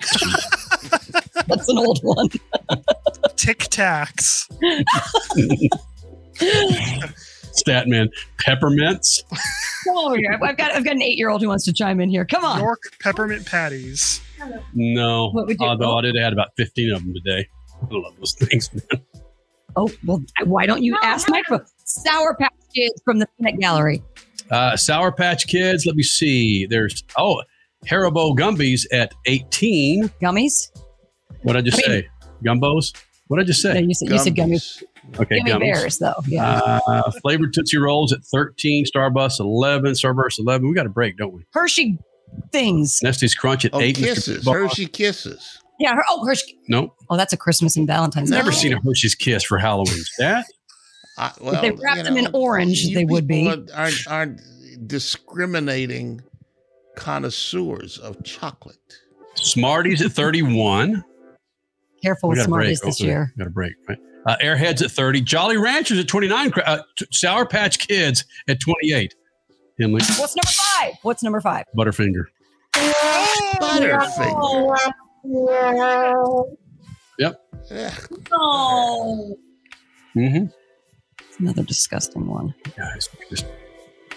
[1.46, 2.28] That's an old one.
[3.36, 4.48] Tic Tacs.
[7.66, 8.08] Statman.
[8.44, 9.22] Peppermints.
[9.84, 10.38] Come over here.
[10.42, 10.72] I've got.
[10.72, 12.24] I've got an eight-year-old who wants to chime in here.
[12.24, 12.60] Come on.
[12.60, 14.20] York peppermint patties.
[14.74, 15.30] No.
[15.30, 17.48] What would you- Although I did add about 15 of them today.
[17.82, 19.02] I love those things, man.
[19.76, 20.22] Oh well.
[20.44, 21.60] Why don't you ask Micro?
[21.84, 24.02] Sour Patch Kids from the Peanut Gallery.
[24.50, 25.86] Uh, Sour Patch Kids.
[25.86, 26.66] Let me see.
[26.66, 27.42] There's, oh,
[27.86, 30.08] Haribo Gumbies at 18.
[30.22, 30.70] Gummies.
[31.42, 32.08] What did I just I mean- say?
[32.44, 32.96] Gumbos?
[33.28, 33.74] What did I just say?
[33.74, 34.82] No, you said you said gummies.
[35.18, 35.60] Okay, Gummy gummies.
[35.74, 36.14] bears, though.
[36.26, 36.80] Yeah.
[36.86, 40.68] Uh, flavored Tootsie Rolls at 13, Starburst 11, Starburst 11.
[40.68, 41.44] We got a break, don't we?
[41.52, 41.98] Hershey
[42.52, 43.00] things.
[43.02, 43.96] Nestle's Crunch at Oh, 8.
[43.96, 44.44] Kisses.
[44.44, 44.54] Boss.
[44.54, 45.58] Hershey kisses.
[45.80, 45.94] Yeah.
[45.94, 46.58] Her, oh, Hershey.
[46.68, 46.94] Nope.
[47.08, 48.30] Oh, that's a Christmas and Valentine's.
[48.30, 48.56] Never Day.
[48.56, 50.02] seen a Hershey's Kiss for Halloween.
[50.18, 50.44] That?
[51.16, 53.48] I, If they wrapped them in orange, they would be.
[53.74, 54.40] Aren't, aren't
[54.86, 56.20] discriminating
[56.96, 58.76] connoisseurs of chocolate.
[59.34, 61.02] Smarties at 31.
[62.02, 62.76] Careful We with got a break.
[62.76, 63.32] Smarties this year.
[63.38, 63.98] Got a break, right?
[64.28, 65.22] Uh, Airheads at 30.
[65.22, 66.52] Jolly Ranchers at 29.
[66.64, 69.14] Uh, Sour Patch Kids at 28.
[69.80, 70.92] Emily, What's number five?
[71.02, 71.64] What's number five?
[71.76, 72.24] Butterfinger.
[72.74, 74.76] Butterfinger.
[77.18, 77.40] Yep.
[78.32, 79.36] Oh,
[80.16, 80.46] Mm-hmm.
[81.28, 82.52] it's another disgusting one.
[82.76, 83.46] Guys, you just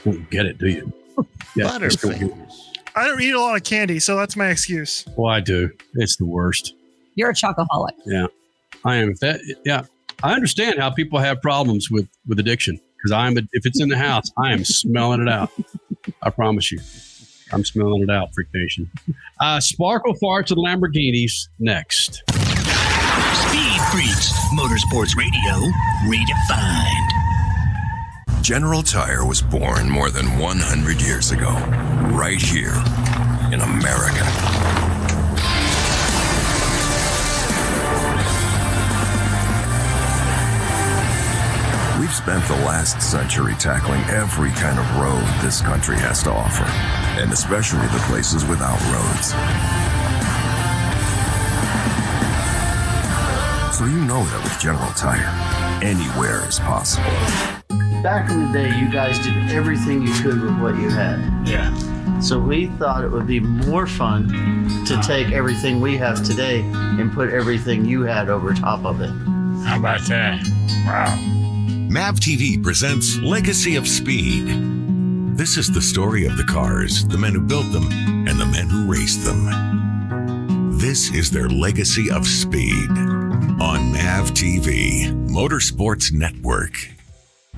[0.03, 0.91] don't get it, do you?
[1.55, 2.31] Yeah, just don't get it.
[2.33, 2.53] Butterfingers.
[2.95, 5.05] I don't eat a lot of candy, so that's my excuse.
[5.17, 5.69] Well, I do.
[5.95, 6.73] It's the worst.
[7.15, 7.91] You're a chocoholic.
[8.05, 8.27] Yeah,
[8.85, 9.11] I am.
[9.11, 9.83] If that, yeah,
[10.23, 13.37] I understand how people have problems with with addiction because I'm.
[13.37, 15.49] A, if it's in the house, I am smelling it out.
[16.21, 16.79] I promise you,
[17.51, 18.33] I'm smelling it out.
[18.33, 18.89] Freak Nation.
[19.39, 22.23] Uh, Sparkle farts and Lamborghinis next.
[22.29, 25.71] Speed Freaks, Motorsports Radio,
[26.05, 27.07] redefined.
[28.41, 31.51] General Tire was born more than 100 years ago,
[32.11, 32.73] right here
[33.53, 34.90] in America.
[42.11, 46.65] We've spent the last century tackling every kind of road this country has to offer,
[47.17, 49.31] and especially the places without roads.
[53.77, 55.31] So you know that with General Tire,
[55.81, 57.07] anywhere is possible.
[58.03, 61.47] Back in the day, you guys did everything you could with what you had.
[61.47, 61.73] Yeah.
[62.19, 64.27] So we thought it would be more fun
[64.85, 65.01] to uh-huh.
[65.01, 69.11] take everything we have today and put everything you had over top of it.
[69.63, 70.45] How about that?
[70.85, 71.41] Wow.
[71.91, 74.47] MAV TV presents Legacy of Speed.
[75.35, 78.69] This is the story of the cars, the men who built them, and the men
[78.69, 80.77] who raced them.
[80.77, 82.89] This is their legacy of speed
[83.59, 86.77] on MAV TV, Motorsports Network.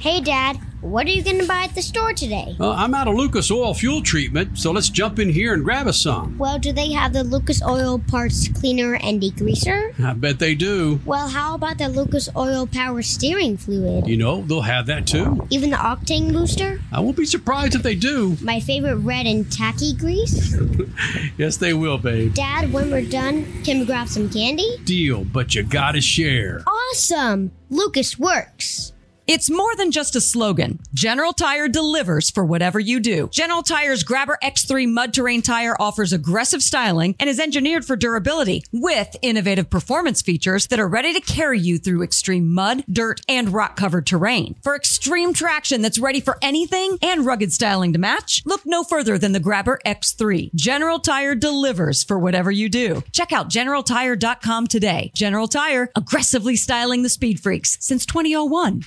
[0.03, 2.57] Hey, Dad, What are you going to buy at the store today?
[2.59, 5.87] Uh, I'm out of Lucas Oil fuel treatment, so let's jump in here and grab
[5.87, 6.37] us some.
[6.37, 9.97] Well, do they have the Lucas Oil Parts Cleaner and Degreaser?
[10.03, 10.99] I bet they do.
[11.05, 14.05] Well, how about the Lucas Oil Power Steering Fluid?
[14.05, 15.47] You know, they'll have that too.
[15.49, 16.81] Even the Octane Booster?
[16.91, 18.35] I won't be surprised if they do.
[18.41, 20.53] My favorite red and tacky grease?
[21.37, 22.33] yes, they will, babe.
[22.33, 24.79] Dad, when we're done, can we grab some candy?
[24.83, 26.61] Deal, but you gotta share.
[26.67, 27.53] Awesome!
[27.69, 28.92] Lucas works.
[29.25, 30.79] It's more than just a slogan.
[30.93, 33.29] General Tire delivers for whatever you do.
[33.31, 38.65] General Tire's Grabber X3 mud terrain tire offers aggressive styling and is engineered for durability
[38.73, 43.53] with innovative performance features that are ready to carry you through extreme mud, dirt, and
[43.53, 44.55] rock covered terrain.
[44.61, 49.17] For extreme traction that's ready for anything and rugged styling to match, look no further
[49.17, 50.53] than the Grabber X3.
[50.53, 53.01] General Tire delivers for whatever you do.
[53.13, 55.11] Check out generaltire.com today.
[55.15, 58.83] General Tire, aggressively styling the speed freaks since 2001.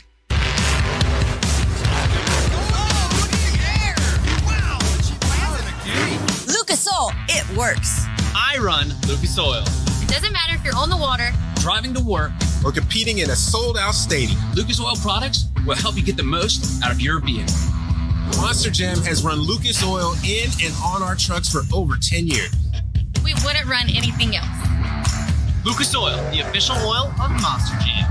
[7.36, 8.06] It works.
[8.34, 9.62] I run Lucas Oil.
[10.00, 12.32] It doesn't matter if you're on the water, driving to work,
[12.64, 14.40] or competing in a sold out stadium.
[14.54, 17.54] Lucas Oil products will help you get the most out of your vehicle.
[18.38, 22.52] Monster Jam has run Lucas Oil in and on our trucks for over 10 years.
[23.22, 24.48] We wouldn't run anything else.
[25.64, 28.06] Lucas Oil, the official oil of Monster Jam.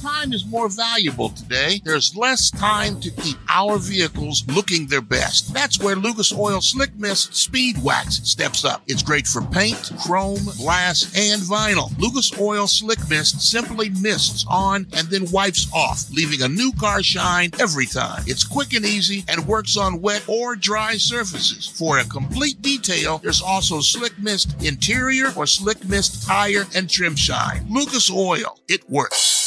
[0.00, 1.82] Time is more valuable today.
[1.84, 5.52] There's less time to keep our vehicles looking their best.
[5.52, 8.82] That's where Lucas Oil Slick Mist Speed Wax steps up.
[8.86, 11.96] It's great for paint, chrome, glass, and vinyl.
[11.98, 17.02] Lucas Oil Slick Mist simply mists on and then wipes off, leaving a new car
[17.02, 18.24] shine every time.
[18.26, 21.66] It's quick and easy and works on wet or dry surfaces.
[21.66, 27.16] For a complete detail, there's also Slick Mist Interior or Slick Mist Tire and Trim
[27.16, 27.66] Shine.
[27.68, 29.39] Lucas Oil, it works.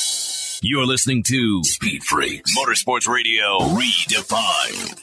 [0.66, 5.02] You're listening to Speed Freaks Motorsports Radio Redefined.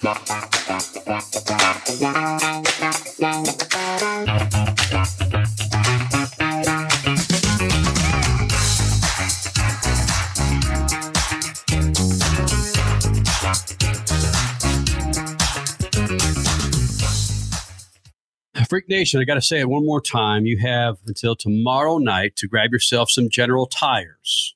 [18.70, 20.46] Freak Nation, I got to say it one more time.
[20.46, 24.54] You have until tomorrow night to grab yourself some General Tires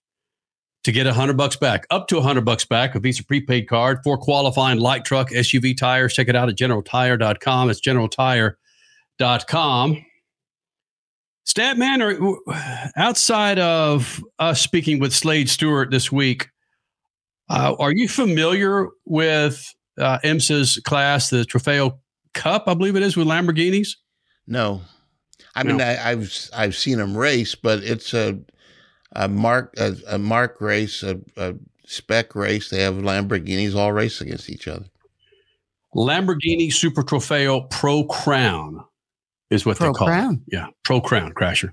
[0.85, 3.69] to get a hundred bucks back, up to a hundred bucks back, a Visa prepaid
[3.69, 6.13] card for qualifying light truck SUV tires.
[6.13, 7.71] Check it out at generaltire.com.
[7.71, 10.05] It's generaltire.com.
[11.47, 12.39] Statman, or
[12.97, 16.49] outside of us speaking with Slade Stewart this week,
[17.51, 21.99] uh, are you familiar with uh, IMSA's class, the Trofeo
[22.33, 23.89] Cup, I believe it is, with Lamborghinis?
[24.47, 24.81] No,
[25.55, 25.85] I mean No.
[25.85, 28.39] I, I've I've seen them race, but it's a
[29.15, 31.55] a mark a, a mark race, a, a
[31.87, 32.71] spec race.
[32.71, 34.87] They have Lamborghinis all race against each other.
[35.95, 38.85] Lamborghini Super Trofeo Pro Crown
[39.51, 40.35] is what Pro they call Crown.
[40.49, 40.55] it.
[40.55, 41.73] Yeah, Pro Crown Crasher.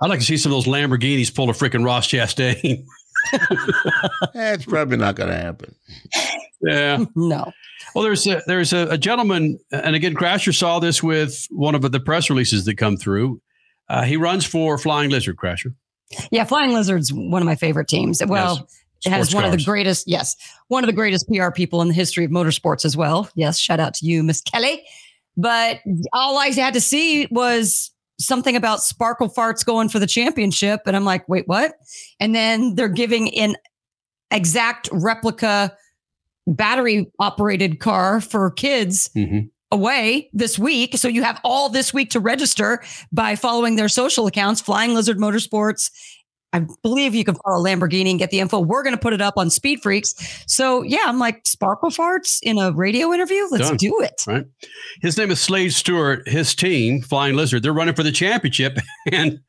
[0.00, 2.84] I'd like to see some of those Lamborghinis pull a freaking Ross Chastain.
[4.34, 5.74] That's probably not going to happen.
[6.62, 7.04] yeah.
[7.14, 7.52] No.
[7.94, 11.82] Well, there's a, there's a, a gentleman, and again, Crasher saw this with one of
[11.92, 13.42] the press releases that come through.
[13.88, 15.74] Uh, he runs for Flying Lizard Crasher.
[16.30, 18.22] Yeah, Flying Lizard's one of my favorite teams.
[18.26, 18.82] Well, Yes.
[19.06, 20.36] it has Sports one of the greatest, yes,
[20.68, 23.28] one of the greatest PR people in the history of motorsports as well.
[23.34, 24.84] Yes, shout out to you, Miss Kelly.
[25.36, 25.80] But
[26.12, 27.90] all I had to see was
[28.20, 30.82] something about Sparkle Farts going for the championship.
[30.86, 31.74] And I'm like, wait, what?
[32.20, 33.56] And then they're giving an
[34.30, 35.76] exact replica
[36.46, 39.46] battery operated car for kids Mm-hmm.
[39.72, 40.96] Away this week.
[40.96, 45.18] So you have all this week to register by following their social accounts, Flying Lizard
[45.18, 45.90] Motorsports.
[46.52, 48.60] I believe you can follow Lamborghini and get the info.
[48.60, 50.14] We're going to put it up on Speed Freaks.
[50.46, 53.46] So yeah, I'm like sparkle farts in a radio interview.
[53.50, 53.78] Let's Done.
[53.78, 54.22] do it.
[54.26, 54.44] Right.
[55.00, 56.28] His name is Slade Stewart.
[56.28, 58.78] His team, Flying Lizard, they're running for the championship,
[59.12, 59.40] and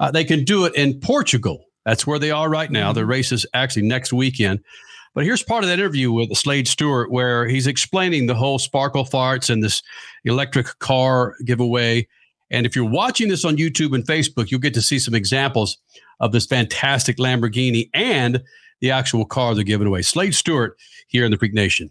[0.00, 1.66] uh, they can do it in Portugal.
[1.84, 2.92] That's where they are right now.
[2.92, 4.60] The race is actually next weekend.
[5.14, 9.04] But here's part of that interview with Slade Stewart where he's explaining the whole sparkle
[9.04, 9.82] farts and this
[10.24, 12.06] electric car giveaway.
[12.50, 15.78] And if you're watching this on YouTube and Facebook, you'll get to see some examples
[16.20, 18.42] of this fantastic Lamborghini and
[18.80, 20.02] the actual car they're giving away.
[20.02, 20.78] Slade Stewart
[21.08, 21.90] here in the Freak Nation.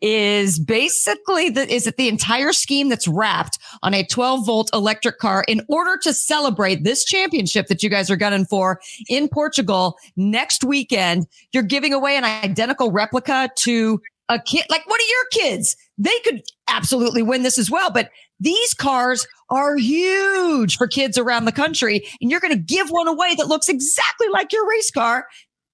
[0.00, 5.18] Is basically the is it the entire scheme that's wrapped on a 12 volt electric
[5.18, 9.96] car in order to celebrate this championship that you guys are gunning for in Portugal
[10.16, 11.26] next weekend.
[11.52, 15.76] You're giving away an identical replica to a kid like one of your kids.
[15.98, 21.44] They could absolutely win this as well, but these cars are huge for kids around
[21.44, 24.90] the country, and you're going to give one away that looks exactly like your race
[24.90, 25.26] car.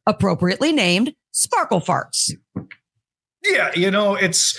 [0.06, 2.32] appropriately named Sparkle Farts.
[3.44, 4.58] Yeah, you know, it's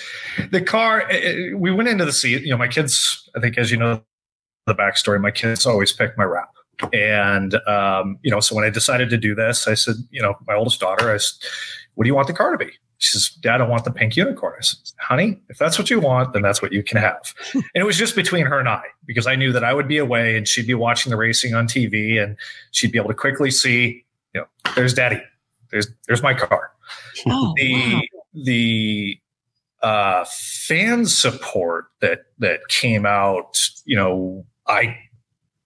[0.51, 1.07] the car.
[1.09, 2.43] It, we went into the seat.
[2.43, 3.29] You know, my kids.
[3.35, 4.03] I think, as you know,
[4.65, 5.19] the backstory.
[5.21, 6.53] My kids always pick my wrap,
[6.91, 10.35] and um, you know, so when I decided to do this, I said, you know,
[10.47, 11.47] my oldest daughter, I said,
[11.95, 12.71] "What do you want the car to be?"
[13.03, 14.53] She says, Dad, I want the pink unicorn.
[14.57, 17.33] I said, Honey, if that's what you want, then that's what you can have.
[17.53, 19.97] and it was just between her and I because I knew that I would be
[19.97, 22.37] away and she'd be watching the racing on TV and
[22.71, 25.21] she'd be able to quickly see, you know, there's daddy.
[25.69, 26.71] There's there's my car.
[27.27, 28.01] Oh, the wow.
[28.33, 29.17] The
[29.81, 34.97] uh, fan support that that came out, you know, I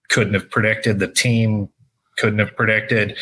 [0.08, 0.98] couldn't have predicted.
[0.98, 1.68] The team
[2.16, 3.16] couldn't have predicted.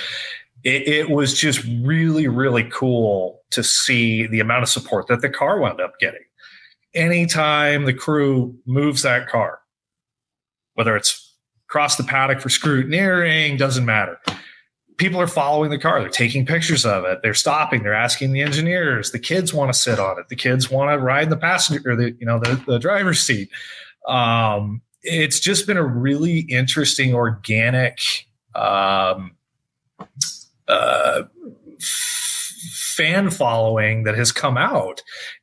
[0.64, 5.28] It, it was just really, really cool to see the amount of support that the
[5.28, 6.22] car wound up getting.
[6.94, 9.60] Anytime the crew moves that car,
[10.74, 11.34] whether it's
[11.68, 14.18] across the paddock for scrutineering, doesn't matter.
[14.96, 16.00] People are following the car.
[16.00, 17.20] They're taking pictures of it.
[17.22, 17.82] They're stopping.
[17.82, 19.10] They're asking the engineers.
[19.10, 20.28] The kids want to sit on it.
[20.28, 23.50] The kids want to ride the passenger or the you know the, the driver's seat.
[24.08, 28.00] Um, it's just been a really interesting organic
[28.54, 29.36] um,
[30.68, 31.22] uh,
[31.78, 32.52] f-
[32.96, 35.02] fan following that has come out,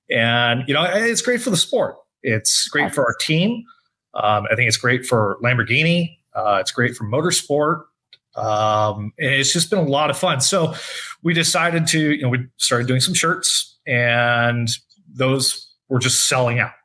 [0.10, 1.96] and you know it's great for the sport.
[2.24, 3.64] It's great for our team.
[4.16, 6.18] Um, I think it's great for Lamborghini.
[6.34, 7.84] Uh, it's great for motorsport.
[8.36, 10.42] Um, it's just been a lot of fun.
[10.42, 10.74] So
[11.22, 14.70] we decided to, you know, we started doing some shirts, and
[15.14, 16.72] those were just selling out.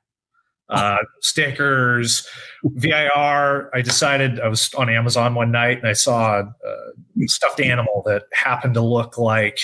[0.71, 2.29] Uh, stickers,
[2.63, 3.71] VIR.
[3.75, 8.25] I decided I was on Amazon one night and I saw a stuffed animal that
[8.35, 9.61] happened to look like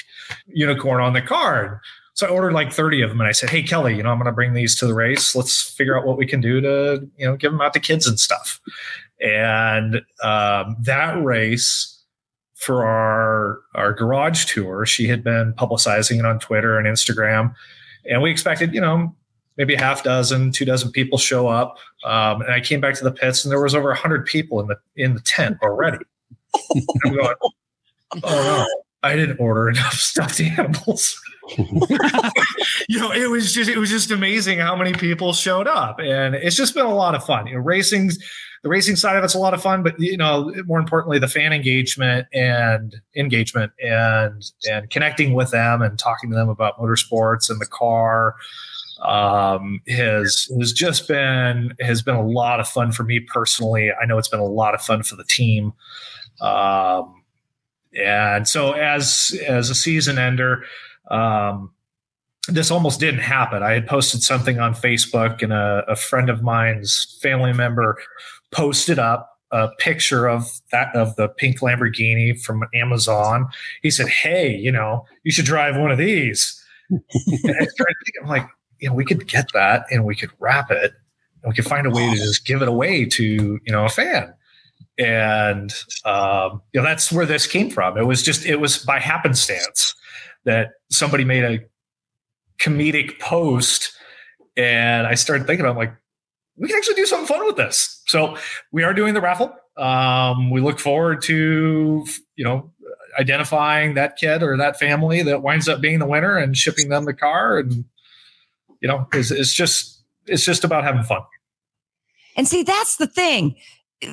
[0.46, 1.78] unicorn on the card.
[2.14, 4.18] So I ordered like 30 of them and I said, Hey, Kelly, you know, I'm
[4.18, 5.34] going to bring these to the race.
[5.34, 8.06] Let's figure out what we can do to, you know, give them out to kids
[8.06, 8.60] and stuff.
[9.24, 12.02] And um, that race
[12.54, 17.54] for our, our garage tour, she had been publicizing it on Twitter and Instagram.
[18.08, 19.14] And we expected, you know,
[19.56, 21.78] maybe a half dozen, two dozen people show up.
[22.04, 24.60] Um, and I came back to the pits and there was over a hundred people
[24.60, 25.98] in the, in the tent already.
[26.76, 28.66] And I'm going, oh no,
[29.02, 31.20] I didn't order enough stuffed animals.
[31.58, 36.34] you know, it was just it was just amazing how many people showed up, and
[36.34, 37.46] it's just been a lot of fun.
[37.46, 38.10] You know, racing,
[38.64, 41.28] the racing side of it's a lot of fun, but you know, more importantly, the
[41.28, 47.50] fan engagement and engagement and and connecting with them and talking to them about motorsports
[47.50, 48.36] and the car
[49.02, 53.90] um, has has just been has been a lot of fun for me personally.
[54.00, 55.74] I know it's been a lot of fun for the team.
[56.40, 57.22] Um,
[57.94, 60.64] and so as as a season ender,
[61.10, 61.70] um,
[62.48, 63.62] this almost didn't happen.
[63.62, 67.98] I had posted something on Facebook, and a, a friend of mine's family member
[68.54, 73.48] posted up a picture of that of the pink Lamborghini from Amazon.
[73.82, 76.60] He said, "Hey, you know, you should drive one of these."
[76.90, 78.46] and I started thinking, I'm like,
[78.78, 80.92] you know, we could get that and we could wrap it
[81.42, 83.88] and we could find a way to just give it away to you know a
[83.88, 84.34] fan
[84.98, 85.72] and
[86.04, 87.98] um, you know that's where this came from.
[87.98, 89.94] It was just it was by happenstance
[90.44, 91.60] that somebody made a
[92.58, 93.92] comedic post,
[94.56, 95.94] and I started thinking, I'm like,
[96.56, 98.02] we can actually do something fun with this.
[98.06, 98.36] So
[98.72, 99.54] we are doing the raffle.
[99.76, 102.04] Um, we look forward to
[102.36, 102.70] you know
[103.18, 107.04] identifying that kid or that family that winds up being the winner and shipping them
[107.04, 107.84] the car, and
[108.80, 111.22] you know, it's, it's just it's just about having fun.
[112.36, 113.56] And see, that's the thing.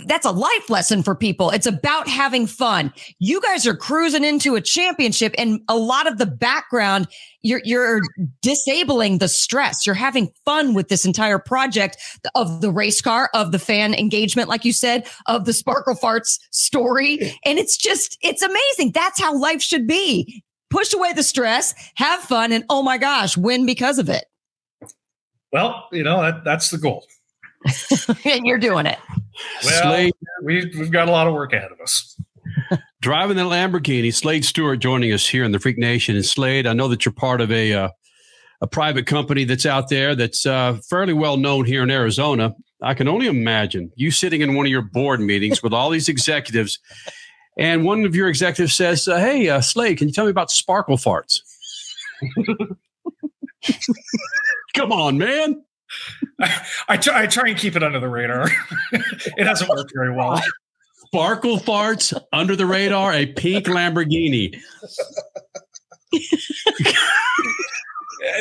[0.06, 1.50] That's a life lesson for people.
[1.50, 2.94] It's about having fun.
[3.20, 7.08] You guys are cruising into a championship and a lot of the background,
[7.42, 8.02] you're, you're
[8.42, 9.86] disabling the stress.
[9.86, 11.98] You're having fun with this entire project
[12.36, 16.40] of the race car, of the fan engagement, like you said, of the Sparkle Farts
[16.52, 17.20] story.
[17.46, 18.92] And it's just, it's amazing.
[18.94, 20.44] That's how life should be.
[20.70, 24.26] Push away the stress, have fun, and oh my gosh, win because of it.
[25.52, 27.06] Well, you know, that, that's the goal.
[28.26, 29.00] and you're doing it.
[29.64, 30.14] Well, Slade.
[30.44, 32.20] we've, we've got a lot of work ahead of us.
[33.02, 36.16] Driving the Lamborghini, Slade Stewart joining us here in the Freak Nation.
[36.16, 37.90] And Slade, I know that you're part of a uh,
[38.62, 42.54] a private company that's out there that's uh, fairly well known here in Arizona.
[42.82, 46.10] I can only imagine you sitting in one of your board meetings with all these
[46.10, 46.80] executives,
[47.58, 50.52] and one of your executives says, uh, "Hey, uh, Slade, can you tell me about
[50.52, 51.40] Sparkle Farts?"
[54.76, 55.64] Come on, man.
[56.40, 58.50] I, I, try, I try and keep it under the radar.
[58.92, 60.42] it hasn't worked very well.
[61.06, 64.56] Sparkle farts under the radar, a pink Lamborghini.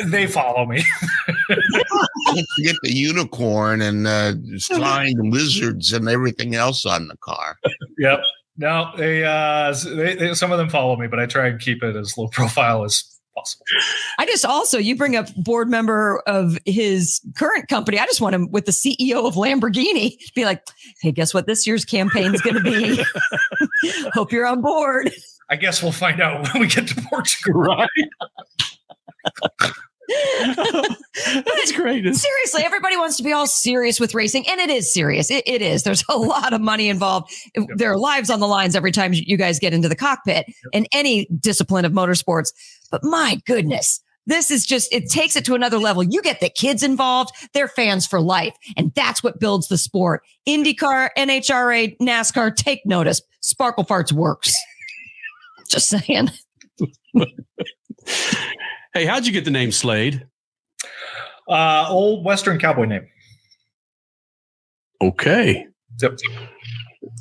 [0.05, 0.83] they follow me.
[1.49, 7.57] Don't forget the unicorn and uh, flying lizards and everything else on the car.
[7.97, 8.21] Yep.
[8.57, 11.83] No, they, uh, they, they, some of them follow me, but I try and keep
[11.83, 13.03] it as low profile as
[13.35, 13.65] possible.
[14.19, 17.99] I just also you bring up board member of his current company.
[17.99, 20.63] I just want him with the CEO of Lamborghini to be like,
[21.01, 21.47] "Hey, guess what?
[21.47, 23.03] This year's campaign is going to be.
[24.13, 25.11] Hope you're on board."
[25.49, 27.61] I guess we'll find out when we get to Portugal.
[27.61, 27.89] Right.
[31.25, 32.03] That's great.
[32.03, 35.29] Seriously, everybody wants to be all serious with racing, and it is serious.
[35.29, 35.83] It, it is.
[35.83, 37.33] There's a lot of money involved.
[37.75, 40.87] There are lives on the lines every time you guys get into the cockpit in
[40.91, 42.51] any discipline of motorsports.
[42.91, 46.03] But my goodness, this is just, it takes it to another level.
[46.03, 48.53] You get the kids involved, they're fans for life.
[48.77, 50.21] And that's what builds the sport.
[50.47, 53.21] IndyCar, NHRA, NASCAR, take notice.
[53.41, 54.53] Sparkle Farts works.
[55.69, 56.29] just saying.
[58.93, 60.27] hey, how'd you get the name Slade?
[61.47, 63.07] Uh, old Western cowboy name.
[65.01, 65.65] Okay.
[65.99, 66.19] Yep.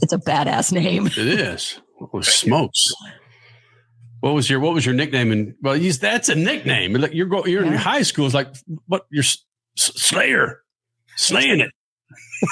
[0.03, 1.07] It's a badass name.
[1.07, 1.81] It is.
[2.15, 2.95] Oh, smokes.
[4.21, 5.33] What was your What was your nickname?
[5.33, 6.93] And well, you, that's a nickname.
[6.95, 7.73] Like you're go, you're yeah.
[7.73, 8.27] in high school.
[8.27, 8.49] It's like
[8.87, 9.07] what?
[9.11, 9.45] You're S-
[9.77, 10.63] Slayer,
[11.17, 11.71] slaying it.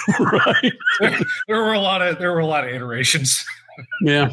[0.20, 0.72] right.
[1.00, 1.18] There,
[1.48, 3.44] there were a lot of there were a lot of iterations.
[4.02, 4.28] Yeah.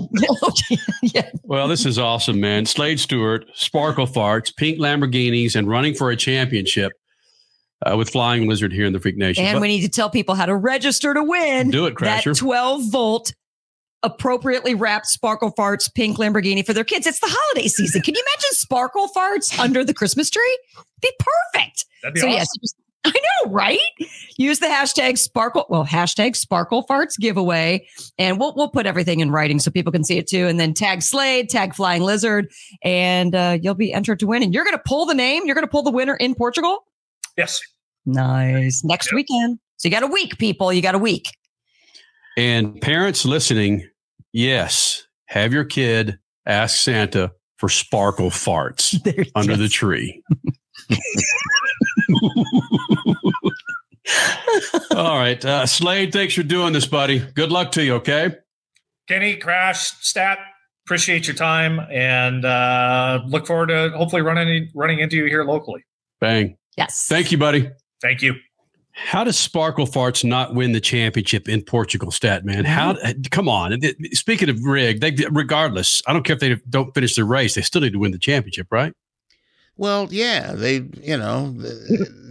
[1.01, 1.29] yeah.
[1.43, 2.65] Well, this is awesome, man.
[2.65, 6.91] Slade Stewart, Sparkle Farts, Pink Lamborghinis, and running for a championship
[7.85, 9.45] uh, with Flying Lizard here in the Freak Nation.
[9.45, 11.69] And But- we need to tell people how to register to win.
[11.69, 12.37] Do it, That Crasher.
[12.37, 13.33] 12 volt
[14.05, 17.07] appropriately wrapped sparkle farts pink Lamborghini for their kids.
[17.07, 18.01] It's the holiday season.
[18.01, 20.59] Can you imagine sparkle farts under the Christmas tree?
[21.01, 21.85] Be perfect.
[22.03, 22.61] That'd be so awesome.
[22.61, 22.75] yes,
[23.05, 23.79] I know, right?
[24.37, 27.87] Use the hashtag sparkle, well, hashtag sparkle farts giveaway.
[28.17, 30.47] And we'll we'll put everything in writing so people can see it too.
[30.47, 32.51] And then tag Slade, tag Flying Lizard,
[32.83, 34.43] and uh, you'll be entered to win.
[34.43, 36.85] And you're gonna pull the name, you're gonna pull the winner in Portugal.
[37.37, 37.59] Yes.
[38.05, 38.83] Nice.
[38.83, 39.59] Next weekend.
[39.77, 40.71] So you got a week, people.
[40.71, 41.27] You got a week.
[42.37, 43.87] And parents listening,
[44.35, 48.99] yes, have your kid ask Santa for sparkle farts
[49.35, 50.21] under the tree.
[54.95, 55.43] All right.
[55.43, 57.19] Uh, Slade, thanks for doing this, buddy.
[57.19, 58.35] Good luck to you, okay?
[59.07, 60.37] Kenny, Crash, Stat,
[60.85, 65.83] appreciate your time and uh, look forward to hopefully running running into you here locally.
[66.19, 66.57] Bang.
[66.77, 67.05] Yes.
[67.07, 67.71] Thank you, buddy.
[68.01, 68.35] Thank you.
[68.97, 72.63] How does Sparkle Farts not win the championship in Portugal, Stat man?
[72.63, 72.95] How?
[73.29, 73.77] Come on.
[74.13, 76.01] Speaking of rig, they regardless.
[76.07, 78.17] I don't care if they don't finish the race; they still need to win the
[78.17, 78.93] championship, right?
[79.77, 81.53] Well, yeah, they, you know,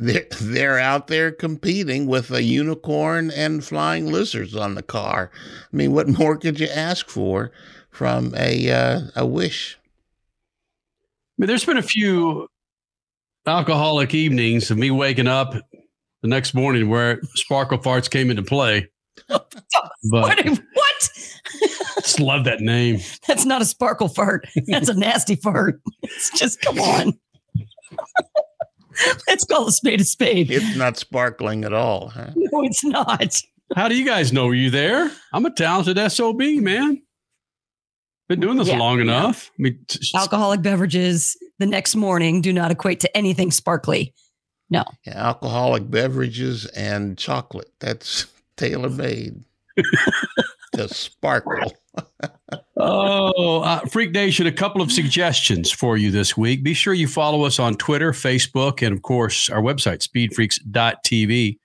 [0.01, 5.31] they're, they're out there competing with a unicorn and flying lizards on the car.
[5.71, 7.53] I mean, what more could you ask for
[7.91, 9.79] from a uh, a wish?
[9.85, 12.49] I mean, there's been a few
[13.47, 15.55] alcoholic evenings of me waking up
[16.25, 18.89] the next morning where Sparkle Farts came into play.
[19.29, 19.45] But
[20.11, 20.45] What?
[20.47, 21.11] what?
[22.03, 23.01] just love that name.
[23.29, 24.47] That's not a sparkle fart.
[24.67, 25.81] That's a nasty fart.
[26.03, 27.13] It's just come on.
[29.29, 30.51] Let's call a spade a spade.
[30.51, 32.31] It's not sparkling at all, huh?
[32.37, 33.41] No, it's not.
[33.77, 34.47] How do you guys know?
[34.47, 35.11] Were you there?
[35.33, 37.03] I'm a talented SOB, man.
[38.29, 38.79] Been doing this Yeah.
[38.79, 39.51] long enough.
[39.59, 44.15] I mean, t- Alcoholic beverages the next morning do not equate to anything sparkly.
[44.71, 44.85] No.
[45.07, 47.73] Yeah, alcoholic beverages and chocolate.
[47.81, 48.27] That's
[48.57, 49.45] tailor made
[50.75, 51.73] to sparkle.
[52.77, 56.65] Oh, uh, Freak Nation, a couple of suggestions for you this week.
[56.65, 61.59] Be sure you follow us on Twitter, Facebook, and of course, our website, speedfreaks.tv.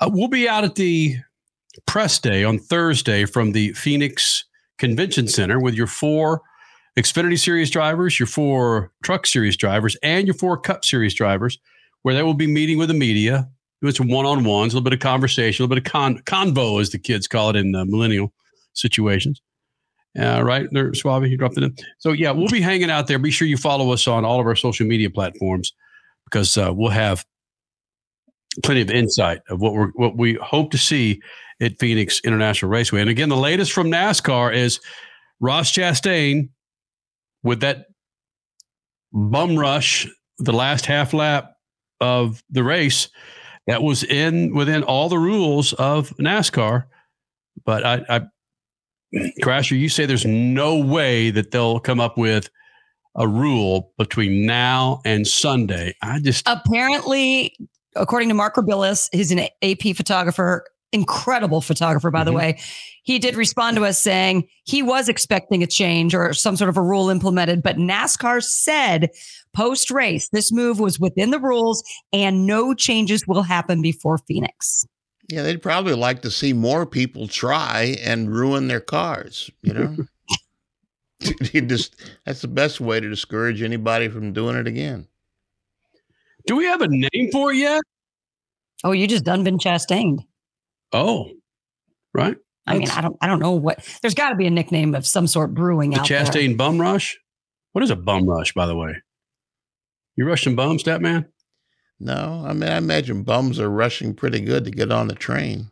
[0.00, 1.16] Uh, we'll be out at the
[1.86, 4.44] press day on Thursday from the Phoenix
[4.78, 6.40] Convention Center with your four
[6.98, 11.58] Xfinity Series drivers, your four Truck Series drivers, and your four Cup Series drivers,
[12.02, 13.48] where they will be meeting with the media.
[13.80, 16.18] Doing some one on ones, a little bit of conversation, a little bit of con-
[16.20, 18.32] convo, as the kids call it in uh, millennial
[18.74, 19.42] situations.
[20.16, 21.74] Uh, right there, Suave, you dropped it in.
[21.98, 23.18] So yeah, we'll be hanging out there.
[23.18, 25.72] Be sure you follow us on all of our social media platforms
[26.26, 27.24] because uh, we'll have
[28.62, 31.20] plenty of insight of what we're what we hope to see
[31.60, 33.00] at Phoenix International Raceway.
[33.00, 34.80] And again, the latest from NASCAR is
[35.40, 36.50] Ross Chastain
[37.42, 37.86] with that
[39.12, 40.06] bum rush,
[40.38, 41.51] the last half lap
[42.02, 43.08] of the race
[43.66, 46.84] that was in within all the rules of NASCAR.
[47.64, 48.20] But I, I
[49.42, 52.50] Crasher, you say there's no way that they'll come up with
[53.14, 55.94] a rule between now and Sunday.
[56.02, 57.54] I just Apparently,
[57.94, 62.36] according to Mark Rebilas, he's an AP photographer, incredible photographer, by the Mhm.
[62.36, 62.58] way.
[63.02, 66.78] He did respond to us saying he was expecting a change or some sort of
[66.78, 69.10] a rule implemented, but NASCAR said
[69.54, 74.84] post race, this move was within the rules and no changes will happen before Phoenix.
[75.28, 79.96] Yeah, they'd probably like to see more people try and ruin their cars, you know?
[81.52, 81.94] you just
[82.26, 85.06] that's the best way to discourage anybody from doing it again.
[86.46, 87.80] Do we have a name for it yet?
[88.84, 90.24] Oh, you just done been chastained.
[90.92, 91.30] Oh,
[92.12, 92.36] right.
[92.66, 93.86] I mean, I don't, I don't know what.
[94.02, 96.24] There's got to be a nickname of some sort brewing The out there.
[96.24, 97.18] Chastain Bum Rush.
[97.72, 98.96] What is a bum rush, by the way?
[100.16, 101.26] You rushing bums, that man?
[101.98, 105.70] No, I mean I imagine bums are rushing pretty good to get on the train.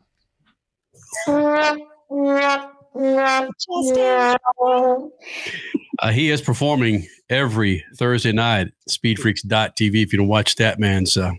[6.03, 11.17] Uh, he is performing every Thursday night at speedfreaks.tv if you don't watch that man's
[11.17, 11.33] uh,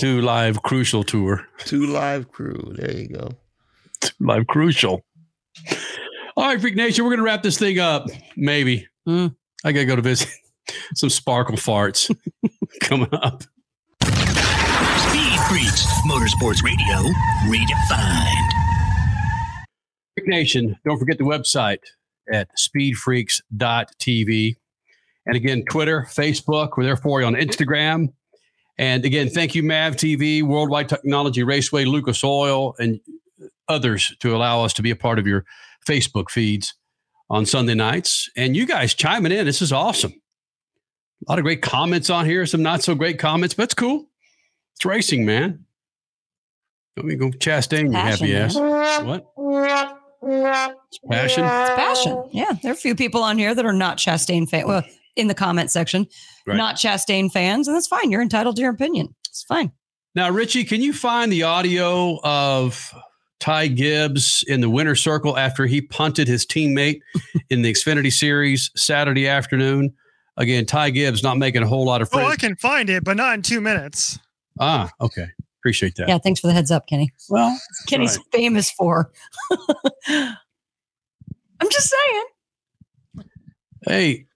[0.00, 1.46] two live crucial tour.
[1.58, 2.74] Two live crew.
[2.76, 3.30] There you go.
[4.20, 5.04] Live crucial.
[6.36, 8.08] All right, Freak Nation, we're going to wrap this thing up.
[8.36, 8.86] Maybe.
[9.64, 10.28] I got to go to visit
[10.94, 12.14] some sparkle farts
[12.82, 13.42] coming up.
[14.02, 17.12] Speed Freaks, Motorsports Radio,
[17.46, 18.48] redefined.
[20.16, 21.78] Freak Nation, don't forget the website
[22.32, 24.56] at speedfreaks.tv.
[25.26, 28.12] And again, Twitter, Facebook, we're there for you on Instagram.
[28.78, 32.98] And again, thank you, MAV TV, Worldwide Technology Raceway, Lucas Oil, and
[33.68, 35.44] others to allow us to be a part of your
[35.86, 36.74] Facebook feeds
[37.32, 38.30] on Sunday nights.
[38.36, 39.46] And you guys chiming in.
[39.46, 40.12] This is awesome.
[41.26, 44.06] A lot of great comments on here, some not so great comments, but it's cool.
[44.76, 45.64] It's racing, man.
[46.96, 48.54] Let me go Chastain, you happy ass.
[48.54, 49.06] man.
[49.06, 49.98] What?
[51.10, 51.44] Passion?
[51.44, 52.28] It's passion.
[52.32, 54.66] Yeah, there are a few people on here that are not Chastain fan.
[54.66, 54.82] Well,
[55.16, 56.06] in the comment section,
[56.46, 56.56] Right.
[56.56, 58.10] not Chastain fans, and that's fine.
[58.10, 59.14] You're entitled to your opinion.
[59.28, 59.72] It's fine.
[60.14, 62.92] Now, Richie, can you find the audio of
[63.42, 67.00] Ty Gibbs in the winner circle after he punted his teammate
[67.50, 69.92] in the Xfinity Series Saturday afternoon?
[70.36, 73.16] Again, Ty Gibbs not making a whole lot of Oh, I can find it, but
[73.16, 74.16] not in two minutes.
[74.60, 75.26] ah, okay.
[75.58, 76.08] Appreciate that.
[76.08, 77.10] Yeah, thanks for the heads up, Kenny.
[77.28, 77.56] Well,
[77.88, 78.26] Kenny's right.
[78.32, 79.10] famous for.
[80.08, 80.36] I'm
[81.68, 83.24] just saying.
[83.84, 84.26] Hey,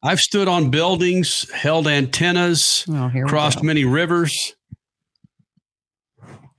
[0.00, 4.54] I've stood on buildings, held antennas, Oh, crossed many rivers,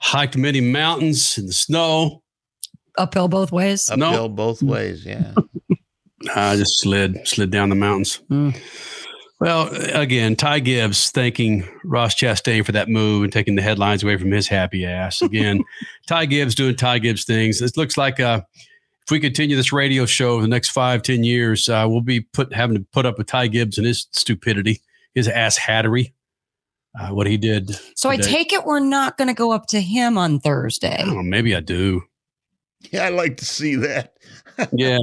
[0.06, 2.22] hiked many mountains in the snow.
[2.98, 3.90] Uphill both ways.
[3.96, 4.10] No.
[4.10, 5.34] Uphill both ways, yeah.
[6.36, 8.22] I just slid slid down the mountains.
[9.40, 14.18] Well, again, Ty Gibbs thanking Ross Chastain for that move and taking the headlines away
[14.18, 15.22] from his happy ass.
[15.22, 15.64] Again,
[16.08, 17.62] Ty Gibbs doing Ty Gibbs things.
[17.62, 18.42] It looks like uh,
[19.04, 22.22] if we continue this radio show over the next five, ten years, uh, we'll be
[22.22, 24.82] put having to put up with Ty Gibbs and his stupidity,
[25.14, 26.14] his ass hattery,
[27.00, 27.72] uh, what he did.
[27.96, 31.02] So I take it we're not going to go up to him on Thursday.
[31.06, 32.04] Oh, maybe I do.
[32.92, 34.14] Yeah, I'd like to see that.
[34.72, 34.98] Yeah.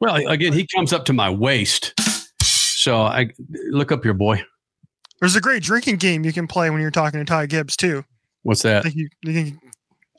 [0.00, 1.92] Well, again, he comes up to my waist.
[2.42, 3.28] So I
[3.70, 4.42] look up your boy.
[5.20, 8.02] There's a great drinking game you can play when you're talking to Ty Gibbs too.
[8.44, 8.82] What's I that?
[8.84, 9.60] think you, you can,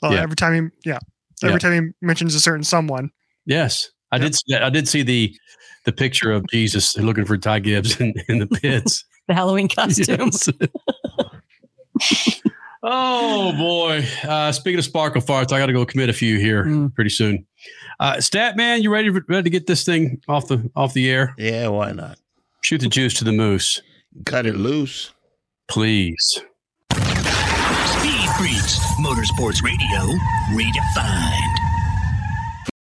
[0.04, 0.22] well, Yeah.
[0.22, 1.00] every time he, yeah,
[1.44, 1.58] every Yeah.
[1.58, 3.10] time he mentions a certain someone.
[3.48, 4.36] Yes, I did.
[4.36, 4.64] See that.
[4.64, 5.36] I did see the
[5.86, 9.04] the picture of Jesus looking for Ty Gibbs in, in the pits.
[9.28, 10.32] The Halloween costume.
[10.32, 10.50] Yes.
[12.84, 14.06] oh boy!
[14.28, 16.94] Uh, speaking of sparkle farts, I got to go commit a few here Mm.
[16.94, 17.46] pretty soon.
[18.00, 21.34] Uh, Stat man, you ready ready to get this thing off the off the air?
[21.38, 22.18] Yeah, why not?
[22.62, 23.82] Shoot the juice to the moose,
[24.26, 25.12] Cut it loose.
[25.68, 26.42] please.
[26.94, 30.18] Speed Freaks, Motorsports Radio,
[30.52, 31.43] redefined.